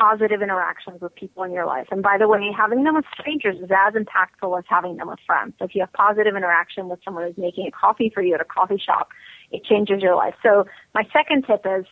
positive 0.01 0.41
interactions 0.41 0.99
with 0.99 1.13
people 1.13 1.43
in 1.43 1.51
your 1.51 1.65
life. 1.65 1.87
And 1.91 2.01
by 2.01 2.17
the 2.17 2.27
way, 2.27 2.49
having 2.55 2.83
them 2.83 2.95
with 2.95 3.05
strangers 3.13 3.57
is 3.57 3.69
as 3.69 3.93
impactful 3.93 4.57
as 4.57 4.65
having 4.67 4.97
them 4.97 5.07
with 5.07 5.19
friends. 5.27 5.53
So 5.59 5.65
if 5.65 5.75
you 5.75 5.81
have 5.81 5.93
positive 5.93 6.35
interaction 6.35 6.89
with 6.89 6.99
someone 7.05 7.25
who's 7.27 7.37
making 7.37 7.67
a 7.67 7.71
coffee 7.71 8.11
for 8.13 8.23
you 8.23 8.33
at 8.33 8.41
a 8.41 8.45
coffee 8.45 8.81
shop, 8.83 9.09
it 9.51 9.63
changes 9.63 10.01
your 10.01 10.15
life. 10.15 10.33
So 10.41 10.65
my 10.95 11.03
second 11.13 11.45
tip 11.45 11.65
is, 11.65 11.85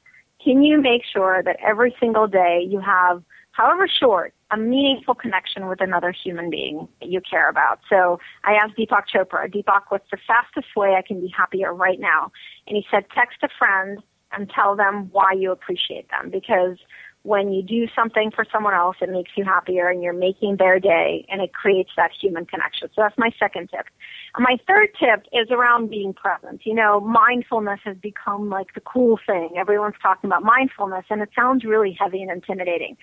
can 0.44 0.64
you 0.64 0.82
make 0.82 1.02
sure 1.12 1.44
that 1.44 1.58
every 1.66 1.96
single 2.00 2.28
day 2.28 2.66
you 2.68 2.80
have, 2.80 3.22
however 3.52 3.88
short, 3.88 4.34
a 4.52 4.58
meaningful 4.58 5.14
connection 5.14 5.68
with 5.68 5.80
another 5.80 6.12
human 6.12 6.50
being 6.50 6.88
that 7.02 7.10
you 7.10 7.22
care 7.22 7.50
about. 7.50 7.80
So 7.88 8.20
I 8.44 8.54
asked 8.54 8.76
Deepak 8.78 9.04
Chopra, 9.14 9.54
Deepak, 9.54 9.84
what's 9.90 10.10
the 10.10 10.18
fastest 10.26 10.76
way 10.76 10.96
I 10.96 11.04
can 11.04 11.22
be 11.22 11.32
happier 11.36 11.72
right 11.72 12.00
now? 12.00 12.32
And 12.66 12.76
he 12.76 12.84
said, 12.90 13.06
text 13.14 13.38
a 13.44 13.50
friend 13.60 14.00
and 14.32 14.50
tell 14.50 14.76
them 14.76 15.10
why 15.12 15.34
you 15.34 15.52
appreciate 15.52 16.10
them 16.10 16.30
because 16.32 16.78
when 17.24 17.52
you 17.52 17.62
do 17.62 17.88
something 17.94 18.32
for 18.32 18.46
someone 18.52 18.74
else, 18.74 18.96
it 19.02 19.10
makes 19.10 19.32
you 19.36 19.44
happier 19.44 19.90
and 19.90 20.02
you're 20.02 20.14
making 20.14 20.56
their 20.58 20.80
day 20.80 21.26
and 21.30 21.42
it 21.42 21.54
creates 21.54 21.92
that 21.98 22.12
human 22.20 22.46
connection. 22.46 22.88
So 22.96 23.02
that's 23.02 23.18
my 23.18 23.30
second 23.38 23.70
tip. 23.70 23.88
And 24.36 24.44
my 24.44 24.58
third 24.66 24.90
tip 24.98 25.26
is 25.34 25.50
around 25.52 25.90
being 25.90 26.14
present. 26.14 26.62
You 26.66 26.76
know, 26.76 27.02
mindfulness 27.02 27.82
has 27.84 27.98
become 27.98 28.50
like 28.50 28.74
the 28.74 28.82
cool 28.82 29.20
thing. 29.26 29.50
Everyone's 29.58 29.96
talking 30.02 30.30
about 30.30 30.44
mindfulness 30.44 31.06
and 31.10 31.22
it 31.22 31.30
sounds 31.36 31.66
really 31.66 31.98
heavy 32.00 32.22
and 32.22 32.32
intimidating. 32.32 32.96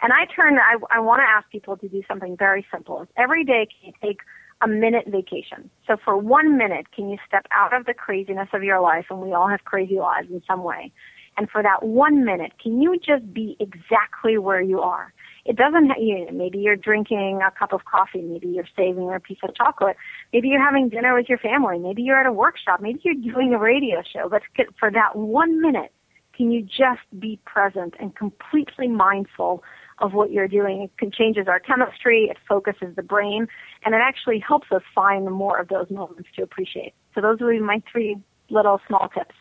And 0.00 0.12
I 0.12 0.24
turn, 0.34 0.58
I, 0.58 0.76
I 0.90 1.00
want 1.00 1.20
to 1.20 1.24
ask 1.24 1.50
people 1.50 1.76
to 1.76 1.88
do 1.88 2.02
something 2.08 2.36
very 2.36 2.64
simple. 2.72 3.06
Every 3.16 3.44
day, 3.44 3.66
can 3.66 3.88
you 3.88 4.08
take 4.08 4.20
a 4.62 4.68
minute 4.68 5.04
vacation? 5.08 5.70
So 5.86 5.96
for 6.02 6.16
one 6.16 6.56
minute, 6.56 6.92
can 6.92 7.08
you 7.10 7.18
step 7.26 7.46
out 7.50 7.74
of 7.74 7.84
the 7.84 7.94
craziness 7.94 8.48
of 8.52 8.62
your 8.62 8.80
life? 8.80 9.06
And 9.10 9.20
we 9.20 9.32
all 9.32 9.48
have 9.48 9.64
crazy 9.64 9.96
lives 9.96 10.28
in 10.30 10.42
some 10.46 10.62
way. 10.62 10.92
And 11.38 11.48
for 11.48 11.62
that 11.62 11.84
one 11.84 12.24
minute, 12.24 12.52
can 12.60 12.82
you 12.82 12.98
just 12.98 13.32
be 13.32 13.56
exactly 13.60 14.38
where 14.38 14.60
you 14.60 14.80
are? 14.80 15.14
It 15.44 15.56
doesn't, 15.56 15.92
you 15.98 16.26
know, 16.26 16.32
maybe 16.32 16.58
you're 16.58 16.76
drinking 16.76 17.40
a 17.46 17.50
cup 17.56 17.72
of 17.72 17.84
coffee, 17.84 18.22
maybe 18.22 18.48
you're 18.48 18.68
saving 18.76 19.14
a 19.14 19.20
piece 19.20 19.38
of 19.44 19.54
chocolate, 19.54 19.96
maybe 20.32 20.48
you're 20.48 20.62
having 20.62 20.88
dinner 20.88 21.14
with 21.14 21.28
your 21.28 21.38
family, 21.38 21.78
maybe 21.78 22.02
you're 22.02 22.18
at 22.18 22.26
a 22.26 22.32
workshop, 22.32 22.80
maybe 22.82 23.00
you're 23.04 23.14
doing 23.14 23.54
a 23.54 23.58
radio 23.58 24.02
show, 24.02 24.28
but 24.28 24.42
for 24.78 24.90
that 24.90 25.14
one 25.14 25.62
minute, 25.62 25.92
can 26.36 26.50
you 26.50 26.62
just 26.62 27.00
be 27.18 27.40
present 27.46 27.94
and 27.98 28.14
completely 28.14 28.88
mindful 28.88 29.62
of 30.00 30.12
what 30.12 30.30
you're 30.30 30.48
doing. 30.48 30.88
It 31.00 31.12
changes 31.12 31.48
our 31.48 31.58
chemistry, 31.60 32.28
it 32.30 32.36
focuses 32.48 32.94
the 32.94 33.02
brain, 33.02 33.48
and 33.84 33.94
it 33.94 34.00
actually 34.00 34.38
helps 34.38 34.68
us 34.70 34.82
find 34.94 35.24
more 35.30 35.58
of 35.58 35.68
those 35.68 35.90
moments 35.90 36.28
to 36.36 36.42
appreciate. 36.42 36.94
So 37.14 37.20
those 37.20 37.38
would 37.40 37.50
be 37.50 37.60
my 37.60 37.82
three 37.90 38.16
little 38.50 38.80
small 38.86 39.08
tips. 39.08 39.34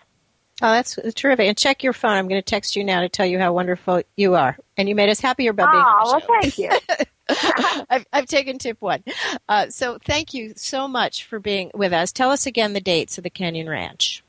Oh, 0.62 0.72
that's 0.72 0.98
terrific. 1.14 1.48
And 1.48 1.58
check 1.58 1.84
your 1.84 1.94
phone. 1.94 2.14
I'm 2.14 2.28
going 2.28 2.42
to 2.42 2.46
text 2.46 2.76
you 2.76 2.84
now 2.84 3.02
to 3.02 3.10
tell 3.10 3.28
you 3.28 3.38
how 3.38 3.54
wonderful 3.54 4.02
you 4.16 4.34
are. 4.34 4.58
And 4.76 4.90
you 4.90 4.96
made 4.96 5.10
us 5.10 5.20
happier 5.20 5.54
by 5.54 5.72
being 5.72 5.84
oh, 5.86 6.22
well, 6.28 6.42
thank 6.42 6.58
you. 6.58 6.72
I've, 7.90 8.06
I've, 8.12 8.26
taken 8.26 8.58
tip 8.58 8.82
one. 8.82 9.04
Uh, 9.48 9.70
so 9.70 10.00
thank 10.04 10.34
you 10.34 10.54
so 10.56 10.88
much 10.88 11.26
for 11.26 11.40
being 11.40 11.70
with 11.76 11.94
us. 11.94 12.12
Tell 12.12 12.32
us 12.32 12.48
again 12.48 12.74
the 12.74 12.82
dates 12.82 13.18
of 13.18 13.24
the 13.24 13.30
Canyon 13.30 13.70
Ranch. 13.70 14.24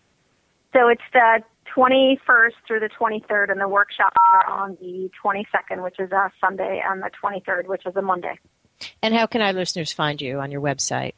So 0.74 0.88
it's 0.88 1.02
the 1.12 1.42
21st 1.74 2.52
through 2.66 2.80
the 2.80 2.90
23rd, 3.00 3.50
and 3.50 3.60
the 3.60 3.68
workshops 3.68 4.16
are 4.34 4.50
on 4.50 4.76
the 4.80 5.10
22nd, 5.24 5.82
which 5.82 5.98
is 5.98 6.10
a 6.12 6.30
Sunday, 6.40 6.82
and 6.84 7.02
the 7.02 7.10
23rd, 7.22 7.66
which 7.66 7.86
is 7.86 7.96
a 7.96 8.02
Monday. 8.02 8.38
And 9.02 9.14
how 9.14 9.26
can 9.26 9.40
our 9.40 9.52
listeners 9.52 9.92
find 9.92 10.20
you 10.20 10.40
on 10.40 10.50
your 10.50 10.60
website? 10.60 11.14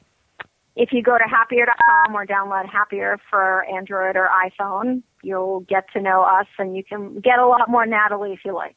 If 0.81 0.95
you 0.95 1.03
go 1.03 1.19
to 1.19 1.25
happier.com 1.25 2.15
or 2.15 2.25
download 2.25 2.67
Happier 2.67 3.19
for 3.29 3.67
Android 3.67 4.17
or 4.17 4.31
iPhone, 4.49 5.03
you'll 5.23 5.61
get 5.61 5.85
to 5.93 6.01
know 6.01 6.23
us, 6.23 6.47
and 6.59 6.75
you 6.75 6.83
can 6.83 7.21
get 7.21 7.39
a 7.39 7.47
lot 7.47 7.69
more 7.69 7.85
Nataly 7.85 8.33
if 8.33 8.41
you 8.47 8.55
like. 8.55 8.77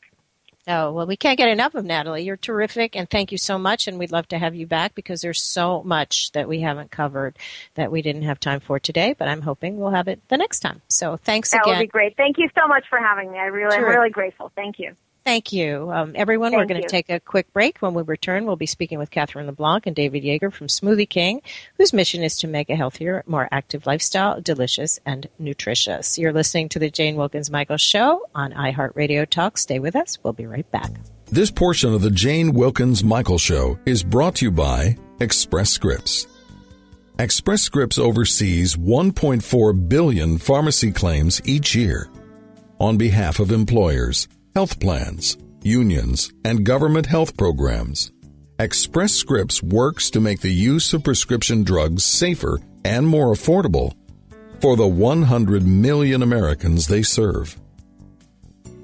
Oh, 0.68 0.92
well, 0.92 1.08
we 1.08 1.16
can't 1.16 1.38
get 1.38 1.48
enough 1.48 1.76
of 1.76 1.86
Nataly. 1.86 2.26
You're 2.26 2.36
terrific, 2.36 2.98
and 2.98 3.10
thank 3.10 3.32
you 3.32 3.38
so 3.38 3.58
much. 3.58 3.88
And 3.88 3.98
we'd 3.98 4.12
love 4.12 4.28
to 4.30 4.38
have 4.38 4.54
you 4.54 4.68
back 4.68 4.96
because 4.96 5.22
there's 5.22 5.42
so 5.42 5.82
much 5.84 6.34
that 6.34 6.50
we 6.50 6.60
haven't 6.60 6.92
covered 6.92 7.38
that 7.76 7.90
we 7.90 8.02
didn't 8.02 8.24
have 8.24 8.38
time 8.38 8.60
for 8.60 8.80
today, 8.80 9.16
but 9.18 9.30
I'm 9.30 9.42
hoping 9.42 9.78
we'll 9.78 9.92
have 9.92 10.10
it 10.10 10.20
the 10.28 10.36
next 10.36 10.60
time. 10.60 10.82
So 10.90 11.16
thanks 11.16 11.52
that 11.52 11.62
again. 11.62 11.72
That 11.72 11.80
would 11.80 11.84
be 11.86 11.88
great. 11.88 12.18
Thank 12.18 12.38
you 12.38 12.50
so 12.54 12.68
much 12.68 12.84
for 12.90 13.00
having 13.00 13.32
me. 13.32 13.40
I 13.40 13.46
really, 13.46 13.78
I'm 13.78 13.86
really 13.86 14.10
grateful. 14.10 14.52
Thank 14.58 14.78
you. 14.78 14.94
Thank 15.26 15.54
you. 15.54 15.90
Um, 15.90 16.12
everyone, 16.16 16.52
Thank 16.52 16.62
we're 16.62 16.68
going 16.68 16.82
to 16.82 16.88
take 16.88 17.10
a 17.10 17.20
quick 17.20 17.52
break. 17.54 17.78
When 17.80 17.94
we 17.94 18.04
return, 18.04 18.46
we'll 18.46 18.58
be 18.58 18.66
speaking 18.66 19.00
with 19.00 19.10
Katherine 19.10 19.46
LeBlanc 19.46 19.88
and 19.88 19.96
David 19.96 20.24
Jaeger 20.24 20.52
from 20.52 20.68
Smoothie 20.68 21.08
King, 21.08 21.42
whose 21.78 21.94
mission 21.94 22.24
is 22.24 22.38
to 22.40 22.48
make 22.48 22.70
a 22.70 22.76
healthier, 22.76 23.24
more 23.26 23.48
active 23.52 23.86
lifestyle 23.86 24.42
delicious 24.42 25.00
and 25.06 25.30
nutritious. 25.40 26.18
You're 26.18 26.34
listening 26.34 26.68
to 26.70 26.80
the 26.80 26.90
Jane 26.90 27.16
Wilkens 27.16 27.50
Michael 27.50 27.78
Show 27.78 28.22
on 28.36 28.52
iHeartRadio 28.52 29.30
Talk. 29.30 29.58
Stay 29.58 29.80
with 29.80 29.96
us. 29.96 30.18
We'll 30.24 30.34
be 30.34 30.46
right 30.46 30.70
back. 30.72 30.92
This 31.28 31.52
portion 31.52 31.94
of 31.94 32.02
the 32.02 32.12
Jane 32.12 32.52
Wilkens 32.52 33.02
Michael 33.02 33.38
Show 33.38 33.80
is 33.86 34.04
brought 34.04 34.36
to 34.36 34.46
you 34.46 34.52
by 34.52 34.98
Express 35.22 35.70
Scripts. 35.70 36.28
Express 37.18 37.62
Scripts 37.62 37.98
oversees 37.98 38.76
1.4 38.76 39.88
billion 39.88 40.38
pharmacy 40.38 40.92
claims 40.92 41.42
each 41.46 41.76
year 41.76 42.10
on 42.80 42.98
behalf 42.98 43.40
of 43.40 43.52
employers 43.52 44.28
health 44.56 44.80
plans, 44.80 45.38
unions, 45.64 46.32
and 46.46 46.66
government 46.66 47.08
health 47.08 47.36
programs. 47.36 48.12
Express 48.60 49.14
Scripts 49.14 49.64
works 49.64 50.12
to 50.12 50.22
make 50.22 50.42
the 50.42 50.54
use 50.54 50.94
of 50.94 51.04
prescription 51.04 51.64
drugs 51.64 52.06
safer 52.06 52.60
and 52.86 53.08
more 53.08 53.34
affordable 53.34 53.94
for 54.60 54.76
the 54.76 54.88
100 54.88 55.66
million 55.66 56.22
Americans 56.22 56.88
they 56.88 57.02
serve. 57.02 57.58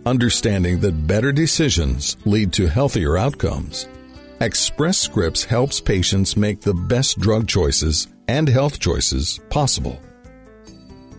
Understanding 0.05 0.79
that 0.79 1.07
better 1.07 1.31
decisions 1.31 2.17
lead 2.25 2.51
to 2.53 2.67
healthier 2.67 3.15
outcomes, 3.15 3.87
Express 4.41 4.97
Scripts 4.97 5.43
helps 5.43 5.79
patients 5.79 6.35
make 6.35 6.61
the 6.61 6.73
best 6.73 7.19
drug 7.19 7.47
choices 7.47 8.07
and 8.27 8.49
health 8.49 8.79
choices 8.79 9.39
possible. 9.49 10.01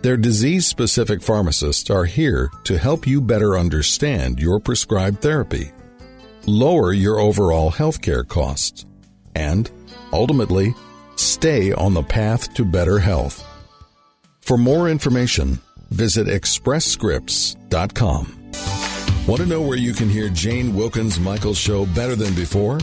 Their 0.03 0.17
disease 0.17 0.67
specific 0.67 1.21
pharmacists 1.21 1.91
are 1.91 2.07
here 2.07 2.51
to 2.65 2.79
help 2.79 3.07
you 3.07 3.21
better 3.21 3.59
understand 3.59 4.41
your 4.41 4.59
prescribed 4.59 5.21
therapy, 5.21 5.73
lower 6.47 6.95
your 6.95 7.21
overall 7.21 7.71
healthcare 7.71 8.27
costs, 8.27 8.87
and 9.35 9.71
ultimately 10.11 10.75
stay 11.17 11.73
on 11.73 11.93
the 11.93 12.03
path 12.03 12.55
to 12.55 12.65
better 12.65 12.99
health. 12.99 13.47
For 14.41 14.57
more 14.57 14.89
information, 14.89 15.59
visit 15.91 16.29
expressscripts.com. 16.29 18.37
Want 19.27 19.43
to 19.43 19.47
know 19.47 19.61
where 19.61 19.77
you 19.77 19.93
can 19.93 20.09
hear 20.09 20.31
Jane 20.31 20.73
Wilkens 20.73 21.21
Michael's 21.21 21.59
show 21.59 21.85
better 21.85 22.17
than 22.17 22.33
before? 22.35 22.79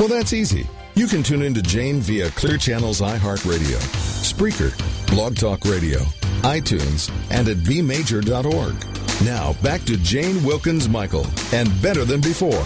Well, 0.00 0.08
that's 0.08 0.32
easy. 0.32 0.66
You 0.94 1.06
can 1.06 1.22
tune 1.22 1.42
into 1.42 1.60
Jane 1.60 2.00
via 2.00 2.30
Clear 2.30 2.56
Channel's 2.56 3.02
iHeartRadio, 3.02 3.76
Spreaker, 4.24 4.72
Blog 5.08 5.36
Talk 5.36 5.66
Radio, 5.66 6.00
iTunes, 6.46 7.10
and 7.30 7.48
at 7.48 7.56
bmajor.org. 7.58 8.74
Now, 9.24 9.54
back 9.62 9.82
to 9.82 9.96
Jane 9.96 10.36
Wilkens 10.44 10.88
Michael 10.88 11.26
and 11.52 11.70
Better 11.82 12.04
Than 12.04 12.20
Before. 12.20 12.64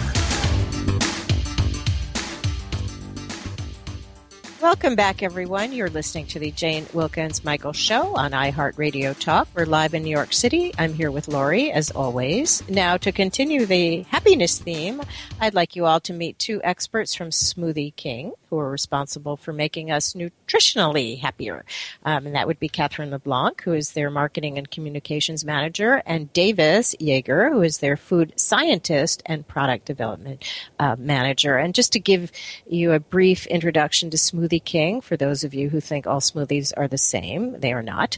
Welcome 4.61 4.95
back, 4.95 5.23
everyone. 5.23 5.73
You're 5.73 5.89
listening 5.89 6.27
to 6.27 6.39
the 6.39 6.51
Jane 6.51 6.85
Wilkens 6.93 7.43
Michael 7.43 7.73
Show 7.73 8.15
on 8.15 8.31
iHeartRadio 8.31 9.17
Talk. 9.17 9.47
We're 9.55 9.65
live 9.65 9.95
in 9.95 10.03
New 10.03 10.11
York 10.11 10.33
City. 10.33 10.71
I'm 10.77 10.93
here 10.93 11.09
with 11.09 11.27
Lori, 11.27 11.71
as 11.71 11.89
always. 11.89 12.67
Now, 12.69 12.97
to 12.97 13.11
continue 13.11 13.65
the 13.65 14.03
happiness 14.03 14.59
theme, 14.59 15.01
I'd 15.39 15.55
like 15.55 15.75
you 15.75 15.87
all 15.87 15.99
to 16.01 16.13
meet 16.13 16.37
two 16.37 16.61
experts 16.63 17.15
from 17.15 17.29
Smoothie 17.29 17.95
King 17.95 18.33
who 18.51 18.59
are 18.59 18.69
responsible 18.69 19.37
for 19.37 19.53
making 19.53 19.89
us 19.89 20.13
nutritionally 20.13 21.19
happier. 21.19 21.63
Um, 22.03 22.27
and 22.27 22.35
that 22.35 22.47
would 22.47 22.59
be 22.59 22.67
Katherine 22.67 23.09
LeBlanc, 23.09 23.61
who 23.61 23.73
is 23.73 23.93
their 23.93 24.11
marketing 24.11 24.57
and 24.57 24.69
communications 24.69 25.45
manager, 25.45 26.03
and 26.05 26.31
Davis 26.33 26.93
Jaeger, 26.99 27.49
who 27.49 27.61
is 27.61 27.77
their 27.77 27.95
food 27.95 28.33
scientist 28.35 29.23
and 29.25 29.47
product 29.47 29.85
development 29.85 30.43
uh, 30.79 30.97
manager. 30.99 31.57
And 31.57 31.73
just 31.73 31.93
to 31.93 31.99
give 31.99 32.29
you 32.67 32.91
a 32.91 32.99
brief 32.99 33.47
introduction 33.47 34.09
to 34.09 34.17
Smoothie 34.17 34.63
King, 34.63 34.99
for 34.99 35.15
those 35.15 35.45
of 35.45 35.53
you 35.53 35.69
who 35.69 35.79
think 35.79 36.05
all 36.05 36.19
smoothies 36.19 36.73
are 36.75 36.89
the 36.89 36.97
same, 36.97 37.57
they 37.61 37.71
are 37.71 37.81
not. 37.81 38.17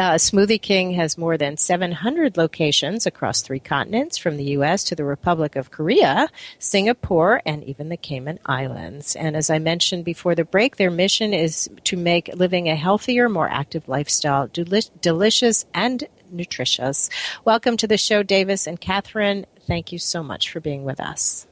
Uh, 0.00 0.14
Smoothie 0.14 0.62
King 0.62 0.92
has 0.92 1.18
more 1.18 1.36
than 1.36 1.58
700 1.58 2.38
locations 2.38 3.04
across 3.04 3.42
three 3.42 3.60
continents, 3.60 4.16
from 4.16 4.38
the 4.38 4.52
U.S. 4.52 4.82
to 4.84 4.94
the 4.94 5.04
Republic 5.04 5.56
of 5.56 5.70
Korea, 5.70 6.30
Singapore, 6.58 7.42
and 7.44 7.62
even 7.64 7.90
the 7.90 7.98
Cayman 7.98 8.38
Islands. 8.46 9.14
And 9.14 9.36
as 9.36 9.50
I 9.50 9.58
mentioned 9.58 10.06
before 10.06 10.34
the 10.34 10.46
break, 10.46 10.76
their 10.76 10.90
mission 10.90 11.34
is 11.34 11.68
to 11.84 11.98
make 11.98 12.30
living 12.34 12.66
a 12.66 12.76
healthier, 12.76 13.28
more 13.28 13.46
active 13.46 13.90
lifestyle 13.90 14.46
deli- 14.46 14.88
delicious 15.02 15.66
and 15.74 16.02
nutritious. 16.30 17.10
Welcome 17.44 17.76
to 17.76 17.86
the 17.86 17.98
show, 17.98 18.22
Davis 18.22 18.66
and 18.66 18.80
Katherine. 18.80 19.44
Thank 19.66 19.92
you 19.92 19.98
so 19.98 20.22
much 20.22 20.48
for 20.50 20.60
being 20.60 20.84
with 20.84 20.98
us. 20.98 21.46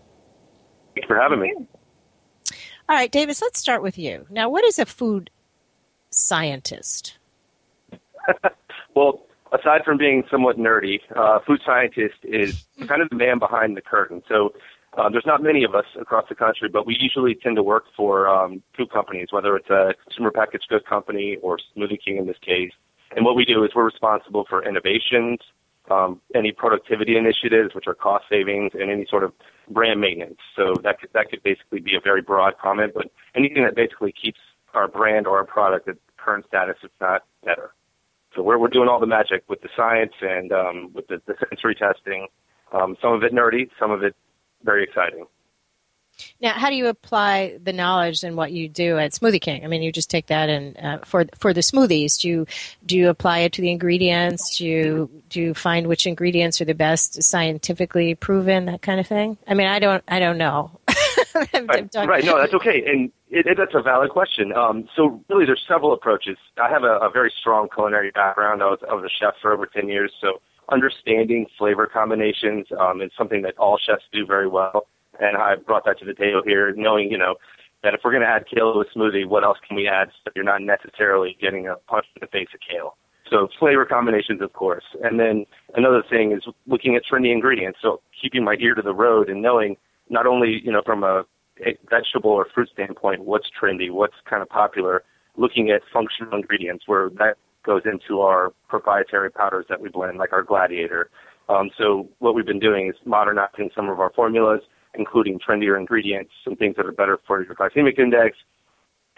Thanks 0.95 1.07
for 1.07 1.21
having 1.21 1.41
me. 1.41 1.55
All 2.89 2.97
right, 2.97 3.13
Davis, 3.13 3.43
let's 3.43 3.61
start 3.61 3.83
with 3.83 3.99
you. 3.99 4.25
Now, 4.31 4.49
what 4.49 4.65
is 4.65 4.79
a 4.79 4.87
food 4.87 5.29
scientist? 6.09 7.18
well, 8.95 9.27
aside 9.53 9.83
from 9.85 9.99
being 9.99 10.25
somewhat 10.31 10.59
nerdy, 10.59 11.01
uh, 11.17 11.39
food 11.47 11.61
scientist 11.65 12.17
is 12.25 12.67
kind 12.87 13.03
of 13.03 13.09
the 13.11 13.17
man 13.17 13.39
behind 13.39 13.77
the 13.77 13.81
curtain. 13.83 14.23
So 14.29 14.53
uh, 14.97 15.09
there's 15.09 15.27
not 15.27 15.43
many 15.43 15.65
of 15.65 15.75
us 15.75 15.85
across 16.01 16.25
the 16.29 16.35
country, 16.35 16.69
but 16.69 16.87
we 16.87 16.97
usually 16.99 17.35
tend 17.35 17.57
to 17.57 17.63
work 17.63 17.85
for 17.97 18.29
um, 18.29 18.63
food 18.77 18.91
companies, 18.91 19.29
whether 19.31 19.57
it's 19.57 19.71
a 19.71 19.95
consumer 20.05 20.31
packaged 20.31 20.67
goods 20.69 20.85
company 20.89 21.37
or 21.43 21.59
Smoothie 21.77 21.99
King 22.05 22.17
in 22.17 22.27
this 22.27 22.39
case. 22.45 22.73
And 23.15 23.25
what 23.25 23.37
we 23.37 23.45
do 23.45 23.65
is 23.65 23.71
we're 23.75 23.85
responsible 23.85 24.45
for 24.49 24.67
innovations, 24.67 25.39
um, 25.91 26.21
any 26.35 26.53
productivity 26.53 27.17
initiatives, 27.17 27.75
which 27.75 27.87
are 27.87 27.95
cost 27.95 28.25
savings, 28.29 28.73
and 28.75 28.91
any 28.91 29.07
sort 29.09 29.25
of 29.25 29.33
brand 29.71 30.01
maintenance. 30.01 30.39
So 30.57 30.75
that 30.83 31.01
could, 31.01 31.11
that 31.15 31.31
could 31.31 31.43
basically 31.43 31.81
be 31.81 31.95
a 31.97 32.01
very 32.01 32.21
broad 32.21 32.59
comment, 32.59 32.93
but 32.95 33.11
anything 33.35 33.65
that 33.65 33.75
basically 33.75 34.13
keeps 34.13 34.39
our 34.75 34.89
brand 34.89 35.27
or 35.27 35.39
our 35.39 35.45
product 35.45 35.89
at 35.89 35.97
current 36.17 36.45
status, 36.47 36.77
if 36.83 36.91
not 37.01 37.23
better. 37.45 37.73
So 38.39 38.45
we're 38.45 38.57
we're 38.57 38.69
doing 38.69 38.89
all 38.89 39.01
the 39.01 39.07
magic 39.07 39.43
with 39.49 39.63
the 39.63 39.69
science 39.77 40.13
and 40.21 40.53
um, 40.53 40.93
with 40.95 41.09
the, 41.09 41.21
the 41.27 41.35
sensory 41.49 41.75
testing. 41.75 42.29
Um, 42.73 42.97
some 43.03 43.13
of 43.13 43.25
it 43.25 43.33
nerdy, 43.33 43.69
some 43.81 43.91
of 43.91 44.05
it 44.05 44.15
very 44.63 44.85
exciting. 44.85 45.27
Now, 46.41 46.53
how 46.53 46.69
do 46.69 46.77
you 46.77 46.87
apply 46.87 47.59
the 47.61 47.73
knowledge 47.73 48.23
and 48.23 48.37
what 48.37 48.53
you 48.53 48.69
do 48.69 48.97
at 48.97 49.11
Smoothie 49.11 49.41
King? 49.41 49.65
I 49.65 49.67
mean, 49.67 49.83
you 49.83 49.91
just 49.91 50.09
take 50.09 50.27
that 50.29 50.49
and 50.49 50.77
uh, 50.79 50.99
for 51.05 51.25
for 51.37 51.53
the 51.53 51.63
smoothies, 51.63 52.21
do 52.21 52.29
you 52.29 52.47
do 52.87 52.97
you 52.97 53.09
apply 53.09 53.41
it 53.41 53.55
to 53.55 53.61
the 53.61 53.73
ingredients? 53.73 54.59
Do 54.59 54.67
you 54.67 55.11
do 55.31 55.41
you 55.41 55.53
find 55.53 55.89
which 55.89 56.07
ingredients 56.07 56.61
are 56.61 56.65
the 56.65 56.75
best 56.75 57.21
scientifically 57.21 58.15
proven? 58.15 58.67
That 58.67 58.83
kind 58.83 59.01
of 59.01 59.09
thing. 59.09 59.37
I 59.49 59.55
mean, 59.55 59.67
I 59.67 59.81
don't 59.81 60.05
I 60.07 60.21
don't 60.21 60.39
know. 60.39 60.79
right, 61.35 61.93
right, 61.97 62.25
no, 62.25 62.39
that's 62.39 62.55
okay, 62.55 62.85
and 62.87 63.11
it, 63.31 63.47
it, 63.47 63.57
that's 63.59 63.75
a 63.75 63.83
valid 63.83 64.11
question. 64.11 64.53
Um, 64.53 64.89
so 64.97 65.23
really, 65.29 65.47
there's 65.47 65.65
several 65.69 65.93
approaches. 65.93 66.37
I 66.61 66.71
have 66.71 66.83
a, 66.83 66.99
a 67.03 67.11
very 67.11 67.33
strong 67.41 67.69
culinary 67.73 68.11
background. 68.11 68.63
I 68.63 68.67
was, 68.67 68.79
I 68.89 68.95
was 68.95 69.05
a 69.05 69.15
chef 69.19 69.35
for 69.41 69.53
over 69.53 69.67
ten 69.67 69.89
years, 69.89 70.13
so 70.21 70.41
understanding 70.71 71.47
flavor 71.59 71.87
combinations 71.87 72.67
um, 72.79 73.01
is 73.01 73.11
something 73.17 73.43
that 73.43 73.57
all 73.59 73.79
chefs 73.79 74.05
do 74.13 74.27
very 74.27 74.49
well. 74.49 74.87
And 75.21 75.37
I 75.37 75.57
brought 75.57 75.85
that 75.87 75.99
to 76.01 76.05
the 76.05 76.15
table 76.15 76.43
here, 76.45 76.73
knowing 76.77 77.11
you 77.11 77.19
know 77.19 77.37
that 77.83 77.95
if 77.95 78.01
we're 78.05 78.13
going 78.13 78.23
to 78.23 78.29
add 78.29 78.45
kale 78.53 78.73
to 78.73 78.81
a 78.81 78.99
smoothie, 78.99 79.27
what 79.27 79.45
else 79.45 79.59
can 79.67 79.77
we 79.77 79.89
add 79.89 80.09
so 80.25 80.31
you're 80.35 80.45
not 80.45 80.63
necessarily 80.63 81.37
getting 81.41 81.69
a 81.69 81.77
punch 81.89 82.07
in 82.17 82.21
the 82.21 82.27
face 82.27 82.49
of 82.55 82.61
kale? 82.61 82.97
So 83.31 83.49
flavor 83.59 83.85
combinations, 83.85 84.41
of 84.41 84.53
course. 84.53 84.85
And 85.03 85.21
then 85.21 85.45
another 85.75 86.03
thing 86.09 86.33
is 86.33 86.43
looking 86.67 86.97
at 86.97 87.03
trendy 87.11 87.33
ingredients. 87.33 87.79
So 87.83 88.01
keeping 88.21 88.43
my 88.43 88.57
ear 88.59 88.75
to 88.75 88.83
the 88.83 88.95
road 88.95 89.29
and 89.29 89.43
knowing 89.43 89.77
not 90.09 90.27
only 90.27 90.61
you 90.65 90.73
know 90.73 90.83
from 90.85 91.05
a 91.05 91.25
vegetable 91.91 92.31
or 92.31 92.47
fruit 92.55 92.69
standpoint, 92.73 93.25
what's 93.25 93.49
trendy, 93.61 93.91
what's 93.91 94.15
kind 94.29 94.43
of 94.43 94.49
popular, 94.49 95.03
looking 95.37 95.71
at 95.71 95.83
functional 95.93 96.35
ingredients 96.35 96.85
where 96.87 97.11
that 97.11 97.37
goes 97.65 97.83
into 97.85 98.21
our 98.21 98.53
proprietary 98.69 99.31
powders 99.31 99.67
that 99.69 99.81
we 99.81 99.89
blend, 99.89 100.19
like 100.19 100.33
our 100.33 100.43
Gladiator. 100.43 101.11
Um, 101.49 101.71
so 101.79 102.09
what 102.19 102.35
we've 102.35 102.47
been 102.47 102.59
doing 102.59 102.89
is 102.89 102.95
modernizing 103.05 103.71
some 103.75 103.89
of 103.89 104.01
our 104.01 104.13
formulas, 104.15 104.61
including 104.95 105.39
trendier 105.39 105.79
ingredients, 105.79 106.31
some 106.45 106.57
things 106.57 106.77
that 106.77 106.87
are 106.87 106.93
better 106.93 107.19
for 107.27 107.43
your 107.43 107.55
glycemic 107.55 107.99
index, 107.99 108.37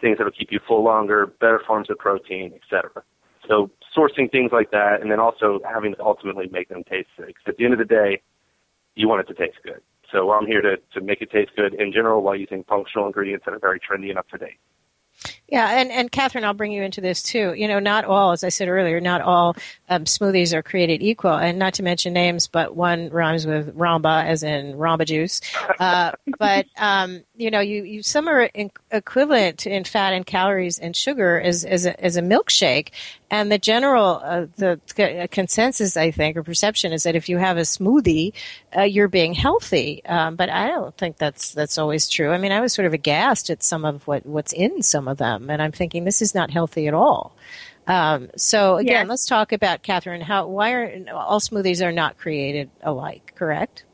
things 0.01 0.18
that 0.18 0.24
will 0.24 0.32
keep 0.32 0.51
you 0.51 0.61
full 0.66 0.84
longer, 0.84 1.26
better 1.41 1.61
forms 1.66 1.91
of 1.91 1.99
protein, 1.99 2.53
etc. 2.55 3.03
So 3.49 3.70
sourcing 3.97 4.30
things 4.30 4.51
like 4.53 4.70
that, 4.70 4.99
and 5.01 5.11
then 5.11 5.18
also 5.18 5.61
having 5.68 5.95
to 5.95 6.03
ultimately 6.03 6.49
make 6.51 6.68
them 6.68 6.84
taste 6.84 7.09
good. 7.16 7.28
Because 7.28 7.43
at 7.49 7.57
the 7.57 7.64
end 7.64 7.72
of 7.72 7.78
the 7.78 7.84
day, 7.84 8.22
you 8.95 9.09
want 9.09 9.28
it 9.28 9.32
to 9.32 9.34
taste 9.34 9.59
good. 9.64 9.80
So 10.12 10.30
I'm 10.32 10.46
here 10.46 10.61
to, 10.61 10.76
to 10.94 11.00
make 11.00 11.20
it 11.20 11.30
taste 11.30 11.52
good 11.56 11.74
in 11.74 11.92
general 11.92 12.22
while 12.22 12.36
using 12.36 12.64
functional 12.64 13.06
ingredients 13.06 13.44
that 13.44 13.54
are 13.54 13.58
very 13.58 13.80
trendy 13.80 14.11
and 14.11 14.18
up 14.18 14.28
to 14.30 14.38
date. 14.38 14.58
Yeah, 15.48 15.68
and, 15.80 15.90
and 15.90 16.11
Katherine, 16.11 16.44
I'll 16.44 16.54
bring 16.54 16.72
you 16.72 16.82
into 16.82 17.00
this 17.00 17.22
too. 17.22 17.54
You 17.54 17.68
know, 17.68 17.78
not 17.80 18.04
all, 18.04 18.32
as 18.32 18.44
I 18.44 18.48
said 18.48 18.68
earlier, 18.68 19.00
not 19.00 19.20
all 19.20 19.56
um, 19.88 20.04
smoothies 20.04 20.54
are 20.54 20.62
created 20.62 21.02
equal, 21.02 21.34
and 21.34 21.58
not 21.58 21.74
to 21.74 21.82
mention 21.82 22.12
names, 22.12 22.46
but 22.46 22.76
one 22.76 23.11
rhymes 23.11 23.46
with 23.46 23.76
Ramba, 23.76 24.24
as 24.24 24.42
in 24.42 24.74
Ramba 24.74 25.04
juice. 25.04 25.40
Uh, 25.78 26.12
but 26.38 26.66
um, 26.78 27.22
you 27.41 27.51
know, 27.51 27.61
you, 27.61 27.84
you 27.84 28.03
some 28.03 28.28
are 28.28 28.43
in, 28.43 28.70
equivalent 28.91 29.66
in 29.66 29.84
fat 29.84 30.12
and 30.12 30.26
calories 30.26 30.78
and 30.78 30.95
sugar 30.95 31.41
as 31.41 31.64
as 31.64 31.86
a, 31.86 32.05
as 32.05 32.16
a 32.16 32.22
milkshake, 32.22 32.91
and 33.30 33.51
the 33.51 33.59
general 33.59 34.20
uh, 34.22 34.47
the 34.57 35.28
consensus, 35.30 35.97
I 35.97 36.11
think, 36.11 36.36
or 36.36 36.43
perception 36.43 36.93
is 36.93 37.05
that 37.05 37.16
if 37.16 37.30
you 37.30 37.38
have 37.38 37.57
a 37.57 37.62
smoothie, 37.62 38.34
uh, 38.76 38.82
you're 38.82 39.09
being 39.09 39.32
healthy. 39.32 40.05
Um, 40.05 40.36
but 40.36 40.51
I 40.51 40.68
don't 40.68 40.95
think 40.97 41.16
that's 41.16 41.53
that's 41.55 41.78
always 41.78 42.09
true. 42.11 42.30
I 42.30 42.38
mean, 42.38 42.53
I 42.53 42.61
was 42.61 42.74
sort 42.74 42.86
of 42.86 42.93
aghast 42.93 43.49
at 43.49 43.62
some 43.62 43.86
of 43.86 44.07
what 44.07 44.26
what's 44.26 44.53
in 44.53 44.82
some 44.82 45.09
of 45.09 45.16
them, 45.16 45.49
and 45.49 45.62
I'm 45.62 45.72
thinking 45.72 46.05
this 46.05 46.20
is 46.20 46.34
not 46.34 46.51
healthy 46.51 46.88
at 46.88 46.95
all. 46.95 47.34
Um, 47.86 48.28
so 48.36 48.76
again, 48.76 49.09
let's 49.09 49.26
talk 49.26 49.53
about 49.53 49.82
Katherine. 49.82 50.20
How 50.20 50.47
why 50.47 50.72
are 50.72 51.05
all 51.14 51.41
smoothies 51.41 51.84
are 51.84 51.91
not 51.91 52.18
created 52.18 52.70
alike? 52.82 53.32
Correct. 53.34 53.84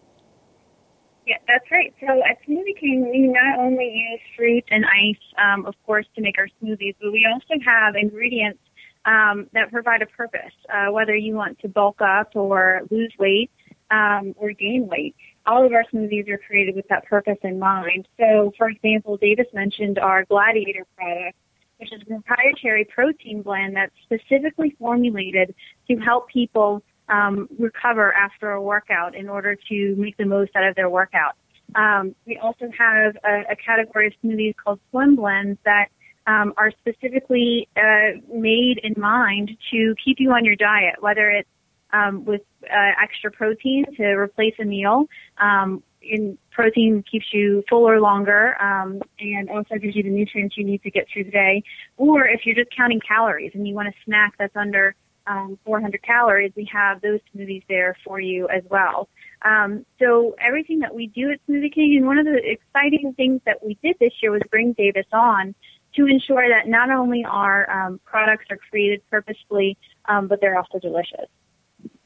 Yeah, 1.27 1.39
that's 1.49 1.69
right. 1.73 1.93
So 2.01 2.23
at 2.23 2.39
Smoothie 2.47 2.79
King, 2.79 3.11
we 3.11 3.27
not 3.27 3.59
only 3.59 3.93
use 3.93 4.21
fruit 4.37 4.65
and 4.71 4.85
ice, 4.85 5.23
um, 5.37 5.67
of 5.67 5.75
course, 5.85 6.07
to 6.15 6.23
make 6.23 6.39
our 6.39 6.47
smoothies, 6.63 6.95
but 7.01 7.11
we 7.11 7.27
also 7.31 7.61
have 7.67 7.97
ingredients 7.97 8.61
um, 9.07 9.49
that 9.53 9.73
provide 9.73 10.03
a 10.03 10.07
purpose, 10.07 10.55
uh, 10.73 10.93
whether 10.93 11.17
you 11.17 11.35
want 11.35 11.59
to 11.61 11.69
bulk 11.69 12.01
up 12.01 12.37
or 12.37 12.83
lose 12.91 13.13
weight 13.19 13.51
um, 13.91 14.35
or 14.37 14.53
gain 14.53 14.87
weight. 14.87 15.17
All 15.47 15.67
of 15.67 15.73
our 15.73 15.85
smoothies 15.93 16.29
are 16.29 16.39
created 16.39 16.77
with 16.77 16.87
that 16.89 17.07
purpose 17.07 17.39
in 17.43 17.59
mind. 17.59 18.07
So, 18.19 18.53
for 18.57 18.69
example, 18.69 19.17
Davis 19.17 19.47
mentioned 19.53 19.99
our 19.99 20.25
Gladiator 20.27 20.87
product, 20.97 21.37
which 21.79 21.93
is 21.93 22.03
a 22.03 22.05
proprietary 22.05 22.85
protein 22.85 23.43
blend 23.43 23.75
that's 23.75 23.93
specifically 24.05 24.77
formulated 24.79 25.55
to 25.89 25.97
help 25.97 26.29
people 26.29 26.83
um, 27.09 27.49
recover 27.59 28.13
after 28.13 28.51
a 28.53 28.63
workout 28.63 29.15
in 29.15 29.29
order 29.29 29.57
to 29.69 29.95
make 29.97 30.17
the 30.17 30.27
most 30.27 30.55
out 30.57 30.67
of 30.67 30.75
their 30.75 30.91
workout. 30.91 31.37
Um, 31.75 32.15
we 32.27 32.39
also 32.39 32.71
have 32.79 33.17
a, 33.25 33.53
a, 33.53 33.57
category 33.57 34.07
of 34.07 34.13
smoothies 34.23 34.55
called 34.57 34.79
Slim 34.91 35.17
blends 35.17 35.59
that 35.65 35.89
um, 36.27 36.53
are 36.57 36.71
specifically 36.71 37.69
uh, 37.77 38.19
made 38.33 38.81
in 38.83 38.95
mind 38.97 39.51
to 39.73 39.95
keep 40.03 40.19
you 40.21 40.31
on 40.31 40.45
your 40.45 40.57
diet, 40.57 40.95
whether 41.01 41.29
it's 41.29 41.49
um, 41.93 42.25
with 42.25 42.43
uh, 42.65 42.93
extra 43.03 43.31
protein 43.31 43.85
to 43.97 44.05
replace 44.05 44.55
a 44.61 44.65
meal. 44.65 45.07
Um, 45.39 45.83
in 46.03 46.39
protein 46.53 47.03
keeps 47.11 47.27
you 47.33 47.65
fuller 47.69 48.01
longer 48.01 48.61
um, 48.63 49.03
and 49.19 49.51
also 49.51 49.75
gives 49.77 49.97
you 49.97 50.05
the 50.05 50.11
nutrients 50.11 50.57
you 50.57 50.65
need 50.65 50.83
to 50.83 50.91
get 50.91 51.07
through 51.13 51.25
the 51.25 51.31
day. 51.31 51.63
Or 51.97 52.27
if 52.27 52.43
you're 52.45 52.55
just 52.55 52.71
counting 52.77 53.01
calories 53.01 53.53
and 53.55 53.67
you 53.67 53.75
want 53.75 53.89
a 53.89 53.93
snack 54.05 54.35
that's 54.39 54.55
under 54.55 54.95
um, 55.27 55.59
400 55.65 56.03
calories, 56.03 56.53
we 56.57 56.69
have 56.73 57.01
those 57.01 57.21
smoothies 57.35 57.63
there 57.69 57.97
for 58.05 58.21
you 58.21 58.49
as 58.49 58.63
well. 58.71 59.09
Um, 59.43 59.85
so 59.99 60.35
everything 60.41 60.81
that 60.81 60.95
we 60.95 61.09
do 61.09 61.31
at 61.31 61.41
Smoothie 61.49 61.73
King, 61.73 61.97
and 61.97 62.07
one 62.07 62.19
of 62.19 62.27
the 62.27 62.41
exciting 62.45 63.13
things 63.15 63.41
that 63.45 63.65
we 63.65 63.79
did 63.83 63.97
this 64.01 64.13
year 64.23 64.31
was 64.31 64.43
bring 64.51 64.73
Davis 64.73 65.07
on 65.13 65.55
to 65.97 66.07
ensure 66.07 66.49
that 66.49 66.69
not 66.69 66.91
only 66.91 67.25
our 67.25 67.71
um, 67.71 68.01
products 68.05 68.47
are 68.51 68.59
created 68.71 69.03
purposefully, 69.11 69.77
um, 70.07 70.29
but 70.29 70.41
they're 70.41 70.57
also 70.57 70.79
delicious. 70.79 71.27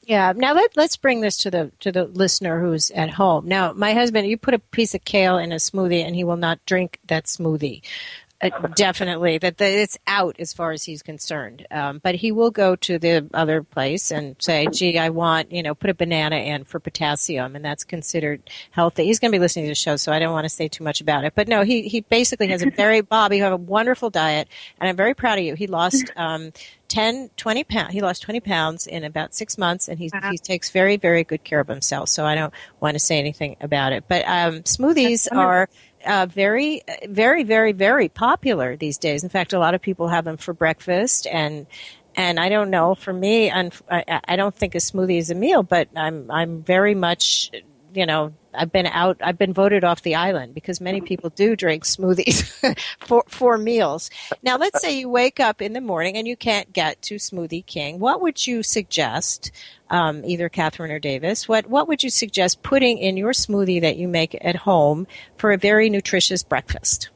Yeah. 0.03 0.33
Now 0.35 0.55
let 0.55 0.77
let's 0.77 0.97
bring 0.97 1.21
this 1.21 1.37
to 1.39 1.51
the 1.51 1.71
to 1.81 1.93
the 1.93 2.05
listener 2.05 2.61
who's 2.61 2.91
at 2.91 3.11
home. 3.11 3.47
Now, 3.47 3.73
my 3.73 3.93
husband, 3.93 4.27
you 4.29 4.37
put 4.37 4.55
a 4.55 4.59
piece 4.59 4.95
of 4.95 5.05
kale 5.05 5.39
in 5.39 5.53
a 5.53 5.57
smoothie, 5.57 6.05
and 6.05 6.17
he 6.17 6.25
will 6.25 6.37
not 6.37 6.65
drink 6.67 6.99
that 7.07 7.27
smoothie. 7.27 7.83
Uh, 8.43 8.49
definitely 8.75 9.37
that 9.37 9.59
the, 9.59 9.67
it's 9.67 9.99
out 10.07 10.37
as 10.39 10.55
far 10.55 10.73
as 10.73 10.83
he's 10.83 11.03
concerned. 11.03 11.67
Um, 11.71 12.01
but 12.03 12.15
he 12.15 12.33
will 12.33 12.51
go 12.51 12.75
to 12.77 12.99
the 12.99 13.29
other 13.35 13.63
place 13.63 14.11
and 14.11 14.35
say, 14.39 14.67
"Gee, 14.73 14.99
I 14.99 15.11
want 15.11 15.53
you 15.53 15.63
know 15.63 15.75
put 15.75 15.91
a 15.91 15.95
banana 15.95 16.37
in 16.37 16.65
for 16.65 16.81
potassium," 16.81 17.55
and 17.55 17.63
that's 17.63 17.85
considered 17.85 18.49
healthy. 18.71 19.05
He's 19.05 19.19
going 19.19 19.31
to 19.31 19.35
be 19.35 19.41
listening 19.41 19.67
to 19.67 19.71
the 19.71 19.75
show, 19.75 19.97
so 19.97 20.11
I 20.11 20.19
don't 20.19 20.33
want 20.33 20.47
to 20.47 20.49
say 20.49 20.69
too 20.69 20.85
much 20.85 21.03
about 21.03 21.25
it. 21.25 21.35
But 21.35 21.49
no, 21.49 21.65
he 21.65 21.83
he 21.83 22.01
basically 22.01 22.49
has 22.49 22.63
a 22.63 22.71
very 22.71 23.01
Bob. 23.11 23.35
You 23.35 23.43
have 23.43 23.53
a 23.53 23.59
wonderful 23.59 24.09
diet, 24.09 24.49
and 24.81 24.89
I'm 24.89 24.97
very 24.97 25.13
proud 25.13 25.39
of 25.39 25.45
you. 25.45 25.55
He 25.55 25.67
lost. 25.67 26.11
Um, 26.17 26.53
10, 26.89 27.31
20 27.37 27.63
pounds. 27.65 27.93
He 27.93 28.01
lost 28.01 28.21
20 28.23 28.41
pounds 28.41 28.89
in 28.89 29.05
about 29.05 29.33
six 29.33 29.57
months 29.57 29.87
and 29.87 29.97
he, 29.97 30.11
he 30.33 30.39
takes 30.39 30.71
very, 30.71 30.97
very 30.97 31.23
good 31.23 31.45
care 31.45 31.61
of 31.61 31.69
himself. 31.69 32.09
So 32.09 32.27
I 32.27 32.35
don't 32.35 32.53
want 32.81 32.97
to 32.97 32.99
say 32.99 33.21
anything 33.21 33.55
about 33.61 33.93
it. 33.93 34.05
But, 34.09 34.25
um, 34.27 34.63
smoothies 34.65 35.29
are, 35.31 35.69
uh, 36.07 36.27
very, 36.27 36.83
very, 37.09 37.45
very, 37.45 37.73
very 37.73 38.09
popular 38.09 38.77
these 38.77 38.99
days. 38.99 39.23
In 39.23 39.31
fact, 39.31 39.53
a 39.53 39.59
lot 39.59 39.75
of 39.75 39.83
people 39.83 40.09
have 40.09 40.25
them 40.25 40.37
for 40.37 40.55
breakfast 40.55 41.27
and, 41.27 41.67
and 42.17 42.41
I 42.41 42.49
don't 42.49 42.71
know. 42.71 42.95
For 42.97 43.13
me, 43.13 43.51
i'm 43.51 43.71
I 43.89 44.37
don't 44.37 44.55
think 44.55 44.75
a 44.75 44.79
smoothie 44.79 45.19
is 45.19 45.31
a 45.31 45.35
meal, 45.35 45.63
but 45.63 45.89
I'm 45.95 46.31
I'm 46.31 46.63
very 46.63 46.95
much 46.95 47.53
you 47.95 48.07
know, 48.07 48.33
I've 48.53 48.73
been 48.73 48.87
out, 48.87 49.19
I've 49.23 49.39
been 49.39 49.53
voted 49.53 49.85
off 49.85 50.03
the 50.03 50.17
island 50.17 50.55
because 50.55 50.81
many 50.81 51.01
people 51.01 51.31
do 51.31 51.55
drink 51.55 51.85
smoothies 51.85 52.79
for, 53.01 53.25
for 53.29 53.57
meals. 53.59 54.11
Now, 54.43 54.57
let's 54.57 54.81
say 54.81 54.99
you 54.99 55.09
wake 55.09 55.41
up 55.41 55.63
in 55.63 55.73
the 55.73 55.81
morning 55.81 56.17
and 56.17 56.27
you 56.27 56.37
can't 56.37 56.73
get 56.73 57.01
to 57.03 57.17
Smoothie 57.17 57.65
King. 57.65 58.01
What 58.01 58.21
would 58.21 58.47
you 58.47 58.63
suggest, 58.63 59.53
um, 59.89 60.25
either 60.25 60.49
Katherine 60.49 60.91
or 60.91 60.99
Davis, 60.99 61.49
what, 61.49 61.67
what 61.67 61.89
would 61.89 62.03
you 62.03 62.11
suggest 62.11 62.63
putting 62.63 62.99
in 62.99 63.17
your 63.17 63.33
smoothie 63.33 63.81
that 63.81 63.97
you 63.97 64.09
make 64.09 64.37
at 64.41 64.57
home 64.57 65.07
for 65.37 65.53
a 65.53 65.59
very 65.59 65.89
nutritious 65.91 66.43
breakfast? 66.43 67.11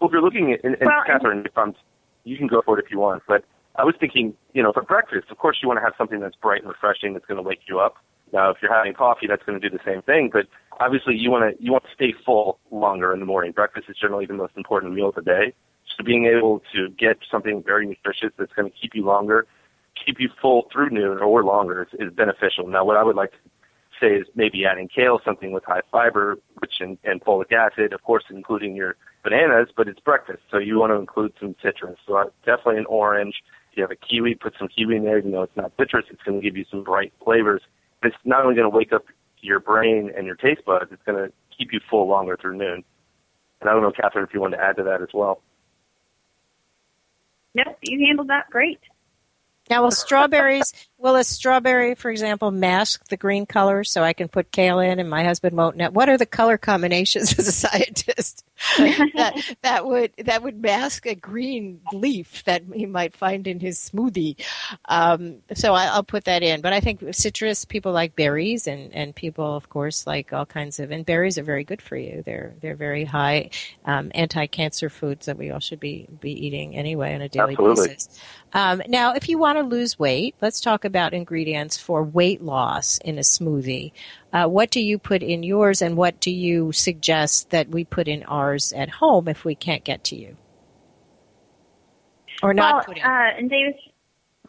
Well, 0.00 0.08
if 0.08 0.12
you're 0.12 0.22
looking 0.22 0.52
at, 0.52 0.64
and, 0.64 0.76
and 0.76 0.86
well, 0.86 1.02
Katherine, 1.06 1.44
if 1.44 1.56
I'm, 1.56 1.74
you 2.24 2.38
can 2.38 2.46
go 2.46 2.62
for 2.64 2.78
it 2.78 2.84
if 2.84 2.90
you 2.90 2.98
want, 2.98 3.22
but 3.28 3.44
I 3.76 3.84
was 3.84 3.94
thinking, 4.00 4.34
you 4.54 4.62
know, 4.62 4.72
for 4.72 4.82
breakfast, 4.82 5.30
of 5.30 5.38
course 5.38 5.58
you 5.62 5.68
want 5.68 5.78
to 5.78 5.82
have 5.82 5.94
something 5.96 6.20
that's 6.20 6.36
bright 6.36 6.62
and 6.62 6.68
refreshing 6.68 7.12
that's 7.12 7.26
going 7.26 7.36
to 7.36 7.42
wake 7.42 7.60
you 7.68 7.78
up. 7.80 7.96
Now, 8.32 8.50
if 8.50 8.58
you're 8.62 8.74
having 8.74 8.94
coffee, 8.94 9.26
that's 9.26 9.42
going 9.44 9.60
to 9.60 9.68
do 9.68 9.76
the 9.76 9.82
same 9.84 10.02
thing. 10.02 10.30
But 10.32 10.46
obviously, 10.78 11.14
you 11.16 11.30
want 11.30 11.56
to 11.56 11.62
you 11.62 11.72
want 11.72 11.84
to 11.84 11.90
stay 11.94 12.14
full 12.24 12.58
longer 12.70 13.12
in 13.12 13.20
the 13.20 13.26
morning. 13.26 13.52
Breakfast 13.52 13.86
is 13.88 13.96
generally 14.00 14.26
the 14.26 14.34
most 14.34 14.54
important 14.56 14.94
meal 14.94 15.08
of 15.08 15.14
the 15.14 15.22
day. 15.22 15.54
So 15.96 16.04
being 16.04 16.26
able 16.26 16.62
to 16.74 16.88
get 16.90 17.18
something 17.30 17.62
very 17.64 17.86
nutritious 17.86 18.30
that's 18.38 18.52
going 18.52 18.70
to 18.70 18.76
keep 18.78 18.94
you 18.94 19.04
longer, 19.04 19.46
keep 20.04 20.20
you 20.20 20.28
full 20.40 20.68
through 20.72 20.90
noon 20.90 21.18
or 21.18 21.44
longer 21.44 21.82
is, 21.82 21.88
is 22.00 22.12
beneficial. 22.14 22.68
Now, 22.68 22.84
what 22.84 22.96
I 22.96 23.02
would 23.02 23.16
like 23.16 23.32
to 23.32 23.38
say 24.00 24.14
is 24.14 24.26
maybe 24.34 24.64
adding 24.64 24.88
kale, 24.88 25.20
something 25.24 25.52
with 25.52 25.64
high 25.64 25.82
fiber, 25.90 26.36
rich 26.62 26.74
in, 26.80 26.96
in 27.04 27.20
folic 27.20 27.52
acid, 27.52 27.92
of 27.92 28.02
course, 28.02 28.24
including 28.30 28.74
your 28.74 28.96
bananas, 29.22 29.68
but 29.76 29.88
it's 29.88 30.00
breakfast, 30.00 30.40
so 30.50 30.58
you 30.58 30.78
want 30.78 30.90
to 30.90 30.96
include 30.96 31.32
some 31.38 31.54
citrus. 31.62 31.98
So 32.06 32.16
uh, 32.16 32.24
definitely 32.46 32.78
an 32.78 32.86
orange. 32.86 33.34
If 33.70 33.76
you 33.76 33.82
have 33.82 33.90
a 33.90 33.96
kiwi, 33.96 34.36
put 34.36 34.54
some 34.58 34.68
kiwi 34.68 34.96
in 34.96 35.04
there. 35.04 35.18
Even 35.18 35.32
though 35.32 35.42
it's 35.42 35.56
not 35.56 35.72
citrus, 35.78 36.06
it's 36.10 36.22
going 36.22 36.40
to 36.40 36.44
give 36.44 36.56
you 36.56 36.64
some 36.70 36.82
bright 36.82 37.12
flavors 37.22 37.62
it's 38.02 38.16
not 38.24 38.42
only 38.42 38.54
going 38.54 38.70
to 38.70 38.76
wake 38.76 38.92
up 38.92 39.04
your 39.40 39.60
brain 39.60 40.10
and 40.16 40.26
your 40.26 40.36
taste 40.36 40.64
buds, 40.64 40.90
it's 40.92 41.02
going 41.04 41.18
to 41.18 41.32
keep 41.56 41.72
you 41.72 41.80
full 41.88 42.08
longer 42.08 42.36
through 42.40 42.56
noon. 42.56 42.84
And 43.60 43.68
I 43.68 43.72
don't 43.72 43.82
know, 43.82 43.92
Katherine, 43.92 44.24
if 44.24 44.34
you 44.34 44.40
want 44.40 44.54
to 44.54 44.60
add 44.60 44.76
to 44.76 44.82
that 44.84 45.02
as 45.02 45.08
well. 45.12 45.42
Nope, 47.54 47.76
you 47.82 48.06
handled 48.06 48.28
that 48.28 48.48
great. 48.50 48.80
Now, 49.68 49.82
will 49.82 49.90
strawberries, 49.90 50.72
will 51.00 51.16
a 51.16 51.24
strawberry, 51.24 51.94
for 51.94 52.10
example, 52.10 52.50
mask 52.50 53.08
the 53.08 53.16
green 53.16 53.46
color 53.46 53.84
so 53.84 54.02
I 54.02 54.12
can 54.12 54.28
put 54.28 54.52
kale 54.52 54.78
in 54.78 54.98
and 54.98 55.08
my 55.08 55.24
husband 55.24 55.56
won't 55.56 55.76
know? 55.76 55.90
What 55.90 56.08
are 56.08 56.18
the 56.18 56.26
color 56.26 56.58
combinations 56.58 57.32
as 57.38 57.48
a 57.48 57.52
scientist 57.52 58.44
that, 58.78 59.56
that 59.62 59.86
would 59.86 60.12
that 60.18 60.42
would 60.42 60.60
mask 60.60 61.06
a 61.06 61.14
green 61.14 61.80
leaf 61.92 62.44
that 62.44 62.62
he 62.74 62.84
might 62.84 63.16
find 63.16 63.46
in 63.46 63.58
his 63.58 63.78
smoothie? 63.78 64.36
Um, 64.84 65.36
so 65.54 65.74
I, 65.74 65.96
will 65.96 66.02
put 66.02 66.24
that 66.24 66.42
in. 66.42 66.60
But 66.60 66.74
I 66.74 66.80
think 66.80 67.02
citrus, 67.12 67.64
people 67.64 67.92
like 67.92 68.14
berries, 68.14 68.66
and, 68.66 68.92
and 68.94 69.14
people, 69.14 69.56
of 69.56 69.70
course, 69.70 70.06
like 70.06 70.32
all 70.32 70.46
kinds 70.46 70.78
of. 70.78 70.90
And 70.90 71.06
berries 71.06 71.38
are 71.38 71.42
very 71.42 71.64
good 71.64 71.80
for 71.80 71.96
you. 71.96 72.22
They're 72.24 72.54
they're 72.60 72.76
very 72.76 73.04
high 73.04 73.50
um, 73.86 74.12
anti-cancer 74.14 74.90
foods 74.90 75.26
that 75.26 75.38
we 75.38 75.50
all 75.50 75.60
should 75.60 75.80
be 75.80 76.06
be 76.20 76.32
eating 76.46 76.76
anyway 76.76 77.14
on 77.14 77.22
a 77.22 77.28
daily 77.28 77.54
Absolutely. 77.54 77.88
basis. 77.88 78.20
Um, 78.52 78.82
now, 78.88 79.14
if 79.14 79.28
you 79.28 79.38
want 79.38 79.58
to 79.58 79.62
lose 79.62 79.98
weight, 79.98 80.34
let's 80.40 80.60
talk 80.60 80.84
about 80.84 80.89
ingredients 80.96 81.76
for 81.76 82.02
weight 82.02 82.42
loss 82.42 82.98
in 82.98 83.18
a 83.18 83.22
smoothie. 83.22 83.92
Uh, 84.32 84.46
what 84.46 84.70
do 84.70 84.80
you 84.80 84.98
put 84.98 85.22
in 85.22 85.42
yours, 85.42 85.82
and 85.82 85.96
what 85.96 86.20
do 86.20 86.30
you 86.30 86.72
suggest 86.72 87.50
that 87.50 87.68
we 87.68 87.84
put 87.84 88.08
in 88.08 88.22
ours 88.24 88.72
at 88.72 88.88
home 88.88 89.28
if 89.28 89.44
we 89.44 89.54
can't 89.54 89.84
get 89.84 90.04
to 90.04 90.16
you? 90.16 90.36
Or 92.42 92.54
not 92.54 92.74
well, 92.74 92.84
put 92.84 92.96
in? 92.98 93.04
Uh, 93.04 93.30
and 93.38 93.50
Davis, 93.50 93.74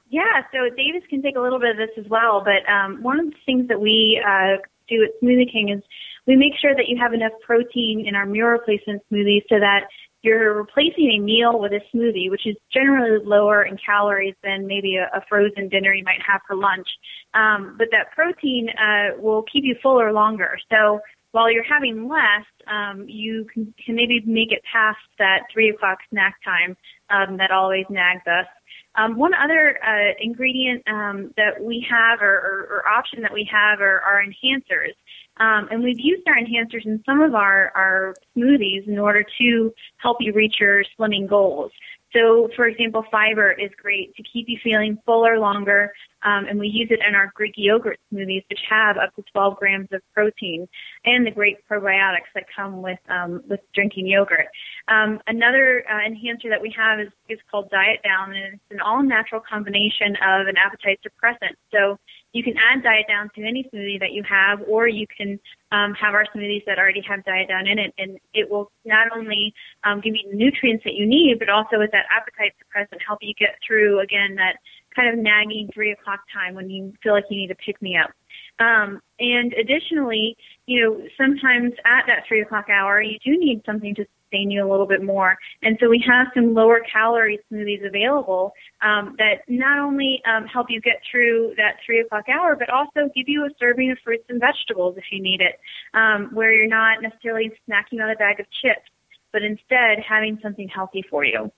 yeah, 0.09 0.41
so 0.51 0.73
Davis 0.75 1.03
can 1.09 1.21
take 1.21 1.35
a 1.35 1.41
little 1.41 1.59
bit 1.59 1.71
of 1.71 1.77
this 1.77 1.97
as 1.97 2.09
well, 2.09 2.43
but 2.43 2.69
um, 2.71 3.01
one 3.01 3.19
of 3.19 3.25
the 3.27 3.37
things 3.45 3.67
that 3.69 3.79
we 3.79 4.21
uh, 4.25 4.57
do 4.87 5.03
at 5.03 5.21
Smoothie 5.21 5.51
King 5.51 5.69
is 5.69 5.83
we 6.27 6.35
make 6.35 6.53
sure 6.61 6.75
that 6.75 6.87
you 6.87 6.97
have 6.97 7.13
enough 7.13 7.31
protein 7.41 8.05
in 8.05 8.15
our 8.15 8.25
meal 8.25 8.47
replacement 8.47 9.01
smoothies 9.11 9.43
so 9.49 9.59
that 9.59 9.87
you're 10.21 10.53
replacing 10.55 11.11
a 11.17 11.19
meal 11.19 11.59
with 11.59 11.71
a 11.71 11.81
smoothie, 11.95 12.29
which 12.29 12.45
is 12.45 12.55
generally 12.71 13.23
lower 13.25 13.63
in 13.63 13.77
calories 13.83 14.35
than 14.43 14.67
maybe 14.67 14.97
a, 14.97 15.17
a 15.17 15.21
frozen 15.27 15.67
dinner 15.69 15.93
you 15.93 16.03
might 16.03 16.21
have 16.25 16.41
for 16.47 16.55
lunch. 16.55 16.87
Um, 17.33 17.75
but 17.77 17.87
that 17.91 18.11
protein 18.13 18.69
uh, 18.69 19.19
will 19.19 19.43
keep 19.51 19.63
you 19.63 19.75
fuller 19.81 20.11
longer. 20.13 20.57
So 20.69 20.99
while 21.31 21.51
you're 21.51 21.63
having 21.63 22.07
less, 22.07 22.45
um, 22.67 23.05
you 23.07 23.47
can, 23.53 23.73
can 23.83 23.95
maybe 23.95 24.21
make 24.25 24.51
it 24.51 24.61
past 24.71 24.99
that 25.17 25.43
three 25.51 25.69
o'clock 25.69 25.99
snack 26.09 26.35
time 26.43 26.75
um, 27.09 27.37
that 27.37 27.51
always 27.51 27.85
nags 27.89 28.25
us. 28.27 28.47
Um, 28.95 29.17
one 29.17 29.31
other 29.33 29.79
uh, 29.81 30.13
ingredient 30.19 30.83
um, 30.87 31.33
that 31.37 31.63
we 31.63 31.85
have 31.89 32.21
or, 32.21 32.35
or, 32.35 32.67
or 32.71 32.87
option 32.87 33.21
that 33.21 33.31
we 33.31 33.49
have 33.49 33.79
are, 33.79 34.01
are 34.01 34.21
enhancers. 34.21 34.93
Um, 35.41 35.67
and 35.71 35.83
we've 35.83 35.99
used 35.99 36.21
our 36.27 36.35
enhancers 36.35 36.85
in 36.85 37.01
some 37.03 37.19
of 37.19 37.33
our, 37.33 37.71
our 37.73 38.13
smoothies 38.37 38.87
in 38.87 38.99
order 38.99 39.25
to 39.39 39.73
help 39.97 40.17
you 40.19 40.33
reach 40.33 40.57
your 40.59 40.83
slimming 40.99 41.27
goals. 41.27 41.71
So, 42.13 42.49
for 42.55 42.67
example, 42.67 43.05
fiber 43.09 43.51
is 43.51 43.71
great 43.81 44.13
to 44.15 44.23
keep 44.23 44.49
you 44.49 44.57
feeling 44.61 44.97
fuller 45.05 45.39
longer, 45.39 45.93
um, 46.23 46.45
and 46.45 46.59
we 46.59 46.67
use 46.67 46.89
it 46.91 46.99
in 47.07 47.15
our 47.15 47.31
Greek 47.33 47.53
yogurt 47.55 47.99
smoothies, 48.13 48.43
which 48.49 48.59
have 48.69 48.97
up 48.97 49.15
to 49.15 49.23
12 49.31 49.55
grams 49.57 49.87
of 49.93 50.01
protein, 50.13 50.67
and 51.05 51.25
the 51.25 51.31
great 51.31 51.57
probiotics 51.69 52.29
that 52.35 52.43
come 52.53 52.81
with 52.81 52.99
um, 53.09 53.41
with 53.49 53.61
drinking 53.73 54.07
yogurt. 54.07 54.47
Um, 54.89 55.19
another 55.27 55.85
uh, 55.89 56.05
enhancer 56.05 56.49
that 56.49 56.61
we 56.61 56.73
have 56.77 56.99
is, 56.99 57.13
is 57.29 57.39
called 57.49 57.69
Diet 57.69 58.01
Down, 58.03 58.35
and 58.35 58.55
it's 58.55 58.71
an 58.71 58.81
all 58.81 59.01
natural 59.01 59.41
combination 59.49 60.17
of 60.21 60.47
an 60.47 60.55
appetite 60.57 60.99
suppressant. 61.07 61.55
So 61.71 61.97
you 62.33 62.43
can 62.43 62.53
add 62.57 62.83
diet 62.83 63.05
down 63.07 63.29
to 63.35 63.41
any 63.43 63.63
smoothie 63.73 63.99
that 63.99 64.11
you 64.11 64.23
have, 64.23 64.61
or 64.67 64.87
you 64.87 65.05
can 65.05 65.39
um, 65.71 65.93
have 65.93 66.13
our 66.13 66.25
smoothies 66.33 66.63
that 66.65 66.79
already 66.79 67.01
have 67.07 67.23
diet 67.25 67.47
down 67.47 67.67
in 67.67 67.77
it, 67.77 67.93
and 67.97 68.17
it 68.33 68.49
will 68.49 68.71
not 68.85 69.07
only 69.15 69.53
um, 69.83 69.99
give 70.01 70.15
you 70.15 70.29
the 70.31 70.37
nutrients 70.37 70.83
that 70.83 70.93
you 70.93 71.05
need, 71.05 71.39
but 71.39 71.49
also 71.49 71.77
with 71.77 71.91
that 71.91 72.05
appetite 72.09 72.53
suppressant, 72.59 72.99
help 73.05 73.19
you 73.21 73.33
get 73.37 73.55
through 73.65 73.99
again 73.99 74.35
that 74.35 74.57
kind 74.95 75.09
of 75.09 75.23
nagging 75.23 75.69
three 75.73 75.91
o'clock 75.91 76.19
time 76.33 76.55
when 76.55 76.69
you 76.69 76.93
feel 77.03 77.13
like 77.13 77.25
you 77.29 77.37
need 77.37 77.47
to 77.47 77.55
pick 77.55 77.81
me 77.81 77.97
up. 77.97 78.11
Um, 78.59 79.01
and 79.19 79.53
additionally, 79.53 80.37
you 80.65 80.81
know, 80.81 81.01
sometimes 81.17 81.73
at 81.85 82.05
that 82.07 82.23
three 82.27 82.41
o'clock 82.41 82.69
hour, 82.69 83.01
you 83.01 83.17
do 83.23 83.37
need 83.37 83.61
something 83.65 83.95
to 83.95 84.05
sustain 84.31 84.51
you 84.51 84.67
a 84.67 84.69
little 84.69 84.87
bit 84.87 85.03
more. 85.03 85.37
And 85.61 85.77
so 85.79 85.89
we 85.89 86.03
have 86.07 86.27
some 86.33 86.53
lower 86.53 86.81
calorie 86.91 87.39
smoothies 87.51 87.85
available 87.85 88.53
um, 88.81 89.15
that 89.17 89.43
not 89.47 89.79
only 89.79 90.21
um, 90.25 90.45
help 90.47 90.67
you 90.69 90.81
get 90.81 91.01
through 91.09 91.53
that 91.57 91.77
three 91.85 92.01
o'clock 92.01 92.25
hour, 92.29 92.55
but 92.55 92.69
also 92.69 93.09
give 93.15 93.27
you 93.27 93.45
a 93.45 93.49
serving 93.59 93.91
of 93.91 93.97
fruits 94.03 94.25
and 94.29 94.39
vegetables 94.39 94.95
if 94.97 95.03
you 95.11 95.21
need 95.21 95.41
it, 95.41 95.59
um, 95.93 96.29
where 96.33 96.53
you're 96.53 96.67
not 96.67 97.01
necessarily 97.01 97.51
snacking 97.69 98.01
on 98.03 98.09
a 98.09 98.15
bag 98.15 98.39
of 98.39 98.45
chips, 98.61 98.89
but 99.31 99.41
instead 99.43 100.03
having 100.07 100.39
something 100.41 100.69
healthy 100.73 101.03
for 101.09 101.23
you. 101.23 101.51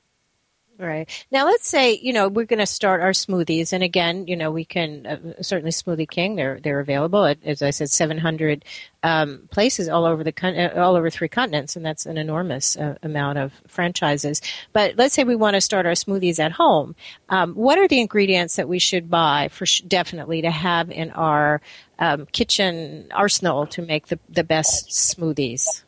Right. 0.79 1.25
Now, 1.29 1.45
let's 1.45 1.67
say, 1.67 1.99
you 2.01 2.11
know, 2.11 2.27
we're 2.27 2.45
going 2.45 2.59
to 2.59 2.65
start 2.65 3.01
our 3.01 3.11
smoothies. 3.11 3.73
And 3.73 3.83
again, 3.83 4.25
you 4.25 4.35
know, 4.35 4.49
we 4.49 4.65
can, 4.65 5.05
uh, 5.05 5.43
certainly 5.43 5.69
Smoothie 5.69 6.09
King, 6.09 6.35
they're, 6.35 6.59
they're 6.59 6.79
available 6.79 7.25
at, 7.25 7.37
as 7.45 7.61
I 7.61 7.69
said, 7.69 7.91
700 7.91 8.65
um, 9.03 9.47
places 9.51 9.87
all 9.87 10.05
over 10.05 10.23
the, 10.23 10.33
uh, 10.41 10.81
all 10.81 10.95
over 10.95 11.11
three 11.11 11.27
continents. 11.27 11.75
And 11.75 11.85
that's 11.85 12.07
an 12.07 12.17
enormous 12.17 12.75
uh, 12.75 12.95
amount 13.03 13.37
of 13.37 13.53
franchises. 13.67 14.41
But 14.71 14.95
let's 14.97 15.13
say 15.13 15.23
we 15.23 15.35
want 15.35 15.53
to 15.53 15.61
start 15.61 15.85
our 15.85 15.91
smoothies 15.91 16.39
at 16.39 16.51
home. 16.51 16.95
Um, 17.29 17.53
what 17.53 17.77
are 17.77 17.87
the 17.87 18.01
ingredients 18.01 18.55
that 18.55 18.67
we 18.67 18.79
should 18.79 19.11
buy 19.11 19.49
for 19.49 19.67
sh- 19.67 19.81
definitely 19.81 20.41
to 20.41 20.49
have 20.49 20.89
in 20.89 21.11
our 21.11 21.61
um, 21.99 22.25
kitchen 22.31 23.09
arsenal 23.13 23.67
to 23.67 23.83
make 23.83 24.07
the, 24.07 24.17
the 24.27 24.43
best 24.43 24.89
smoothies? 24.89 25.83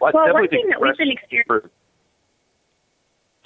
Well, 0.00 0.12
well 0.14 0.32
one 0.32 0.48
thing 0.48 0.68
that 0.70 0.80
we've 0.80 0.96
been 0.96 1.10
experiencing 1.10 1.70
Sorry, 1.70 1.83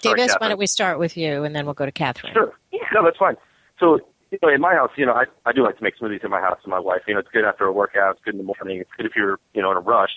Davis, 0.01 0.37
why 0.39 0.49
don't 0.49 0.59
we 0.59 0.67
start 0.67 0.99
with 0.99 1.17
you, 1.17 1.45
and 1.45 1.55
then 1.55 1.65
we'll 1.65 1.75
go 1.75 1.87
to 1.87 1.93
Katherine. 1.93 2.33
Sure. 2.33 2.53
Yeah. 2.73 2.81
No, 2.95 3.05
that's 3.05 3.17
fine. 3.17 3.37
So, 3.81 3.99
you 4.31 4.39
know, 4.43 4.49
in 4.49 4.61
my 4.61 4.75
house, 4.75 4.91
you 4.97 5.07
know, 5.07 5.13
I 5.13 5.25
I 5.45 5.53
do 5.53 5.63
like 5.63 5.77
to 5.79 5.83
make 5.83 5.99
smoothies 5.99 6.25
in 6.25 6.31
my 6.31 6.41
house 6.41 6.59
with 6.65 6.71
my 6.71 6.79
wife. 6.79 7.03
You 7.07 7.15
know, 7.15 7.21
it's 7.21 7.31
good 7.33 7.45
after 7.45 7.65
a 7.65 7.73
workout. 7.73 8.17
It's 8.17 8.25
good 8.25 8.35
in 8.35 8.39
the 8.39 8.45
morning. 8.45 8.81
It's 8.81 8.91
good 8.97 9.07
if 9.07 9.13
you're, 9.17 9.39
you 9.55 9.63
know, 9.63 9.71
in 9.71 9.77
a 9.77 9.81
rush. 9.81 10.15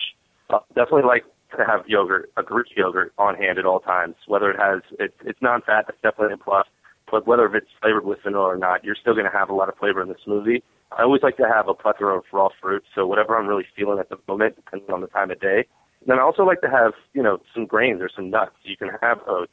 Uh, 0.50 0.58
definitely 0.68 1.02
like 1.02 1.24
to 1.56 1.64
have 1.64 1.86
yogurt, 1.86 2.30
a 2.36 2.42
Greek 2.42 2.66
yogurt, 2.76 3.12
on 3.18 3.34
hand 3.34 3.58
at 3.58 3.66
all 3.66 3.80
times. 3.80 4.16
Whether 4.26 4.50
it 4.50 4.58
has, 4.58 4.82
it's 4.98 5.14
it's 5.24 5.40
non-fat. 5.42 5.86
That's 5.86 6.00
definitely 6.02 6.34
a 6.34 6.36
plus. 6.38 6.66
But 7.10 7.26
whether 7.26 7.46
if 7.46 7.54
it's 7.54 7.70
flavored 7.80 8.04
with 8.04 8.20
vanilla 8.22 8.44
or 8.44 8.56
not, 8.56 8.84
you're 8.84 8.96
still 8.96 9.12
going 9.14 9.30
to 9.30 9.36
have 9.36 9.50
a 9.50 9.54
lot 9.54 9.68
of 9.68 9.76
flavor 9.76 10.00
in 10.00 10.08
the 10.08 10.16
smoothie. 10.26 10.62
I 10.96 11.02
always 11.02 11.22
like 11.22 11.36
to 11.38 11.48
have 11.48 11.68
a 11.68 11.74
plethora 11.74 12.18
of 12.18 12.24
raw 12.32 12.48
fruit. 12.60 12.84
So 12.94 13.06
whatever 13.06 13.36
I'm 13.36 13.46
really 13.46 13.66
feeling 13.76 13.98
at 13.98 14.08
the 14.08 14.18
moment, 14.28 14.56
depending 14.56 14.90
on 14.90 15.00
the 15.00 15.06
time 15.08 15.30
of 15.30 15.40
day. 15.40 15.66
And 16.00 16.08
then 16.08 16.18
I 16.18 16.22
also 16.22 16.42
like 16.44 16.60
to 16.62 16.70
have, 16.70 16.92
you 17.12 17.22
know, 17.22 17.38
some 17.54 17.66
grains 17.66 18.00
or 18.00 18.10
some 18.14 18.30
nuts. 18.30 18.56
You 18.62 18.76
can 18.76 18.90
have 19.00 19.18
oats 19.26 19.52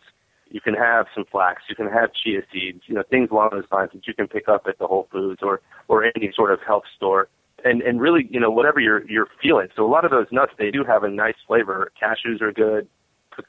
you 0.50 0.62
can 0.62 0.74
have 0.74 1.06
some 1.14 1.26
flax, 1.32 1.64
you 1.70 1.76
can 1.76 1.88
have 1.88 2.12
chia 2.14 2.42
seeds, 2.52 2.82
you 2.88 2.96
know, 2.96 3.04
things 3.10 3.30
along 3.32 3.50
those 3.52 3.66
lines 3.72 3.92
that 3.94 4.08
you 4.08 4.14
can 4.14 4.28
pick 4.28 4.48
up 4.48 4.64
at 4.68 4.80
the 4.80 4.88
Whole 4.88 5.08
Foods 5.12 5.42
or 5.42 5.62
or 5.88 6.04
any 6.04 6.32
sort 6.36 6.52
of 6.52 6.60
health 6.66 6.86
store. 6.96 7.28
And 7.64 7.82
and 7.82 8.00
really, 8.00 8.28
you 8.32 8.40
know, 8.40 8.50
whatever 8.50 8.80
you're 8.80 9.10
you're 9.10 9.28
feeling. 9.42 9.68
So 9.76 9.86
a 9.86 9.92
lot 9.92 10.06
of 10.06 10.12
those 10.12 10.28
nuts 10.32 10.54
they 10.58 10.72
do 10.72 10.84
have 10.84 11.04
a 11.04 11.10
nice 11.10 11.36
flavor. 11.48 11.92
Cashews 12.02 12.42
are 12.42 12.52
good. 12.52 12.88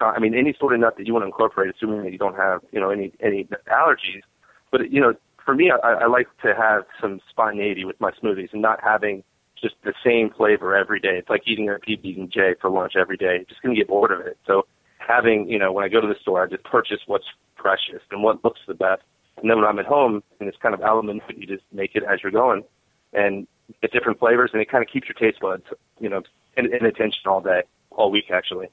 I 0.01 0.21
mean, 0.21 0.35
any 0.35 0.55
sort 0.59 0.73
of 0.75 0.81
nut 0.81 0.97
that 0.99 1.07
you 1.07 1.13
want 1.13 1.25
to 1.25 1.27
incorporate, 1.27 1.75
assuming 1.75 2.05
that 2.05 2.13
you 2.13 2.19
don't 2.19 2.37
have, 2.37 2.61
you 2.71 2.81
know, 2.81 2.91
any 2.91 3.13
any 3.21 3.49
allergies. 3.69 4.23
But 4.71 4.91
you 4.91 5.01
know, 5.01 5.15
for 5.45 5.55
me, 5.55 5.71
I, 5.71 5.93
I 5.93 6.07
like 6.07 6.29
to 6.43 6.55
have 6.55 6.85
some 7.01 7.21
spontaneity 7.29 7.85
with 7.85 8.01
my 8.01 8.11
smoothies 8.23 8.53
and 8.53 8.63
not 8.63 8.81
having 8.83 9.25
just 9.61 9.75
the 9.85 9.93
same 10.05 10.31
flavor 10.31 10.75
every 10.77 11.01
day. 11.01 11.19
It's 11.19 11.29
like 11.29 11.43
eating 11.47 11.69
a 11.69 11.75
PB 11.75 12.19
and 12.19 12.31
J 12.31 12.55
for 12.61 12.71
lunch 12.71 12.93
every 12.99 13.17
day. 13.17 13.45
Just 13.49 13.63
gonna 13.63 13.75
get 13.75 13.89
bored 13.89 14.13
of 14.13 14.21
it. 14.21 14.39
So 14.47 14.67
having, 15.01 15.49
you 15.49 15.59
know, 15.59 15.73
when 15.73 15.85
I 15.85 15.89
go 15.89 16.01
to 16.01 16.07
the 16.07 16.19
store, 16.21 16.43
I 16.43 16.47
just 16.47 16.65
purchase 16.65 17.01
what's 17.07 17.27
freshest 17.57 18.05
and 18.11 18.23
what 18.23 18.45
looks 18.45 18.61
the 18.67 18.75
best. 18.75 19.03
And 19.37 19.51
then 19.51 19.57
when 19.57 19.67
I'm 19.67 19.79
at 19.79 19.87
home, 19.87 20.23
and 20.39 20.49
it's 20.49 20.59
kind 20.59 20.75
of 20.75 20.83
element, 20.83 21.23
you 21.35 21.47
just 21.47 21.65
make 21.73 21.95
it 21.95 22.03
as 22.03 22.23
you're 22.23 22.33
going, 22.33 22.63
and 23.13 23.47
get 23.81 23.93
different 23.93 24.19
flavors, 24.19 24.51
and 24.53 24.61
it 24.61 24.71
kind 24.71 24.83
of 24.83 24.91
keeps 24.91 25.09
your 25.09 25.15
taste 25.15 25.41
buds, 25.41 25.65
you 25.99 26.09
know, 26.09 26.23
in, 26.57 26.67
in 26.67 26.85
attention 26.85 27.23
all 27.27 27.41
day, 27.41 27.63
all 27.91 28.11
week 28.11 28.31
actually. 28.31 28.69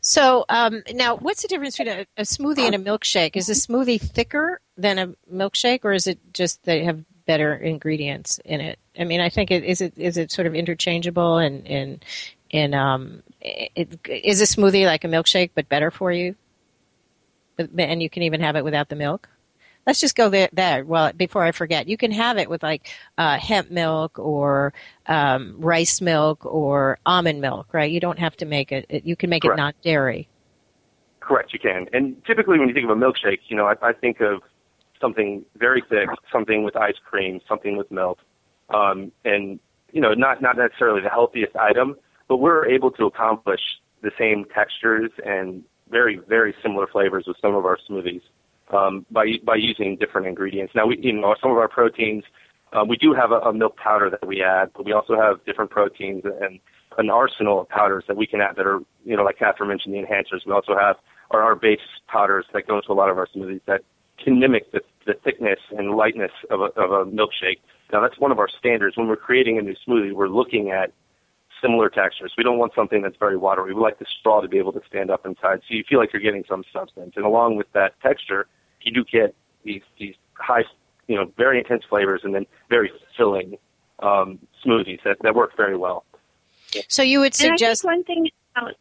So 0.00 0.44
um, 0.48 0.82
now, 0.94 1.16
what's 1.16 1.42
the 1.42 1.48
difference 1.48 1.76
between 1.76 1.98
a, 1.98 2.06
a 2.16 2.22
smoothie 2.22 2.60
and 2.60 2.74
a 2.74 2.78
milkshake? 2.78 3.36
Is 3.36 3.48
a 3.48 3.52
smoothie 3.52 4.00
thicker 4.00 4.60
than 4.76 4.98
a 4.98 5.08
milkshake, 5.32 5.84
or 5.84 5.92
is 5.92 6.06
it 6.06 6.18
just 6.32 6.62
they 6.64 6.84
have 6.84 7.04
better 7.26 7.54
ingredients 7.54 8.40
in 8.44 8.60
it? 8.60 8.78
I 8.98 9.04
mean, 9.04 9.20
I 9.20 9.28
think 9.28 9.50
it 9.50 9.64
is 9.64 9.80
it 9.80 9.92
is 9.96 10.16
it 10.16 10.30
sort 10.30 10.46
of 10.46 10.54
interchangeable 10.54 11.38
and 11.38 11.66
and 11.66 12.04
and 12.52 12.74
um, 12.74 13.22
it, 13.40 13.98
is 14.06 14.40
a 14.40 14.44
smoothie 14.44 14.86
like 14.86 15.04
a 15.04 15.08
milkshake 15.08 15.50
but 15.54 15.68
better 15.68 15.90
for 15.90 16.12
you? 16.12 16.34
And 17.58 18.02
you 18.02 18.08
can 18.08 18.22
even 18.22 18.40
have 18.40 18.56
it 18.56 18.64
without 18.64 18.88
the 18.88 18.96
milk. 18.96 19.28
Let's 19.86 20.00
just 20.00 20.16
go 20.16 20.28
there. 20.28 20.48
There. 20.52 20.84
Well, 20.84 21.12
before 21.12 21.42
I 21.42 21.52
forget, 21.52 21.88
you 21.88 21.96
can 21.96 22.12
have 22.12 22.36
it 22.36 22.50
with 22.50 22.62
like 22.62 22.88
uh, 23.16 23.38
hemp 23.38 23.70
milk 23.70 24.18
or 24.18 24.74
um, 25.06 25.56
rice 25.58 26.00
milk 26.00 26.44
or 26.44 26.98
almond 27.06 27.40
milk, 27.40 27.72
right? 27.72 27.90
You 27.90 27.98
don't 27.98 28.18
have 28.18 28.36
to 28.36 28.46
make 28.46 28.70
it. 28.70 29.02
You 29.04 29.16
can 29.16 29.30
make 29.30 29.42
Correct. 29.42 29.58
it 29.58 29.62
not 29.62 29.74
dairy. 29.82 30.28
Correct, 31.20 31.52
you 31.52 31.58
can. 31.58 31.86
And 31.92 32.22
typically, 32.26 32.58
when 32.58 32.68
you 32.68 32.74
think 32.74 32.84
of 32.84 32.90
a 32.90 33.00
milkshake, 33.00 33.40
you 33.48 33.56
know, 33.56 33.66
I, 33.66 33.74
I 33.82 33.92
think 33.92 34.20
of 34.20 34.42
something 35.00 35.44
very 35.56 35.82
thick, 35.88 36.08
something 36.30 36.64
with 36.64 36.76
ice 36.76 36.96
cream, 37.04 37.40
something 37.48 37.76
with 37.76 37.90
milk, 37.90 38.18
um, 38.70 39.10
and 39.24 39.58
you 39.92 40.00
know, 40.00 40.12
not 40.14 40.42
not 40.42 40.56
necessarily 40.56 41.00
the 41.00 41.08
healthiest 41.08 41.56
item, 41.56 41.96
but 42.28 42.38
we're 42.38 42.66
able 42.66 42.90
to 42.92 43.06
accomplish 43.06 43.60
the 44.02 44.10
same 44.18 44.44
textures 44.54 45.10
and 45.24 45.64
very 45.90 46.20
very 46.28 46.54
similar 46.62 46.86
flavors 46.86 47.24
with 47.26 47.36
some 47.40 47.54
of 47.54 47.64
our 47.64 47.78
smoothies 47.88 48.22
um, 48.72 49.06
by 49.10 49.26
by 49.44 49.56
using 49.56 49.96
different 49.96 50.26
ingredients. 50.26 50.72
Now, 50.74 50.86
we 50.86 50.98
you 51.00 51.12
know 51.12 51.34
some 51.40 51.50
of 51.50 51.58
our 51.58 51.68
proteins. 51.68 52.24
Uh, 52.70 52.84
we 52.86 52.98
do 52.98 53.14
have 53.14 53.32
a, 53.32 53.36
a 53.36 53.52
milk 53.52 53.76
powder 53.78 54.10
that 54.10 54.26
we 54.26 54.42
add, 54.42 54.70
but 54.76 54.84
we 54.84 54.92
also 54.92 55.16
have 55.16 55.42
different 55.46 55.70
proteins 55.70 56.22
and 56.42 56.60
an 56.98 57.08
arsenal 57.08 57.60
of 57.62 57.68
powders 57.68 58.04
that 58.08 58.16
we 58.16 58.26
can 58.26 58.40
add 58.40 58.56
that 58.56 58.66
are, 58.66 58.80
you 59.04 59.16
know, 59.16 59.22
like 59.22 59.38
Katherine 59.38 59.68
mentioned, 59.70 59.94
the 59.94 59.98
enhancers. 59.98 60.44
We 60.44 60.52
also 60.52 60.76
have 60.78 60.96
our, 61.30 61.42
our 61.42 61.54
base 61.54 61.78
powders 62.08 62.44
that 62.52 62.66
go 62.66 62.76
into 62.76 62.92
a 62.92 62.94
lot 62.94 63.08
of 63.08 63.16
our 63.16 63.26
smoothies 63.34 63.60
that 63.66 63.82
can 64.22 64.38
mimic 64.38 64.70
the, 64.72 64.80
the 65.06 65.14
thickness 65.24 65.60
and 65.70 65.96
lightness 65.96 66.32
of 66.50 66.60
a, 66.60 66.64
of 66.78 66.90
a 66.90 67.10
milkshake. 67.10 67.60
Now, 67.92 68.02
that's 68.02 68.18
one 68.18 68.32
of 68.32 68.38
our 68.38 68.48
standards. 68.58 68.96
When 68.96 69.06
we're 69.06 69.16
creating 69.16 69.58
a 69.58 69.62
new 69.62 69.76
smoothie, 69.86 70.12
we're 70.12 70.28
looking 70.28 70.70
at 70.70 70.92
similar 71.60 71.88
textures. 71.88 72.32
We 72.36 72.44
don't 72.44 72.58
want 72.58 72.72
something 72.74 73.02
that's 73.02 73.16
very 73.16 73.36
watery. 73.36 73.74
We 73.74 73.80
like 73.80 73.98
the 73.98 74.06
straw 74.18 74.40
to 74.40 74.48
be 74.48 74.58
able 74.58 74.72
to 74.72 74.80
stand 74.86 75.10
up 75.10 75.26
inside, 75.26 75.60
so 75.68 75.74
you 75.74 75.84
feel 75.88 75.98
like 75.98 76.12
you're 76.12 76.22
getting 76.22 76.44
some 76.48 76.64
substance. 76.72 77.14
And 77.16 77.24
along 77.24 77.56
with 77.56 77.70
that 77.72 78.00
texture, 78.00 78.46
you 78.82 78.92
do 78.92 79.04
get 79.04 79.34
these 79.64 79.82
these 79.98 80.14
high, 80.34 80.64
you 81.06 81.16
know, 81.16 81.32
very 81.36 81.58
intense 81.58 81.84
flavors 81.88 82.22
and 82.24 82.34
then 82.34 82.46
very 82.68 82.90
filling 83.16 83.56
um, 84.00 84.38
smoothies 84.64 85.02
that, 85.04 85.16
that 85.22 85.34
work 85.34 85.56
very 85.56 85.76
well. 85.76 86.04
So 86.88 87.02
you 87.02 87.20
would 87.20 87.34
suggest 87.34 87.84
one 87.84 88.04
thing 88.04 88.28
about 88.54 88.74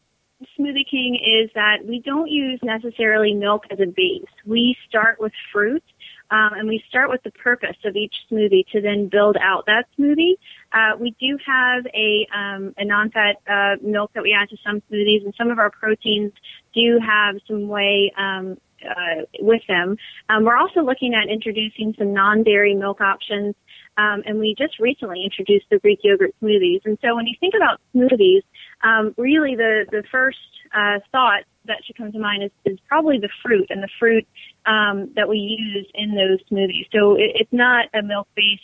Smoothie 0.60 0.88
King 0.90 1.16
is 1.16 1.50
that 1.56 1.86
we 1.86 2.00
don't 2.00 2.30
use 2.30 2.60
necessarily 2.62 3.34
milk 3.34 3.64
as 3.72 3.80
a 3.80 3.88
base. 3.88 4.26
We 4.46 4.76
start 4.88 5.20
with 5.20 5.32
fruit. 5.52 5.84
Um, 6.30 6.50
and 6.58 6.68
we 6.68 6.84
start 6.90 7.10
with 7.10 7.24
the 7.24 7.32
purpose 7.32 7.78
of 7.86 7.96
each 7.96 8.14
smoothie 8.30 8.68
to 8.72 8.82
then 8.82 9.08
build 9.08 9.38
out 9.42 9.66
that 9.68 9.86
smoothie. 9.98 10.34
Uh, 10.72 10.98
we 11.00 11.16
do 11.20 11.38
have 11.46 11.86
a, 11.94 12.28
um, 12.36 12.74
a 12.78 12.86
non-fat 12.86 13.38
uh, 13.50 13.76
milk 13.82 14.12
that 14.14 14.24
we 14.24 14.36
add 14.40 14.50
to 14.50 14.58
some 14.66 14.82
smoothies, 14.92 15.24
and 15.24 15.34
some 15.38 15.50
of 15.50 15.60
our 15.60 15.70
proteins 15.70 16.34
do 16.74 17.00
have 17.06 17.36
some 17.48 17.68
whey 17.68 18.12
um, 18.18 18.58
uh, 18.84 19.24
with 19.40 19.62
them. 19.68 19.98
Um, 20.30 20.44
we're 20.44 20.58
also 20.58 20.82
looking 20.82 21.14
at 21.14 21.30
introducing 21.30 21.96
some 21.98 22.14
non-dairy 22.14 22.76
milk 22.76 23.02
options 23.02 23.56
um, 23.98 24.22
and 24.26 24.40
we 24.40 24.56
just 24.58 24.80
recently 24.80 25.24
introduced 25.24 25.66
the 25.72 25.80
Greek 25.80 26.00
yogurt 26.04 26.36
smoothies. 26.42 26.82
And 26.86 26.98
so 27.02 27.16
when 27.16 27.26
you 27.26 27.36
think 27.40 27.56
about 27.56 27.82
smoothies, 27.96 28.44
um, 28.84 29.14
really 29.18 29.56
the, 29.56 29.86
the 29.90 30.04
first 30.12 30.38
uh, 30.74 31.00
thought 31.12 31.44
that 31.68 31.86
should 31.86 31.98
come 31.98 32.12
to 32.12 32.20
mind 32.20 32.44
is, 32.44 32.52
is 32.66 32.80
probably 32.88 33.20
the 33.20 33.30
fruit 33.44 33.68
and 33.70 33.82
the 33.84 33.90
fruit 34.00 34.28
um, 34.66 35.12
that 35.16 35.30
we 35.30 35.38
use 35.38 35.88
in 35.94 36.16
those 36.16 36.40
smoothies. 36.50 36.88
So 36.92 37.16
it, 37.16 37.32
it's 37.36 37.54
not 37.54 37.86
a 37.94 38.02
milk 38.02 38.28
based 38.36 38.62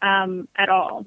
um, 0.00 0.48
at 0.56 0.68
all. 0.68 1.06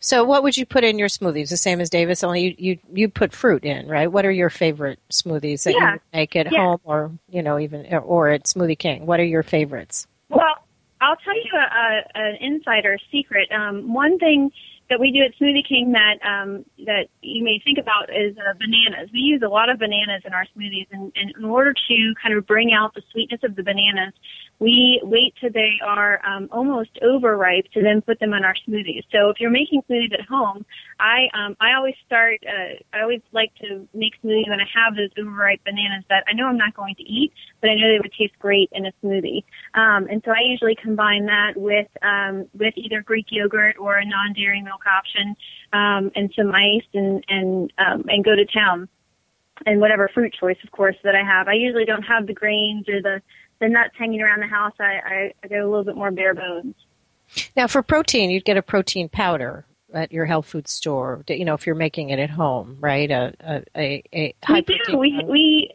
So 0.00 0.24
what 0.24 0.42
would 0.42 0.56
you 0.56 0.64
put 0.64 0.84
in 0.84 0.98
your 0.98 1.08
smoothies? 1.08 1.50
The 1.50 1.56
same 1.56 1.80
as 1.80 1.90
Davis, 1.90 2.24
only 2.24 2.42
you, 2.42 2.54
you, 2.58 2.78
you 2.92 3.08
put 3.08 3.32
fruit 3.32 3.64
in, 3.64 3.88
right? 3.88 4.10
What 4.10 4.24
are 4.24 4.30
your 4.30 4.48
favorite 4.48 4.98
smoothies 5.10 5.64
that 5.64 5.74
yeah. 5.74 5.94
you 5.94 6.00
make 6.12 6.36
at 6.36 6.50
yeah. 6.50 6.58
home 6.58 6.80
or, 6.84 7.10
you 7.28 7.42
know, 7.42 7.58
even, 7.58 7.86
or 7.94 8.30
at 8.30 8.44
Smoothie 8.44 8.78
King? 8.78 9.04
What 9.04 9.20
are 9.20 9.24
your 9.24 9.42
favorites? 9.42 10.06
Well, 10.28 10.54
I'll 11.00 11.16
tell 11.16 11.34
you 11.34 11.50
a, 11.54 11.58
a, 11.58 12.02
an 12.14 12.36
insider 12.40 12.98
secret. 13.10 13.50
Um, 13.52 13.92
one 13.92 14.18
thing 14.18 14.52
that 14.90 15.00
we 15.00 15.10
do 15.10 15.20
at 15.24 15.32
Smoothie 15.40 15.66
King 15.66 15.92
that 15.92 16.20
um, 16.26 16.64
that 16.84 17.08
you 17.22 17.42
may 17.42 17.60
think 17.64 17.78
about 17.78 18.10
is 18.10 18.36
uh, 18.36 18.52
bananas. 18.58 19.10
We 19.12 19.20
use 19.20 19.42
a 19.44 19.48
lot 19.48 19.70
of 19.70 19.78
bananas 19.78 20.22
in 20.24 20.32
our 20.32 20.44
smoothies, 20.56 20.86
and, 20.92 21.12
and 21.16 21.32
in 21.36 21.44
order 21.44 21.72
to 21.72 22.14
kind 22.22 22.36
of 22.36 22.46
bring 22.46 22.72
out 22.72 22.94
the 22.94 23.02
sweetness 23.12 23.40
of 23.44 23.56
the 23.56 23.62
bananas, 23.62 24.12
we 24.60 25.00
wait 25.02 25.34
till 25.40 25.50
they 25.50 25.72
are 25.84 26.20
um, 26.24 26.48
almost 26.52 26.90
overripe 27.02 27.66
to 27.72 27.82
then 27.82 28.00
put 28.00 28.20
them 28.20 28.32
on 28.32 28.44
our 28.44 28.54
smoothies. 28.66 29.02
So 29.10 29.30
if 29.30 29.40
you're 29.40 29.50
making 29.50 29.82
smoothies 29.82 30.14
at 30.14 30.26
home, 30.26 30.64
I 30.98 31.26
um, 31.34 31.56
I 31.60 31.74
always 31.76 31.94
start. 32.06 32.40
Uh, 32.46 32.74
I 32.92 33.02
always 33.02 33.20
like 33.32 33.52
to 33.56 33.86
make 33.94 34.12
smoothies 34.22 34.48
when 34.48 34.60
I 34.60 34.68
have 34.74 34.94
those 34.96 35.10
overripe 35.18 35.64
bananas 35.64 36.04
that 36.08 36.24
I 36.28 36.34
know 36.34 36.46
I'm 36.46 36.56
not 36.56 36.74
going 36.74 36.94
to 36.96 37.02
eat, 37.02 37.32
but 37.60 37.70
I 37.70 37.74
know 37.74 37.88
they 37.88 37.98
would 38.00 38.12
taste 38.12 38.38
great 38.38 38.70
in 38.72 38.86
a 38.86 38.92
smoothie. 39.02 39.44
Um, 39.74 40.06
and 40.10 40.22
so 40.24 40.30
I 40.30 40.42
usually 40.44 40.76
combine 40.80 41.26
that 41.26 41.52
with 41.56 41.88
um, 42.02 42.46
with 42.54 42.74
either 42.76 43.02
Greek 43.02 43.26
yogurt 43.30 43.76
or 43.78 43.98
a 43.98 44.04
non-dairy 44.04 44.62
milk 44.62 44.82
option, 44.86 45.36
um, 45.72 46.12
and 46.14 46.32
some 46.36 46.52
ice, 46.54 46.86
and 46.94 47.24
and 47.28 47.72
um, 47.78 48.04
and 48.08 48.24
go 48.24 48.34
to 48.36 48.44
town. 48.46 48.88
And 49.66 49.80
whatever 49.80 50.10
fruit 50.12 50.34
choice, 50.38 50.56
of 50.64 50.72
course, 50.72 50.96
that 51.04 51.14
I 51.14 51.24
have. 51.24 51.46
I 51.46 51.52
usually 51.52 51.84
don't 51.84 52.02
have 52.02 52.26
the 52.26 52.34
grains 52.34 52.88
or 52.88 53.00
the 53.00 53.22
the 53.60 53.68
nuts 53.68 53.94
hanging 53.98 54.20
around 54.20 54.40
the 54.40 54.46
house, 54.46 54.74
I, 54.78 54.84
I, 54.84 55.32
I 55.42 55.48
go 55.48 55.56
a 55.56 55.68
little 55.68 55.84
bit 55.84 55.96
more 55.96 56.10
bare 56.10 56.34
bones. 56.34 56.74
Now, 57.56 57.66
for 57.66 57.82
protein, 57.82 58.30
you'd 58.30 58.44
get 58.44 58.56
a 58.56 58.62
protein 58.62 59.08
powder 59.08 59.64
at 59.92 60.12
your 60.12 60.26
health 60.26 60.46
food 60.46 60.68
store. 60.68 61.24
You 61.28 61.44
know, 61.44 61.54
if 61.54 61.66
you're 61.66 61.74
making 61.74 62.10
it 62.10 62.18
at 62.18 62.30
home, 62.30 62.76
right? 62.80 63.10
A 63.10 63.32
a, 63.40 63.62
a, 63.76 64.02
a 64.12 64.34
high 64.44 64.64
we 64.66 64.80
do. 64.86 64.98
We 64.98 65.12
powder. 65.12 65.32
we 65.32 65.74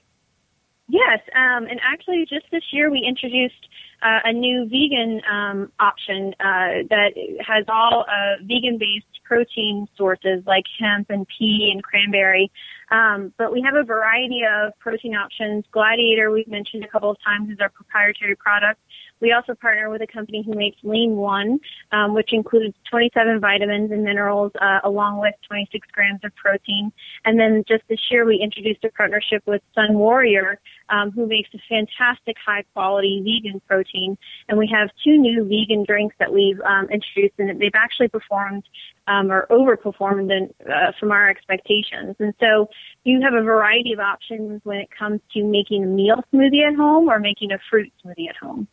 yes, 0.88 1.20
um, 1.36 1.66
and 1.66 1.80
actually, 1.84 2.26
just 2.30 2.46
this 2.52 2.64
year 2.72 2.92
we 2.92 3.04
introduced 3.08 3.68
uh, 4.02 4.20
a 4.26 4.34
new 4.34 4.66
vegan 4.66 5.22
um, 5.30 5.72
option 5.80 6.34
uh, 6.40 6.86
that 6.90 7.12
has 7.46 7.66
all 7.68 8.06
uh, 8.08 8.42
vegan-based 8.44 9.24
protein 9.26 9.88
sources 9.96 10.44
like 10.46 10.64
hemp 10.80 11.10
and 11.10 11.26
pea 11.38 11.70
and 11.74 11.84
cranberry. 11.84 12.52
Um, 12.92 13.34
but 13.38 13.52
we 13.52 13.62
have 13.62 13.76
a 13.76 13.84
variety 13.84 14.42
of 14.50 14.78
protein 14.80 15.16
options. 15.16 15.66
Gladiator, 15.72 16.32
we've 16.32 16.48
mentioned 16.48 16.84
a 16.84 16.88
couple 16.88 17.12
of 17.12 17.18
times, 17.24 17.50
is 17.50 17.60
our 17.60 17.70
proprietary 17.70 18.36
product. 18.36 18.80
We 19.22 19.34
also 19.34 19.54
partner 19.54 19.90
with 19.90 20.02
a 20.02 20.08
company 20.08 20.44
who 20.46 20.54
makes 20.54 20.78
Lean 20.84 21.16
One, 21.16 21.60
um, 21.92 22.14
which 22.14 22.32
includes 22.32 22.76
27 22.90 23.40
vitamins 23.40 23.92
and 23.92 24.04
minerals, 24.04 24.52
uh, 24.62 24.80
along 24.84 25.20
with 25.20 25.36
26 25.48 25.88
grams 25.92 26.22
of 26.24 26.34
protein. 26.36 26.92
And 27.26 27.40
then 27.40 27.64
just 27.68 27.84
this 27.90 28.00
year, 28.10 28.26
we 28.26 28.40
introduced 28.42 28.84
a 28.84 28.92
partnership 28.92 29.44
with 29.46 29.62
Sun 29.76 29.94
Warrior, 29.96 30.60
um, 30.90 31.12
who 31.12 31.28
makes 31.28 31.50
a 31.54 31.60
fantastic 31.68 32.38
high 32.44 32.64
quality 32.74 33.22
vegan 33.24 33.62
protein. 33.68 34.18
And 34.48 34.58
we 34.58 34.70
have 34.74 34.90
two 35.04 35.18
new 35.18 35.44
vegan 35.44 35.84
drinks 35.86 36.16
that 36.20 36.32
we've 36.32 36.60
um, 36.62 36.88
introduced, 36.90 37.36
and 37.40 37.60
they've 37.60 37.72
actually 37.76 38.08
performed 38.08 38.64
um, 39.08 39.32
or 39.32 39.48
overperformed 39.50 40.32
in, 40.32 40.54
uh, 40.66 40.92
from 41.00 41.12
our 41.12 41.30
expectations. 41.30 42.16
And 42.20 42.34
so 42.40 42.70
you 43.04 43.22
have 43.22 43.34
a 43.34 43.44
variety 43.44 43.92
of 43.92 44.00
options 44.00 44.62
when 44.64 44.78
it 44.78 44.90
comes 44.98 45.20
to 45.34 45.44
making 45.44 45.84
a 45.84 45.88
meal 45.88 46.24
smoothie 46.34 46.68
at 46.68 46.76
home 46.76 47.10
or 47.10 47.20
making 47.20 47.52
a 47.52 47.60
fruit 47.70 47.92
smoothie 48.04 48.30
at 48.30 48.38
home. 48.38 48.68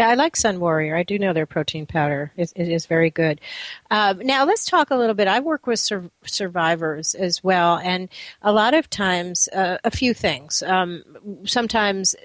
Yeah, 0.00 0.08
I 0.08 0.14
like 0.14 0.34
Sun 0.34 0.60
Warrior. 0.60 0.96
I 0.96 1.02
do 1.02 1.18
know 1.18 1.34
their 1.34 1.44
protein 1.44 1.84
powder. 1.84 2.32
It, 2.34 2.54
it 2.56 2.68
is 2.68 2.86
very 2.86 3.10
good. 3.10 3.38
Um, 3.90 4.20
now, 4.20 4.46
let's 4.46 4.64
talk 4.64 4.90
a 4.90 4.96
little 4.96 5.12
bit. 5.12 5.28
I 5.28 5.40
work 5.40 5.66
with 5.66 5.78
sur- 5.78 6.10
survivors 6.24 7.14
as 7.14 7.44
well, 7.44 7.76
and 7.76 8.08
a 8.40 8.50
lot 8.50 8.72
of 8.72 8.88
times, 8.88 9.46
uh, 9.48 9.76
a 9.84 9.90
few 9.90 10.14
things. 10.14 10.62
Um, 10.62 11.04
sometimes, 11.44 12.16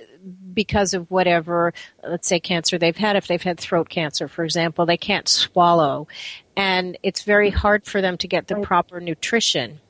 because 0.54 0.94
of 0.94 1.12
whatever, 1.12 1.74
let's 2.02 2.30
say 2.30 2.40
cancer 2.40 2.78
they've 2.78 2.96
had, 2.96 3.18
if 3.18 3.28
they've 3.28 3.44
had 3.44 3.60
throat 3.60 3.90
cancer, 3.90 4.30
for 4.30 4.46
example, 4.46 4.86
they 4.86 4.96
can't 4.96 5.28
swallow, 5.28 6.08
and 6.56 6.98
it's 7.04 7.24
very 7.24 7.50
hard 7.50 7.84
for 7.84 8.00
them 8.00 8.18
to 8.20 8.28
get 8.30 8.48
the 8.48 8.56
proper 8.56 9.02
nutrition. 9.02 9.82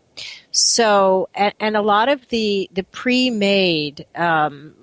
So, 0.58 1.28
and, 1.36 1.54
and, 1.60 1.76
a 1.76 1.82
lot 1.82 2.08
of 2.08 2.26
the 2.30 2.70
the 2.72 2.84
pre-made 2.84 4.06
um, 4.16 4.74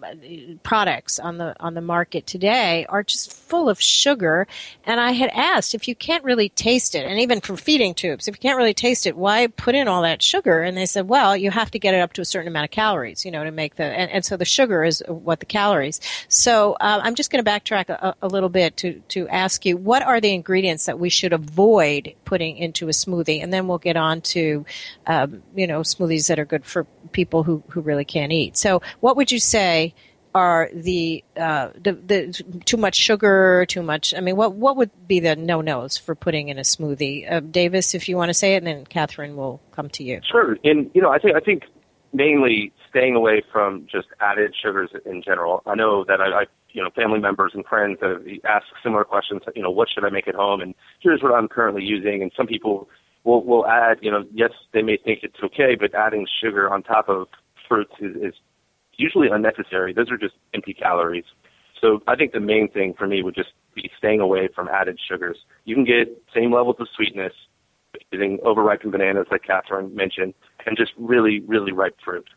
products 0.62 1.18
on 1.18 1.38
the 1.38 1.56
on 1.60 1.72
the 1.72 1.80
market 1.80 2.26
today 2.26 2.84
are 2.90 3.02
just 3.02 3.32
full 3.32 3.70
of 3.70 3.80
sugar. 3.80 4.46
And 4.84 5.00
I 5.00 5.12
had 5.12 5.30
asked 5.30 5.74
if 5.74 5.88
you 5.88 5.94
can't 5.94 6.24
really 6.24 6.50
taste 6.50 6.94
it, 6.94 7.06
and 7.06 7.18
even 7.20 7.40
for 7.40 7.56
feeding 7.56 7.94
tubes, 7.94 8.28
if 8.28 8.36
you 8.36 8.40
can't 8.40 8.58
really 8.58 8.74
taste 8.74 9.06
it, 9.06 9.16
why 9.16 9.46
put 9.46 9.74
in 9.74 9.88
all 9.88 10.02
that 10.02 10.20
sugar? 10.20 10.60
And 10.60 10.76
they 10.76 10.84
said, 10.84 11.08
well, 11.08 11.34
you 11.34 11.50
have 11.50 11.70
to 11.70 11.78
get 11.78 11.94
it 11.94 12.00
up 12.00 12.12
to 12.14 12.20
a 12.20 12.26
certain 12.26 12.48
amount 12.48 12.64
of 12.64 12.70
calories, 12.70 13.24
you 13.24 13.30
know, 13.30 13.42
to 13.42 13.50
make 13.50 13.76
the 13.76 13.84
and, 13.84 14.10
and 14.10 14.24
so 14.26 14.36
the 14.36 14.44
sugar 14.44 14.84
is 14.84 15.02
what 15.08 15.40
the 15.40 15.46
calories. 15.46 16.02
So 16.28 16.74
uh, 16.74 17.00
I'm 17.02 17.14
just 17.14 17.30
going 17.30 17.42
to 17.42 17.50
backtrack 17.50 17.88
a, 17.88 18.14
a 18.20 18.28
little 18.28 18.50
bit 18.50 18.76
to 18.78 19.00
to 19.08 19.26
ask 19.28 19.64
you 19.64 19.78
what 19.78 20.02
are 20.02 20.20
the 20.20 20.34
ingredients 20.34 20.84
that 20.84 20.98
we 20.98 21.08
should 21.08 21.32
avoid 21.32 22.14
putting 22.26 22.58
into 22.58 22.88
a 22.88 22.92
smoothie, 22.92 23.42
and 23.42 23.50
then 23.50 23.68
we'll 23.68 23.78
get 23.78 23.96
on 23.96 24.20
to 24.20 24.66
um, 25.06 25.42
you 25.54 25.61
know 25.66 25.80
smoothies 25.80 26.28
that 26.28 26.38
are 26.38 26.44
good 26.44 26.64
for 26.64 26.84
people 27.12 27.42
who, 27.42 27.62
who 27.68 27.80
really 27.80 28.04
can't 28.04 28.32
eat. 28.32 28.56
So, 28.56 28.82
what 29.00 29.16
would 29.16 29.30
you 29.30 29.38
say 29.38 29.94
are 30.34 30.70
the, 30.72 31.22
uh, 31.36 31.68
the 31.74 31.92
the 31.92 32.44
too 32.64 32.78
much 32.78 32.94
sugar, 32.94 33.66
too 33.66 33.82
much? 33.82 34.14
I 34.14 34.20
mean, 34.20 34.36
what 34.36 34.54
what 34.54 34.76
would 34.76 34.90
be 35.06 35.20
the 35.20 35.36
no 35.36 35.60
nos 35.60 35.98
for 35.98 36.14
putting 36.14 36.48
in 36.48 36.58
a 36.58 36.62
smoothie? 36.62 37.30
Uh, 37.30 37.40
Davis, 37.40 37.94
if 37.94 38.08
you 38.08 38.16
want 38.16 38.30
to 38.30 38.34
say 38.34 38.54
it, 38.54 38.58
and 38.58 38.66
then 38.66 38.86
Katherine 38.86 39.36
will 39.36 39.60
come 39.72 39.90
to 39.90 40.04
you. 40.04 40.20
Sure, 40.30 40.56
and 40.64 40.90
you 40.94 41.02
know, 41.02 41.10
I 41.10 41.18
think 41.18 41.36
I 41.36 41.40
think 41.40 41.64
mainly 42.12 42.72
staying 42.88 43.14
away 43.14 43.42
from 43.52 43.86
just 43.90 44.08
added 44.20 44.54
sugars 44.60 44.90
in 45.06 45.22
general. 45.22 45.62
I 45.66 45.74
know 45.74 46.04
that 46.04 46.20
I, 46.20 46.42
I 46.42 46.44
you 46.72 46.82
know, 46.82 46.90
family 46.90 47.18
members 47.18 47.52
and 47.54 47.64
friends 47.66 47.98
have 48.02 48.22
asked 48.44 48.66
similar 48.82 49.04
questions. 49.04 49.42
You 49.54 49.62
know, 49.62 49.70
what 49.70 49.88
should 49.90 50.04
I 50.04 50.10
make 50.10 50.28
at 50.28 50.34
home? 50.34 50.60
And 50.60 50.74
here's 51.00 51.22
what 51.22 51.32
I'm 51.32 51.48
currently 51.48 51.82
using. 51.82 52.22
And 52.22 52.32
some 52.36 52.46
people 52.46 52.88
will 53.24 53.44
will 53.44 53.66
add, 53.66 53.98
you 54.02 54.10
know, 54.10 54.24
yes, 54.32 54.50
they 54.72 54.82
may 54.82 54.96
think 54.96 55.20
it's 55.22 55.42
okay, 55.42 55.76
but 55.78 55.94
adding 55.94 56.26
sugar 56.42 56.72
on 56.72 56.82
top 56.82 57.08
of 57.08 57.28
fruits 57.68 57.92
is, 58.00 58.16
is 58.16 58.34
usually 58.96 59.28
unnecessary. 59.28 59.92
Those 59.92 60.10
are 60.10 60.18
just 60.18 60.34
empty 60.54 60.74
calories. 60.74 61.24
So 61.80 62.00
I 62.06 62.14
think 62.16 62.32
the 62.32 62.40
main 62.40 62.68
thing 62.68 62.94
for 62.96 63.06
me 63.06 63.22
would 63.22 63.34
just 63.34 63.50
be 63.74 63.90
staying 63.98 64.20
away 64.20 64.48
from 64.54 64.68
added 64.68 64.98
sugars. 65.08 65.38
You 65.64 65.74
can 65.74 65.84
get 65.84 66.22
same 66.34 66.52
levels 66.52 66.76
of 66.78 66.88
sweetness 66.94 67.32
using 68.10 68.38
overripened 68.38 68.92
bananas, 68.92 69.26
like 69.30 69.42
Katherine 69.42 69.94
mentioned, 69.94 70.34
and 70.66 70.76
just 70.76 70.92
really, 70.96 71.40
really 71.40 71.72
ripe 71.72 71.96
fruit. 72.04 72.28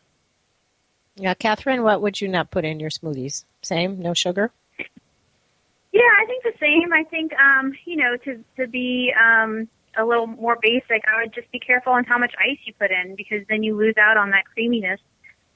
Yeah, 1.14 1.34
Katherine, 1.34 1.82
what 1.82 2.02
would 2.02 2.20
you 2.20 2.28
not 2.28 2.50
put 2.50 2.64
in 2.64 2.80
your 2.80 2.90
smoothies? 2.90 3.44
Same, 3.62 3.98
no 4.00 4.12
sugar. 4.12 4.50
Yeah, 5.92 6.02
I 6.20 6.26
think 6.26 6.42
the 6.42 6.52
same. 6.60 6.92
I 6.92 7.04
think 7.04 7.32
um, 7.34 7.72
you 7.86 7.96
know 7.96 8.16
to 8.24 8.44
to 8.58 8.66
be 8.66 9.14
um, 9.18 9.66
a 9.96 10.04
little 10.04 10.26
more 10.26 10.58
basic, 10.60 11.02
I 11.06 11.22
would 11.22 11.34
just 11.34 11.50
be 11.52 11.58
careful 11.58 11.92
on 11.92 12.04
how 12.04 12.18
much 12.18 12.34
ice 12.38 12.58
you 12.64 12.74
put 12.78 12.90
in 12.90 13.16
because 13.16 13.46
then 13.48 13.62
you 13.62 13.76
lose 13.76 13.94
out 14.00 14.16
on 14.16 14.30
that 14.30 14.44
creaminess 14.44 15.00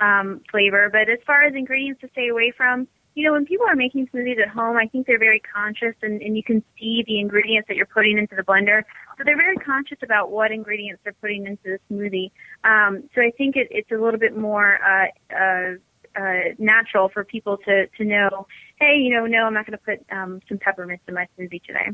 um, 0.01 0.41
flavor. 0.51 0.89
But 0.91 1.11
as 1.11 1.19
far 1.27 1.45
as 1.45 1.55
ingredients 1.55 2.01
to 2.03 2.09
stay 2.13 2.29
away 2.29 2.53
from, 2.57 2.89
you 3.15 3.25
know, 3.25 3.33
when 3.33 3.45
people 3.45 3.67
are 3.67 3.77
making 3.77 4.09
smoothies 4.09 4.41
at 4.41 4.49
home, 4.49 4.77
I 4.77 4.87
think 4.87 5.07
they're 5.07 5.19
very 5.19 5.41
conscious 5.41 5.95
and, 6.03 6.23
and 6.23 6.37
you 6.37 6.43
can 6.43 6.63
see 6.79 7.05
the 7.07 7.19
ingredients 7.19 7.69
that 7.69 7.77
you're 7.77 7.87
putting 7.87 8.19
into 8.19 8.37
the 8.37 8.43
blender. 8.43 8.85
So 9.19 9.25
they're 9.25 9.37
very 9.37 9.57
conscious 9.57 9.99
about 10.03 10.31
what 10.31 10.53
ingredients 10.53 11.01
they're 11.05 11.13
putting 11.21 11.47
into 11.47 11.63
the 11.65 11.79
smoothie. 11.91 12.31
Um, 12.65 13.09
so 13.15 13.21
I 13.21 13.33
think 13.37 13.57
it, 13.57 13.69
it's 13.71 13.91
a 13.91 13.97
little 13.97 14.21
bit 14.21 14.37
more 14.37 14.79
uh, 14.83 15.07
uh, 15.35 15.75
uh, 16.17 16.55
natural 16.59 17.09
for 17.09 17.25
people 17.25 17.57
to 17.59 17.87
to 17.99 18.05
know, 18.05 18.47
hey, 18.81 18.97
you 18.97 19.15
know, 19.15 19.27
no, 19.27 19.45
I'm 19.45 19.55
not 19.55 19.67
going 19.67 19.79
to 19.79 19.85
put 19.85 20.05
um, 20.11 20.41
some 20.49 20.59
peppermints 20.59 21.05
in 21.07 21.15
my 21.15 21.27
smoothie 21.39 21.63
today. 21.63 21.91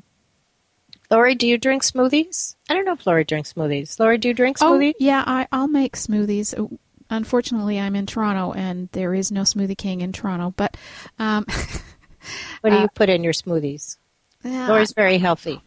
Lori, 1.11 1.34
do 1.34 1.46
you 1.46 1.59
drink 1.59 1.82
smoothies? 1.82 2.57
I 2.68 2.74
don't 2.74 2.84
know 2.84 2.92
if 2.92 3.07
Lori 3.07 3.24
drinks 3.24 3.52
smoothies. 3.52 3.98
Lori, 4.00 4.18
do 4.18 4.28
you 4.28 4.34
drink 4.34 4.59
smoothies? 4.59 4.62
Oh, 4.66 4.78
smoothies? 4.78 4.94
yeah, 4.98 5.22
I, 5.26 5.46
I'll 5.52 5.68
make 5.68 5.96
smoothies. 5.96 6.59
Uh, 6.59 6.74
Unfortunately, 7.09 7.78
I'm 7.78 7.94
in 7.94 8.04
Toronto, 8.07 8.52
and 8.52 8.88
there 8.90 9.14
is 9.14 9.30
no 9.30 9.42
Smoothie 9.42 9.78
King 9.78 10.00
in 10.00 10.12
Toronto. 10.12 10.52
But 10.57 10.76
um, 11.20 11.46
What 12.61 12.70
do 12.70 12.76
you 12.76 12.82
Uh, 12.84 12.88
put 12.94 13.09
in 13.09 13.22
your 13.22 13.32
smoothies? 13.32 13.96
yeah, 14.42 14.66
Lori's 14.68 14.92
very 14.92 15.18
healthy. 15.18 15.61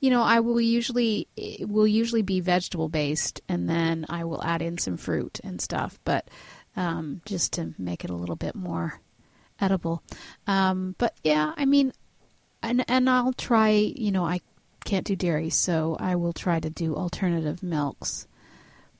you 0.00 0.08
know, 0.08 0.22
I 0.22 0.40
will 0.40 0.58
usually 0.58 1.28
it 1.36 1.68
will 1.68 1.86
usually 1.86 2.22
be 2.22 2.40
vegetable 2.40 2.88
based, 2.88 3.42
and 3.46 3.68
then 3.68 4.06
I 4.08 4.24
will 4.24 4.42
add 4.42 4.62
in 4.62 4.78
some 4.78 4.96
fruit 4.96 5.38
and 5.44 5.60
stuff, 5.60 5.98
but 6.04 6.28
um, 6.76 7.20
just 7.26 7.52
to 7.54 7.74
make 7.78 8.02
it 8.02 8.08
a 8.10 8.16
little 8.16 8.36
bit 8.36 8.54
more 8.54 9.02
edible. 9.60 10.02
Um, 10.46 10.94
but 10.96 11.14
yeah, 11.22 11.52
I 11.58 11.66
mean, 11.66 11.92
and 12.62 12.84
and 12.88 13.08
I'll 13.08 13.32
try. 13.32 13.70
You 13.70 14.12
know, 14.12 14.24
I 14.24 14.40
can't 14.84 15.06
do 15.06 15.16
dairy, 15.16 15.50
so 15.50 15.96
I 15.98 16.16
will 16.16 16.32
try 16.32 16.60
to 16.60 16.70
do 16.70 16.96
alternative 16.96 17.62
milks. 17.62 18.26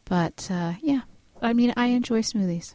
But 0.04 0.48
uh, 0.50 0.74
yeah, 0.80 1.02
I 1.40 1.52
mean, 1.52 1.72
I 1.76 1.86
enjoy 1.88 2.22
smoothies. 2.22 2.74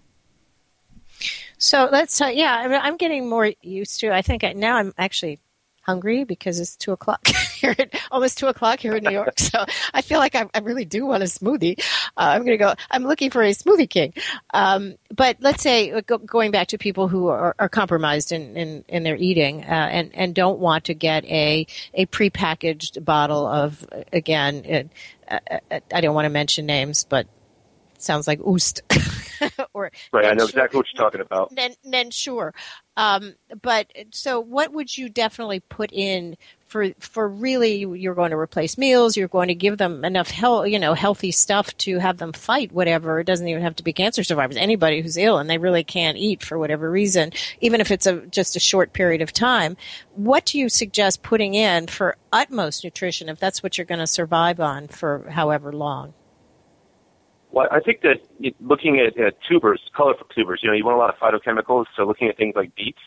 So 1.57 1.89
let's. 1.91 2.19
Uh, 2.21 2.27
yeah, 2.27 2.55
I 2.55 2.77
I'm 2.77 2.97
getting 2.97 3.29
more 3.29 3.51
used 3.61 3.99
to. 4.01 4.13
I 4.13 4.21
think 4.21 4.43
I, 4.43 4.53
now 4.53 4.77
I'm 4.77 4.93
actually 4.97 5.39
hungry 5.87 6.25
because 6.25 6.59
it's 6.59 6.75
two 6.75 6.91
o'clock 6.91 7.25
here, 7.55 7.73
at, 7.77 7.93
almost 8.11 8.37
two 8.37 8.47
o'clock 8.47 8.79
here 8.79 8.95
in 8.95 9.03
New 9.03 9.11
York. 9.11 9.39
So 9.39 9.65
I 9.93 10.01
feel 10.01 10.19
like 10.19 10.35
I, 10.35 10.45
I 10.53 10.59
really 10.59 10.85
do 10.85 11.05
want 11.05 11.23
a 11.23 11.25
smoothie. 11.25 11.79
Uh, 12.17 12.35
I'm 12.35 12.41
going 12.41 12.57
to 12.57 12.63
go. 12.63 12.73
I'm 12.91 13.03
looking 13.03 13.31
for 13.31 13.41
a 13.41 13.51
smoothie 13.51 13.89
king. 13.89 14.13
Um, 14.53 14.95
but 15.15 15.37
let's 15.39 15.63
say 15.63 15.91
uh, 15.91 16.01
go, 16.05 16.17
going 16.17 16.51
back 16.51 16.67
to 16.67 16.77
people 16.77 17.07
who 17.07 17.27
are, 17.27 17.55
are 17.57 17.69
compromised 17.69 18.31
in, 18.31 18.57
in, 18.57 18.85
in 18.87 19.03
their 19.03 19.15
eating 19.15 19.63
uh, 19.63 19.67
and 19.67 20.13
and 20.13 20.35
don't 20.35 20.59
want 20.59 20.85
to 20.85 20.93
get 20.93 21.23
a 21.25 21.65
a 21.93 22.05
prepackaged 22.07 23.03
bottle 23.03 23.47
of 23.47 23.87
again. 24.11 24.65
It, 24.65 24.89
uh, 25.29 25.39
uh, 25.71 25.79
I 25.93 26.01
don't 26.01 26.15
want 26.15 26.25
to 26.25 26.29
mention 26.29 26.65
names, 26.65 27.05
but 27.05 27.27
sounds 27.97 28.27
like 28.27 28.39
Oost. 28.39 28.81
or 29.73 29.91
Right, 30.11 30.25
I 30.25 30.33
know 30.33 30.45
exactly 30.45 30.77
what 30.77 30.87
you're 30.93 31.03
talking 31.03 31.21
about. 31.21 31.55
then, 31.55 31.73
then 31.83 32.11
sure. 32.11 32.53
Um, 32.97 33.35
but 33.61 33.93
so, 34.09 34.39
what 34.39 34.73
would 34.73 34.97
you 34.97 35.07
definitely 35.07 35.59
put 35.59 35.93
in 35.93 36.35
for 36.65 36.89
for 36.99 37.29
really? 37.29 37.75
You're 37.75 38.15
going 38.15 38.31
to 38.31 38.37
replace 38.37 38.75
meals. 38.75 39.15
You're 39.15 39.27
going 39.27 39.49
to 39.49 39.55
give 39.55 39.77
them 39.77 40.03
enough 40.03 40.31
health, 40.31 40.67
you 40.67 40.79
know, 40.79 40.95
healthy 40.95 41.31
stuff 41.31 41.77
to 41.77 41.99
have 41.99 42.17
them 42.17 42.33
fight 42.33 42.71
whatever. 42.71 43.19
It 43.19 43.27
doesn't 43.27 43.47
even 43.47 43.61
have 43.61 43.75
to 43.75 43.83
be 43.83 43.93
cancer 43.93 44.23
survivors. 44.23 44.57
Anybody 44.57 45.01
who's 45.01 45.15
ill 45.15 45.37
and 45.37 45.47
they 45.47 45.59
really 45.59 45.83
can't 45.83 46.17
eat 46.17 46.43
for 46.43 46.57
whatever 46.57 46.89
reason, 46.89 47.33
even 47.61 47.81
if 47.81 47.91
it's 47.91 48.07
a 48.07 48.21
just 48.25 48.55
a 48.55 48.59
short 48.59 48.93
period 48.93 49.21
of 49.21 49.31
time. 49.31 49.77
What 50.15 50.45
do 50.45 50.57
you 50.57 50.67
suggest 50.67 51.21
putting 51.21 51.53
in 51.53 51.85
for 51.85 52.17
utmost 52.33 52.83
nutrition 52.83 53.29
if 53.29 53.39
that's 53.39 53.61
what 53.61 53.77
you're 53.77 53.85
going 53.85 53.99
to 53.99 54.07
survive 54.07 54.59
on 54.59 54.87
for 54.87 55.29
however 55.29 55.71
long? 55.71 56.15
Well, 57.57 57.67
I 57.71 57.79
think 57.79 58.01
that 58.01 58.17
looking 58.59 58.99
at, 58.99 59.19
at 59.19 59.33
tubers, 59.49 59.81
colorful 59.97 60.27
tubers, 60.27 60.59
you 60.61 60.69
know, 60.69 60.75
you 60.75 60.85
want 60.85 60.95
a 60.95 60.99
lot 60.99 61.09
of 61.09 61.17
phytochemicals. 61.19 61.85
So 61.95 62.03
looking 62.03 62.27
at 62.27 62.37
things 62.37 62.53
like 62.55 62.75
beets, 62.75 63.01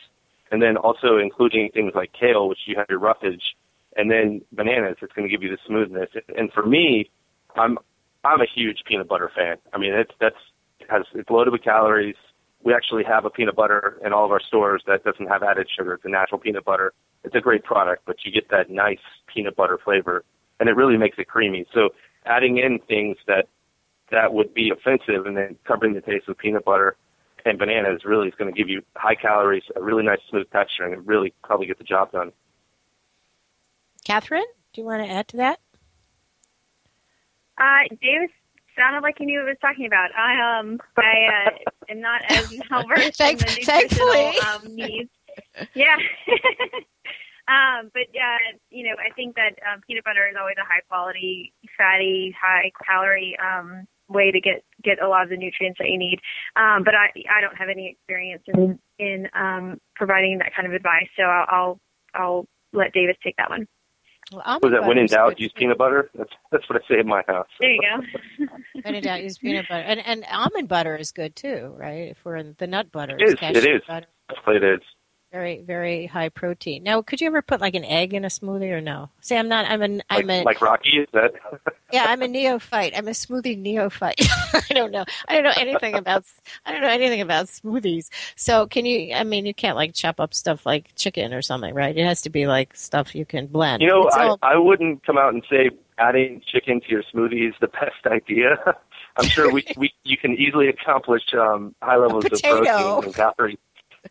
and 0.50 0.60
then 0.60 0.76
also 0.76 1.18
including 1.18 1.70
things 1.72 1.92
like 1.94 2.10
kale, 2.18 2.48
which 2.48 2.58
you 2.66 2.74
have 2.76 2.86
your 2.90 2.98
roughage, 2.98 3.54
and 3.96 4.10
then 4.10 4.40
bananas, 4.50 4.96
it's 5.02 5.12
going 5.12 5.28
to 5.28 5.30
give 5.30 5.44
you 5.44 5.50
the 5.50 5.58
smoothness. 5.64 6.08
And 6.36 6.52
for 6.52 6.66
me, 6.66 7.08
I'm 7.54 7.78
I'm 8.24 8.40
a 8.40 8.46
huge 8.52 8.78
peanut 8.88 9.06
butter 9.06 9.30
fan. 9.36 9.58
I 9.72 9.78
mean, 9.78 9.94
it's 9.94 10.10
that's 10.20 10.34
has 10.88 11.02
it's 11.14 11.30
loaded 11.30 11.52
with 11.52 11.62
calories. 11.62 12.16
We 12.64 12.74
actually 12.74 13.04
have 13.04 13.24
a 13.26 13.30
peanut 13.30 13.54
butter 13.54 14.00
in 14.04 14.12
all 14.12 14.24
of 14.24 14.32
our 14.32 14.40
stores 14.40 14.82
that 14.88 15.04
doesn't 15.04 15.28
have 15.28 15.44
added 15.44 15.68
sugar. 15.78 15.94
It's 15.94 16.04
a 16.04 16.10
natural 16.10 16.40
peanut 16.40 16.64
butter. 16.64 16.92
It's 17.22 17.36
a 17.36 17.40
great 17.40 17.62
product, 17.62 18.02
but 18.04 18.16
you 18.24 18.32
get 18.32 18.50
that 18.50 18.68
nice 18.68 18.98
peanut 19.32 19.54
butter 19.54 19.78
flavor, 19.84 20.24
and 20.58 20.68
it 20.68 20.72
really 20.72 20.96
makes 20.96 21.18
it 21.18 21.28
creamy. 21.28 21.66
So 21.72 21.90
adding 22.26 22.58
in 22.58 22.80
things 22.88 23.16
that 23.28 23.46
that 24.10 24.32
would 24.32 24.52
be 24.54 24.70
offensive 24.70 25.26
and 25.26 25.36
then 25.36 25.56
covering 25.64 25.94
the 25.94 26.00
taste 26.00 26.28
with 26.28 26.38
peanut 26.38 26.64
butter 26.64 26.96
and 27.44 27.58
bananas 27.58 28.04
really 28.04 28.28
is 28.28 28.34
going 28.34 28.52
to 28.52 28.56
give 28.58 28.68
you 28.68 28.82
high 28.96 29.14
calories, 29.14 29.62
a 29.76 29.82
really 29.82 30.02
nice 30.02 30.18
smooth 30.28 30.50
texture, 30.50 30.84
and 30.84 31.06
really 31.06 31.32
probably 31.42 31.66
get 31.66 31.78
the 31.78 31.84
job 31.84 32.12
done. 32.12 32.32
Katherine, 34.04 34.44
do 34.72 34.80
you 34.80 34.86
want 34.86 35.04
to 35.04 35.10
add 35.10 35.28
to 35.28 35.36
that? 35.38 35.60
Uh, 37.58 37.94
Davis 38.00 38.30
sounded 38.76 39.02
like 39.02 39.16
he 39.18 39.26
knew 39.26 39.38
what 39.40 39.46
he 39.46 39.50
was 39.50 39.58
talking 39.60 39.86
about. 39.86 40.10
I 40.16 40.58
um, 40.58 40.80
I 40.96 41.46
uh, 41.46 41.50
am 41.90 42.00
not 42.00 42.22
as 42.28 42.50
well 42.70 42.84
versed 42.88 43.20
in 43.20 43.38
Thank- 43.38 43.38
the 43.40 43.62
thankfully. 43.64 44.24
nutritional 44.24 44.54
um, 44.54 44.74
needs. 44.74 45.10
Yeah. 45.74 45.96
um, 47.48 47.90
but 47.92 48.08
uh, 48.16 48.56
you 48.70 48.84
know, 48.84 48.96
I 48.98 49.12
think 49.14 49.36
that 49.36 49.58
um, 49.70 49.82
peanut 49.86 50.04
butter 50.04 50.26
is 50.28 50.36
always 50.40 50.56
a 50.58 50.64
high 50.64 50.80
quality, 50.88 51.52
fatty, 51.76 52.34
high 52.40 52.72
calorie 52.84 53.36
um, 53.38 53.86
way 54.10 54.30
to 54.30 54.40
get 54.40 54.64
get 54.82 55.00
a 55.02 55.08
lot 55.08 55.22
of 55.22 55.30
the 55.30 55.36
nutrients 55.36 55.78
that 55.78 55.88
you 55.88 55.98
need. 55.98 56.18
Um, 56.56 56.82
but 56.84 56.94
I 56.94 57.08
I 57.30 57.40
don't 57.40 57.56
have 57.56 57.68
any 57.68 57.88
experience 57.90 58.42
in 58.48 58.78
in 58.98 59.28
um, 59.34 59.80
providing 59.94 60.38
that 60.38 60.54
kind 60.54 60.66
of 60.66 60.74
advice, 60.74 61.08
so 61.16 61.22
I'll 61.22 61.46
I'll, 61.48 61.80
I'll 62.14 62.46
let 62.72 62.92
Davis 62.92 63.16
take 63.24 63.36
that 63.36 63.50
one. 63.50 63.66
Well, 64.32 64.42
almond 64.44 64.62
Was 64.62 64.72
that 64.72 64.86
when 64.86 64.98
in 64.98 65.06
doubt, 65.06 65.40
use 65.40 65.52
peanut 65.56 65.78
butter? 65.78 66.10
That's 66.16 66.30
that's 66.52 66.68
what 66.70 66.80
I 66.80 66.86
say 66.94 67.00
in 67.00 67.08
my 67.08 67.22
house. 67.26 67.48
There 67.58 67.70
you 67.70 67.80
go. 67.80 68.46
When 68.84 68.94
in 68.94 69.02
doubt, 69.02 69.22
use 69.22 69.38
peanut 69.38 69.66
butter. 69.68 69.82
And, 69.82 69.98
and 70.06 70.24
almond 70.30 70.68
butter 70.68 70.94
is 70.96 71.10
good 71.10 71.34
too, 71.34 71.74
right? 71.76 72.10
If 72.10 72.18
we're 72.24 72.36
in 72.36 72.54
the 72.58 72.66
nut 72.68 72.92
butter, 72.92 73.16
It 73.18 73.24
is, 73.24 73.32
it's 73.32 73.40
cashew 73.40 73.58
it 73.58 73.64
is. 73.76 73.82
butter. 73.88 74.06
Definitely 74.28 74.68
it 74.68 74.74
is. 74.74 74.80
Very, 75.32 75.62
very 75.62 76.06
high 76.06 76.28
protein. 76.28 76.82
Now, 76.82 77.02
could 77.02 77.20
you 77.20 77.28
ever 77.28 77.40
put 77.40 77.60
like 77.60 77.76
an 77.76 77.84
egg 77.84 78.14
in 78.14 78.24
a 78.24 78.28
smoothie 78.28 78.72
or 78.72 78.80
no? 78.80 79.10
See, 79.20 79.36
I'm 79.36 79.48
not. 79.48 79.64
I'm 79.66 79.80
a. 79.80 79.88
Like, 79.88 80.04
I'm 80.10 80.30
a. 80.30 80.42
like 80.42 80.60
Rocky, 80.60 80.98
is 80.98 81.06
that? 81.12 81.34
yeah, 81.92 82.06
I'm 82.08 82.20
a 82.22 82.26
neophyte. 82.26 82.94
I'm 82.96 83.06
a 83.06 83.12
smoothie 83.12 83.56
neophyte. 83.56 84.20
I 84.52 84.74
don't 84.74 84.90
know. 84.90 85.04
I 85.28 85.34
don't 85.34 85.44
know 85.44 85.52
anything 85.56 85.94
about. 85.94 86.24
I 86.66 86.72
don't 86.72 86.80
know 86.80 86.88
anything 86.88 87.20
about 87.20 87.46
smoothies. 87.46 88.08
So, 88.34 88.66
can 88.66 88.84
you? 88.86 89.14
I 89.14 89.22
mean, 89.22 89.46
you 89.46 89.54
can't 89.54 89.76
like 89.76 89.94
chop 89.94 90.18
up 90.18 90.34
stuff 90.34 90.66
like 90.66 90.96
chicken 90.96 91.32
or 91.32 91.42
something, 91.42 91.74
right? 91.74 91.96
It 91.96 92.04
has 92.04 92.22
to 92.22 92.30
be 92.30 92.48
like 92.48 92.74
stuff 92.74 93.14
you 93.14 93.24
can 93.24 93.46
blend. 93.46 93.82
You 93.82 93.88
know, 93.88 94.08
It's 94.08 94.16
I, 94.16 94.26
all- 94.26 94.38
I 94.42 94.56
wouldn't 94.58 95.06
come 95.06 95.16
out 95.16 95.32
and 95.32 95.44
say 95.48 95.70
adding 95.96 96.42
chicken 96.44 96.80
to 96.80 96.88
your 96.88 97.04
smoothie 97.04 97.48
is 97.48 97.54
the 97.60 97.68
best 97.68 98.04
idea. 98.06 98.56
I'm 99.16 99.26
sure 99.28 99.52
we, 99.52 99.64
we 99.76 99.92
you 100.02 100.16
can 100.16 100.32
easily 100.32 100.68
accomplish 100.68 101.22
um, 101.34 101.74
high 101.82 101.96
levels 101.96 102.24
of 102.24 102.32
protein 102.42 103.04
and 103.04 103.14
calories. 103.14 103.58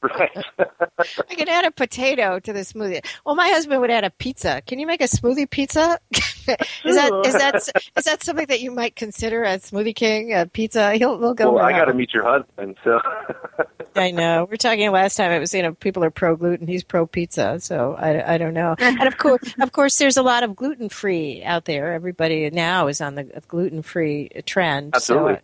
Right. 0.01 0.45
I 0.99 1.35
can 1.35 1.49
add 1.49 1.65
a 1.65 1.71
potato 1.71 2.39
to 2.39 2.53
the 2.53 2.59
smoothie. 2.59 3.03
Well, 3.25 3.35
my 3.35 3.49
husband 3.49 3.81
would 3.81 3.91
add 3.91 4.03
a 4.03 4.11
pizza. 4.11 4.61
Can 4.65 4.79
you 4.79 4.87
make 4.87 5.01
a 5.01 5.05
smoothie 5.05 5.49
pizza? 5.49 5.99
is 6.13 6.95
that 6.95 7.23
is 7.25 7.33
that 7.33 7.55
is 7.97 8.05
that 8.05 8.23
something 8.23 8.47
that 8.47 8.61
you 8.61 8.71
might 8.71 8.95
consider 8.95 9.43
as 9.43 9.69
Smoothie 9.69 9.95
King 9.95 10.33
a 10.33 10.45
pizza? 10.45 10.93
He'll 10.93 11.17
he'll 11.19 11.33
go. 11.33 11.51
well, 11.53 11.65
I 11.65 11.71
got 11.71 11.85
to 11.85 11.93
meet 11.93 12.13
your 12.13 12.23
husband, 12.23 12.77
so 12.83 12.99
I 13.95 14.11
know. 14.11 14.47
We're 14.49 14.57
talking 14.57 14.91
last 14.91 15.15
time. 15.15 15.31
It 15.31 15.39
was 15.39 15.53
you 15.53 15.63
know 15.63 15.73
people 15.73 16.03
are 16.03 16.11
pro 16.11 16.35
gluten. 16.35 16.67
He's 16.67 16.83
pro 16.83 17.05
pizza. 17.05 17.59
So 17.59 17.95
I, 17.95 18.35
I 18.35 18.37
don't 18.37 18.53
know. 18.53 18.75
And 18.79 19.03
of 19.03 19.17
course, 19.17 19.53
of 19.59 19.71
course, 19.71 19.97
there's 19.97 20.17
a 20.17 20.23
lot 20.23 20.43
of 20.43 20.55
gluten 20.55 20.89
free 20.89 21.43
out 21.43 21.65
there. 21.65 21.93
Everybody 21.93 22.49
now 22.51 22.87
is 22.87 23.01
on 23.01 23.15
the 23.15 23.23
gluten 23.47 23.81
free 23.81 24.29
trend. 24.45 24.95
absolutely. 24.95 25.39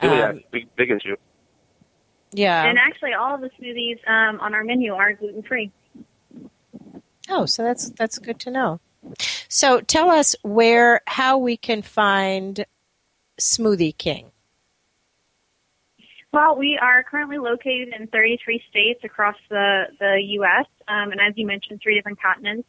So, 0.00 0.08
um, 0.08 0.40
big 0.50 0.74
big 0.76 0.90
issue. 0.90 1.16
Yeah. 2.32 2.64
And 2.64 2.78
actually, 2.78 3.12
all 3.14 3.34
of 3.34 3.40
the 3.40 3.50
smoothies 3.60 3.98
um, 4.08 4.40
on 4.40 4.54
our 4.54 4.64
menu 4.64 4.94
are 4.94 5.12
gluten 5.12 5.42
free. 5.42 5.70
Oh, 7.28 7.46
so 7.46 7.62
that's 7.62 7.90
that's 7.90 8.18
good 8.18 8.40
to 8.40 8.50
know. 8.50 8.80
So 9.48 9.80
tell 9.80 10.10
us 10.10 10.34
where 10.42 11.02
how 11.06 11.38
we 11.38 11.56
can 11.56 11.82
find 11.82 12.64
Smoothie 13.40 13.96
King. 13.96 14.30
Well, 16.32 16.56
we 16.56 16.78
are 16.80 17.02
currently 17.02 17.36
located 17.36 17.92
in 17.98 18.06
33 18.06 18.62
states 18.70 19.00
across 19.04 19.36
the, 19.50 19.84
the 20.00 20.16
U.S., 20.40 20.66
um, 20.88 21.12
and 21.12 21.20
as 21.20 21.34
you 21.36 21.46
mentioned, 21.46 21.80
three 21.82 21.94
different 21.94 22.22
continents. 22.22 22.66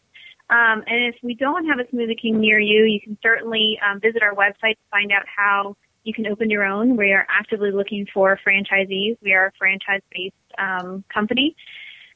Um, 0.49 0.84
and 0.86 1.05
if 1.05 1.16
we 1.24 1.34
don't 1.34 1.66
have 1.68 1.80
a 1.80 1.84
Smoothie 1.86 2.22
King 2.22 2.41
near 2.41 2.59
you, 2.59 2.84
you 2.84 2.99
can 2.99 3.18
certainly 3.24 3.80
um, 3.80 4.01
visit 4.01 4.22
our 4.22 4.36
website 4.36 4.76
to 4.76 4.86
find 4.91 5.14
out 5.14 5.24
how 5.34 5.78
you 6.04 6.14
can 6.14 6.28
open 6.28 6.49
your 6.49 6.64
own. 6.64 6.97
We 6.97 7.12
are 7.12 7.26
actively 7.30 7.72
looking 7.72 8.06
for 8.14 8.39
franchisees. 8.45 9.18
We 9.22 9.34
are 9.34 9.47
a 9.47 9.51
franchise-based 9.58 10.36
um, 10.58 11.04
company. 11.14 11.56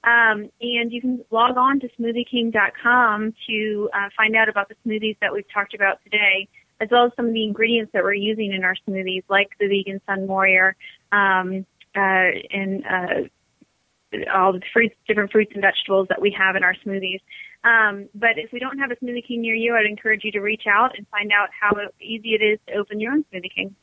Um, 0.03 0.49
and 0.61 0.91
you 0.91 1.01
can 1.01 1.25
log 1.31 1.57
on 1.57 1.79
to 1.79 1.89
smoothieking.com 1.99 3.33
to 3.47 3.89
uh, 3.93 4.09
find 4.15 4.35
out 4.35 4.49
about 4.49 4.69
the 4.69 4.75
smoothies 4.85 5.17
that 5.21 5.33
we've 5.33 5.51
talked 5.53 5.73
about 5.73 5.99
today, 6.03 6.47
as 6.79 6.89
well 6.91 7.05
as 7.05 7.11
some 7.15 7.27
of 7.27 7.33
the 7.33 7.43
ingredients 7.43 7.91
that 7.93 8.03
we're 8.03 8.13
using 8.13 8.53
in 8.53 8.63
our 8.63 8.75
smoothies, 8.88 9.23
like 9.29 9.49
the 9.59 9.67
vegan 9.67 9.99
Sun 10.05 10.27
Warrior, 10.27 10.75
um, 11.11 11.65
uh, 11.95 12.29
and 12.51 12.83
uh, 12.85 14.17
all 14.33 14.53
the 14.53 14.61
fruits, 14.71 14.95
different 15.07 15.31
fruits 15.31 15.51
and 15.53 15.61
vegetables 15.61 16.07
that 16.09 16.21
we 16.21 16.35
have 16.38 16.55
in 16.55 16.63
our 16.63 16.75
smoothies. 16.85 17.21
Um, 17.68 18.07
but 18.15 18.38
if 18.38 18.53
we 18.53 18.59
don't 18.59 18.78
have 18.80 18.91
a 18.91 18.95
Smoothie 18.95 19.28
King 19.28 19.41
near 19.41 19.55
you, 19.55 19.76
I'd 19.76 19.86
encourage 19.86 20.24
you 20.24 20.32
to 20.32 20.39
reach 20.39 20.63
out 20.70 20.97
and 20.97 21.05
find 21.09 21.32
out 21.34 21.49
how 21.59 21.76
easy 21.99 22.30
it 22.30 22.41
is 22.41 22.59
to 22.68 22.76
open 22.76 22.99
your 22.99 23.11
own 23.11 23.26
Smoothie 23.34 23.53
King. 23.53 23.76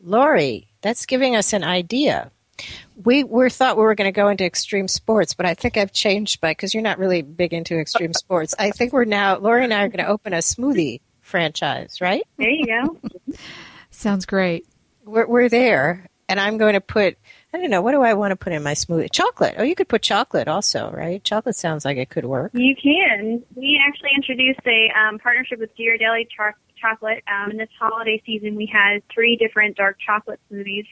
Lori, 0.00 0.68
that's 0.80 1.04
giving 1.04 1.36
us 1.36 1.52
an 1.52 1.64
idea. 1.64 2.30
we 3.04 3.24
we 3.24 3.50
thought 3.50 3.76
we 3.76 3.82
were 3.82 3.94
going 3.94 4.08
to 4.08 4.16
go 4.16 4.28
into 4.28 4.44
extreme 4.44 4.88
sports, 4.88 5.34
but 5.34 5.44
I 5.44 5.52
think 5.54 5.76
I've 5.76 5.92
changed 5.92 6.40
by 6.40 6.52
because 6.52 6.72
you're 6.72 6.82
not 6.82 6.98
really 6.98 7.20
big 7.20 7.52
into 7.52 7.78
extreme 7.78 8.12
sports. 8.14 8.54
I 8.58 8.70
think 8.70 8.92
we're 8.92 9.04
now 9.04 9.36
Lori 9.38 9.64
and 9.64 9.74
I 9.74 9.82
are 9.82 9.88
going 9.88 10.04
to 10.04 10.10
open 10.10 10.32
a 10.32 10.38
smoothie 10.38 11.00
franchise, 11.20 12.00
right? 12.00 12.22
There 12.38 12.48
you 12.48 12.66
go. 12.66 12.98
Sounds 13.90 14.24
great. 14.24 14.66
We're 15.04 15.26
we're 15.26 15.48
there, 15.50 16.08
and 16.28 16.40
I'm 16.40 16.56
going 16.56 16.74
to 16.74 16.80
put. 16.80 17.18
I 17.52 17.58
don't 17.58 17.70
know. 17.70 17.80
What 17.80 17.92
do 17.92 18.02
I 18.02 18.12
want 18.14 18.32
to 18.32 18.36
put 18.36 18.52
in 18.52 18.62
my 18.62 18.74
smoothie? 18.74 19.10
Chocolate. 19.10 19.54
Oh, 19.56 19.62
you 19.62 19.74
could 19.74 19.88
put 19.88 20.02
chocolate 20.02 20.48
also, 20.48 20.90
right? 20.90 21.22
Chocolate 21.24 21.56
sounds 21.56 21.84
like 21.84 21.96
it 21.96 22.10
could 22.10 22.26
work. 22.26 22.52
You 22.52 22.74
can. 22.76 23.42
We 23.54 23.80
actually 23.86 24.10
introduced 24.14 24.60
a 24.66 24.90
um, 24.98 25.18
partnership 25.18 25.58
with 25.58 25.70
Ghirardelli 25.76 26.28
Cho- 26.36 26.58
Chocolate. 26.78 27.24
Um, 27.26 27.52
in 27.52 27.56
this 27.56 27.70
holiday 27.80 28.22
season, 28.26 28.54
we 28.54 28.70
had 28.70 29.02
three 29.12 29.36
different 29.36 29.76
dark 29.76 29.96
chocolate 30.04 30.40
smoothies 30.52 30.86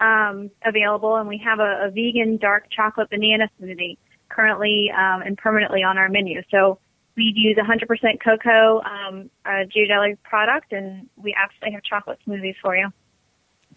um, 0.00 0.50
available, 0.64 1.16
and 1.16 1.28
we 1.28 1.38
have 1.44 1.60
a, 1.60 1.86
a 1.86 1.90
vegan 1.90 2.38
dark 2.38 2.70
chocolate 2.70 3.10
banana 3.10 3.50
smoothie 3.60 3.98
currently 4.30 4.90
um, 4.96 5.20
and 5.22 5.36
permanently 5.36 5.82
on 5.82 5.98
our 5.98 6.08
menu. 6.08 6.42
So 6.50 6.78
we 7.16 7.32
use 7.36 7.58
100% 7.58 8.20
cocoa 8.24 8.80
um, 8.82 9.30
uh, 9.44 9.64
product, 10.22 10.72
and 10.72 11.08
we 11.16 11.34
absolutely 11.34 11.72
have 11.72 11.82
chocolate 11.82 12.18
smoothies 12.26 12.54
for 12.62 12.76
you. 12.76 12.88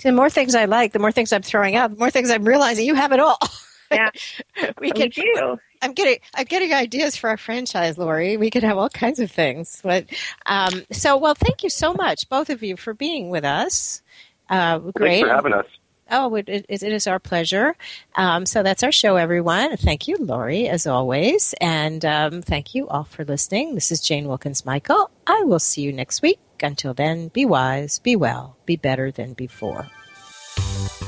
The 0.03 0.11
more 0.11 0.29
things 0.29 0.55
I 0.55 0.65
like, 0.65 0.93
the 0.93 0.99
more 0.99 1.11
things 1.11 1.31
I'm 1.33 1.41
throwing 1.41 1.75
out. 1.75 1.91
The 1.91 1.97
more 1.97 2.11
things 2.11 2.29
I'm 2.31 2.43
realizing 2.43 2.85
you 2.85 2.95
have 2.95 3.11
it 3.11 3.19
all. 3.19 3.37
Yeah, 3.91 4.09
we 4.55 4.71
we 4.79 4.91
can. 4.91 5.09
do. 5.09 5.57
I'm 5.81 5.91
getting 5.91 6.19
I'm 6.33 6.45
getting 6.45 6.73
ideas 6.73 7.17
for 7.17 7.29
our 7.29 7.35
franchise, 7.35 7.97
Lori. 7.97 8.37
We 8.37 8.49
could 8.49 8.63
have 8.63 8.77
all 8.77 8.87
kinds 8.87 9.19
of 9.19 9.29
things. 9.29 9.81
But 9.83 10.05
um, 10.45 10.85
so 10.93 11.17
well, 11.17 11.35
thank 11.35 11.61
you 11.61 11.69
so 11.69 11.93
much, 11.93 12.29
both 12.29 12.49
of 12.49 12.63
you, 12.63 12.77
for 12.77 12.93
being 12.93 13.29
with 13.29 13.43
us. 13.43 14.01
Uh, 14.49 14.79
great. 14.79 15.23
Thanks 15.23 15.27
for 15.27 15.35
having 15.35 15.53
us. 15.53 15.65
Oh, 16.09 16.35
it, 16.35 16.47
it, 16.49 16.65
it 16.69 16.83
is 16.83 17.07
our 17.07 17.19
pleasure. 17.19 17.75
Um, 18.15 18.45
so 18.45 18.63
that's 18.63 18.83
our 18.83 18.91
show, 18.91 19.15
everyone. 19.15 19.77
Thank 19.77 20.07
you, 20.07 20.17
Lori, 20.19 20.67
as 20.67 20.85
always. 20.87 21.53
And 21.61 22.03
um, 22.03 22.41
thank 22.41 22.75
you 22.75 22.87
all 22.89 23.05
for 23.05 23.23
listening. 23.23 23.75
This 23.75 23.91
is 23.91 24.01
Jane 24.01 24.25
Wilkens 24.25 24.65
Michael. 24.65 25.09
I 25.27 25.43
will 25.43 25.59
see 25.59 25.81
you 25.81 25.93
next 25.93 26.21
Until 26.63 26.93
then, 26.93 27.29
be 27.29 27.45
wise, 27.45 27.99
be 27.99 28.15
well, 28.15 28.57
be 28.65 28.75
better 28.75 29.11
than 29.11 29.33
before. 29.33 29.87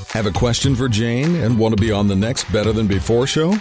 Have 0.10 0.26
a 0.28 0.32
question 0.32 0.76
for 0.76 0.88
Jane 0.88 1.36
and 1.36 1.58
want 1.58 1.76
to 1.76 1.82
be 1.82 1.92
on 1.92 2.08
the 2.08 2.16
next 2.16 2.52
Better 2.52 2.72
Than 2.72 2.88
Before 2.88 3.26
show? 3.26 3.56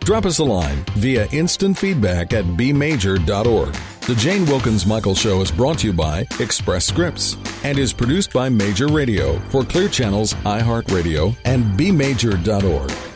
Drop 0.00 0.24
us 0.24 0.38
a 0.38 0.44
line 0.44 0.84
via 0.96 1.26
instant 1.32 1.76
feedback 1.76 2.32
at 2.32 2.44
bmajor.org. 2.44 3.76
The 4.06 4.14
Jane 4.14 4.46
Wilkens 4.46 4.86
Michael 4.86 5.14
Show 5.14 5.42
is 5.42 5.50
brought 5.50 5.80
to 5.80 5.88
you 5.88 5.92
by 5.92 6.20
Express 6.40 6.86
Scripts 6.86 7.36
and 7.62 7.78
is 7.78 7.92
produced 7.92 8.32
by 8.32 8.48
Major 8.48 8.86
Radio 8.86 9.38
for 9.50 9.64
Clear 9.64 9.88
Channels, 9.88 10.32
iHeartRadio, 10.32 11.36
and 11.44 11.78
bmajor.org. 11.78 13.07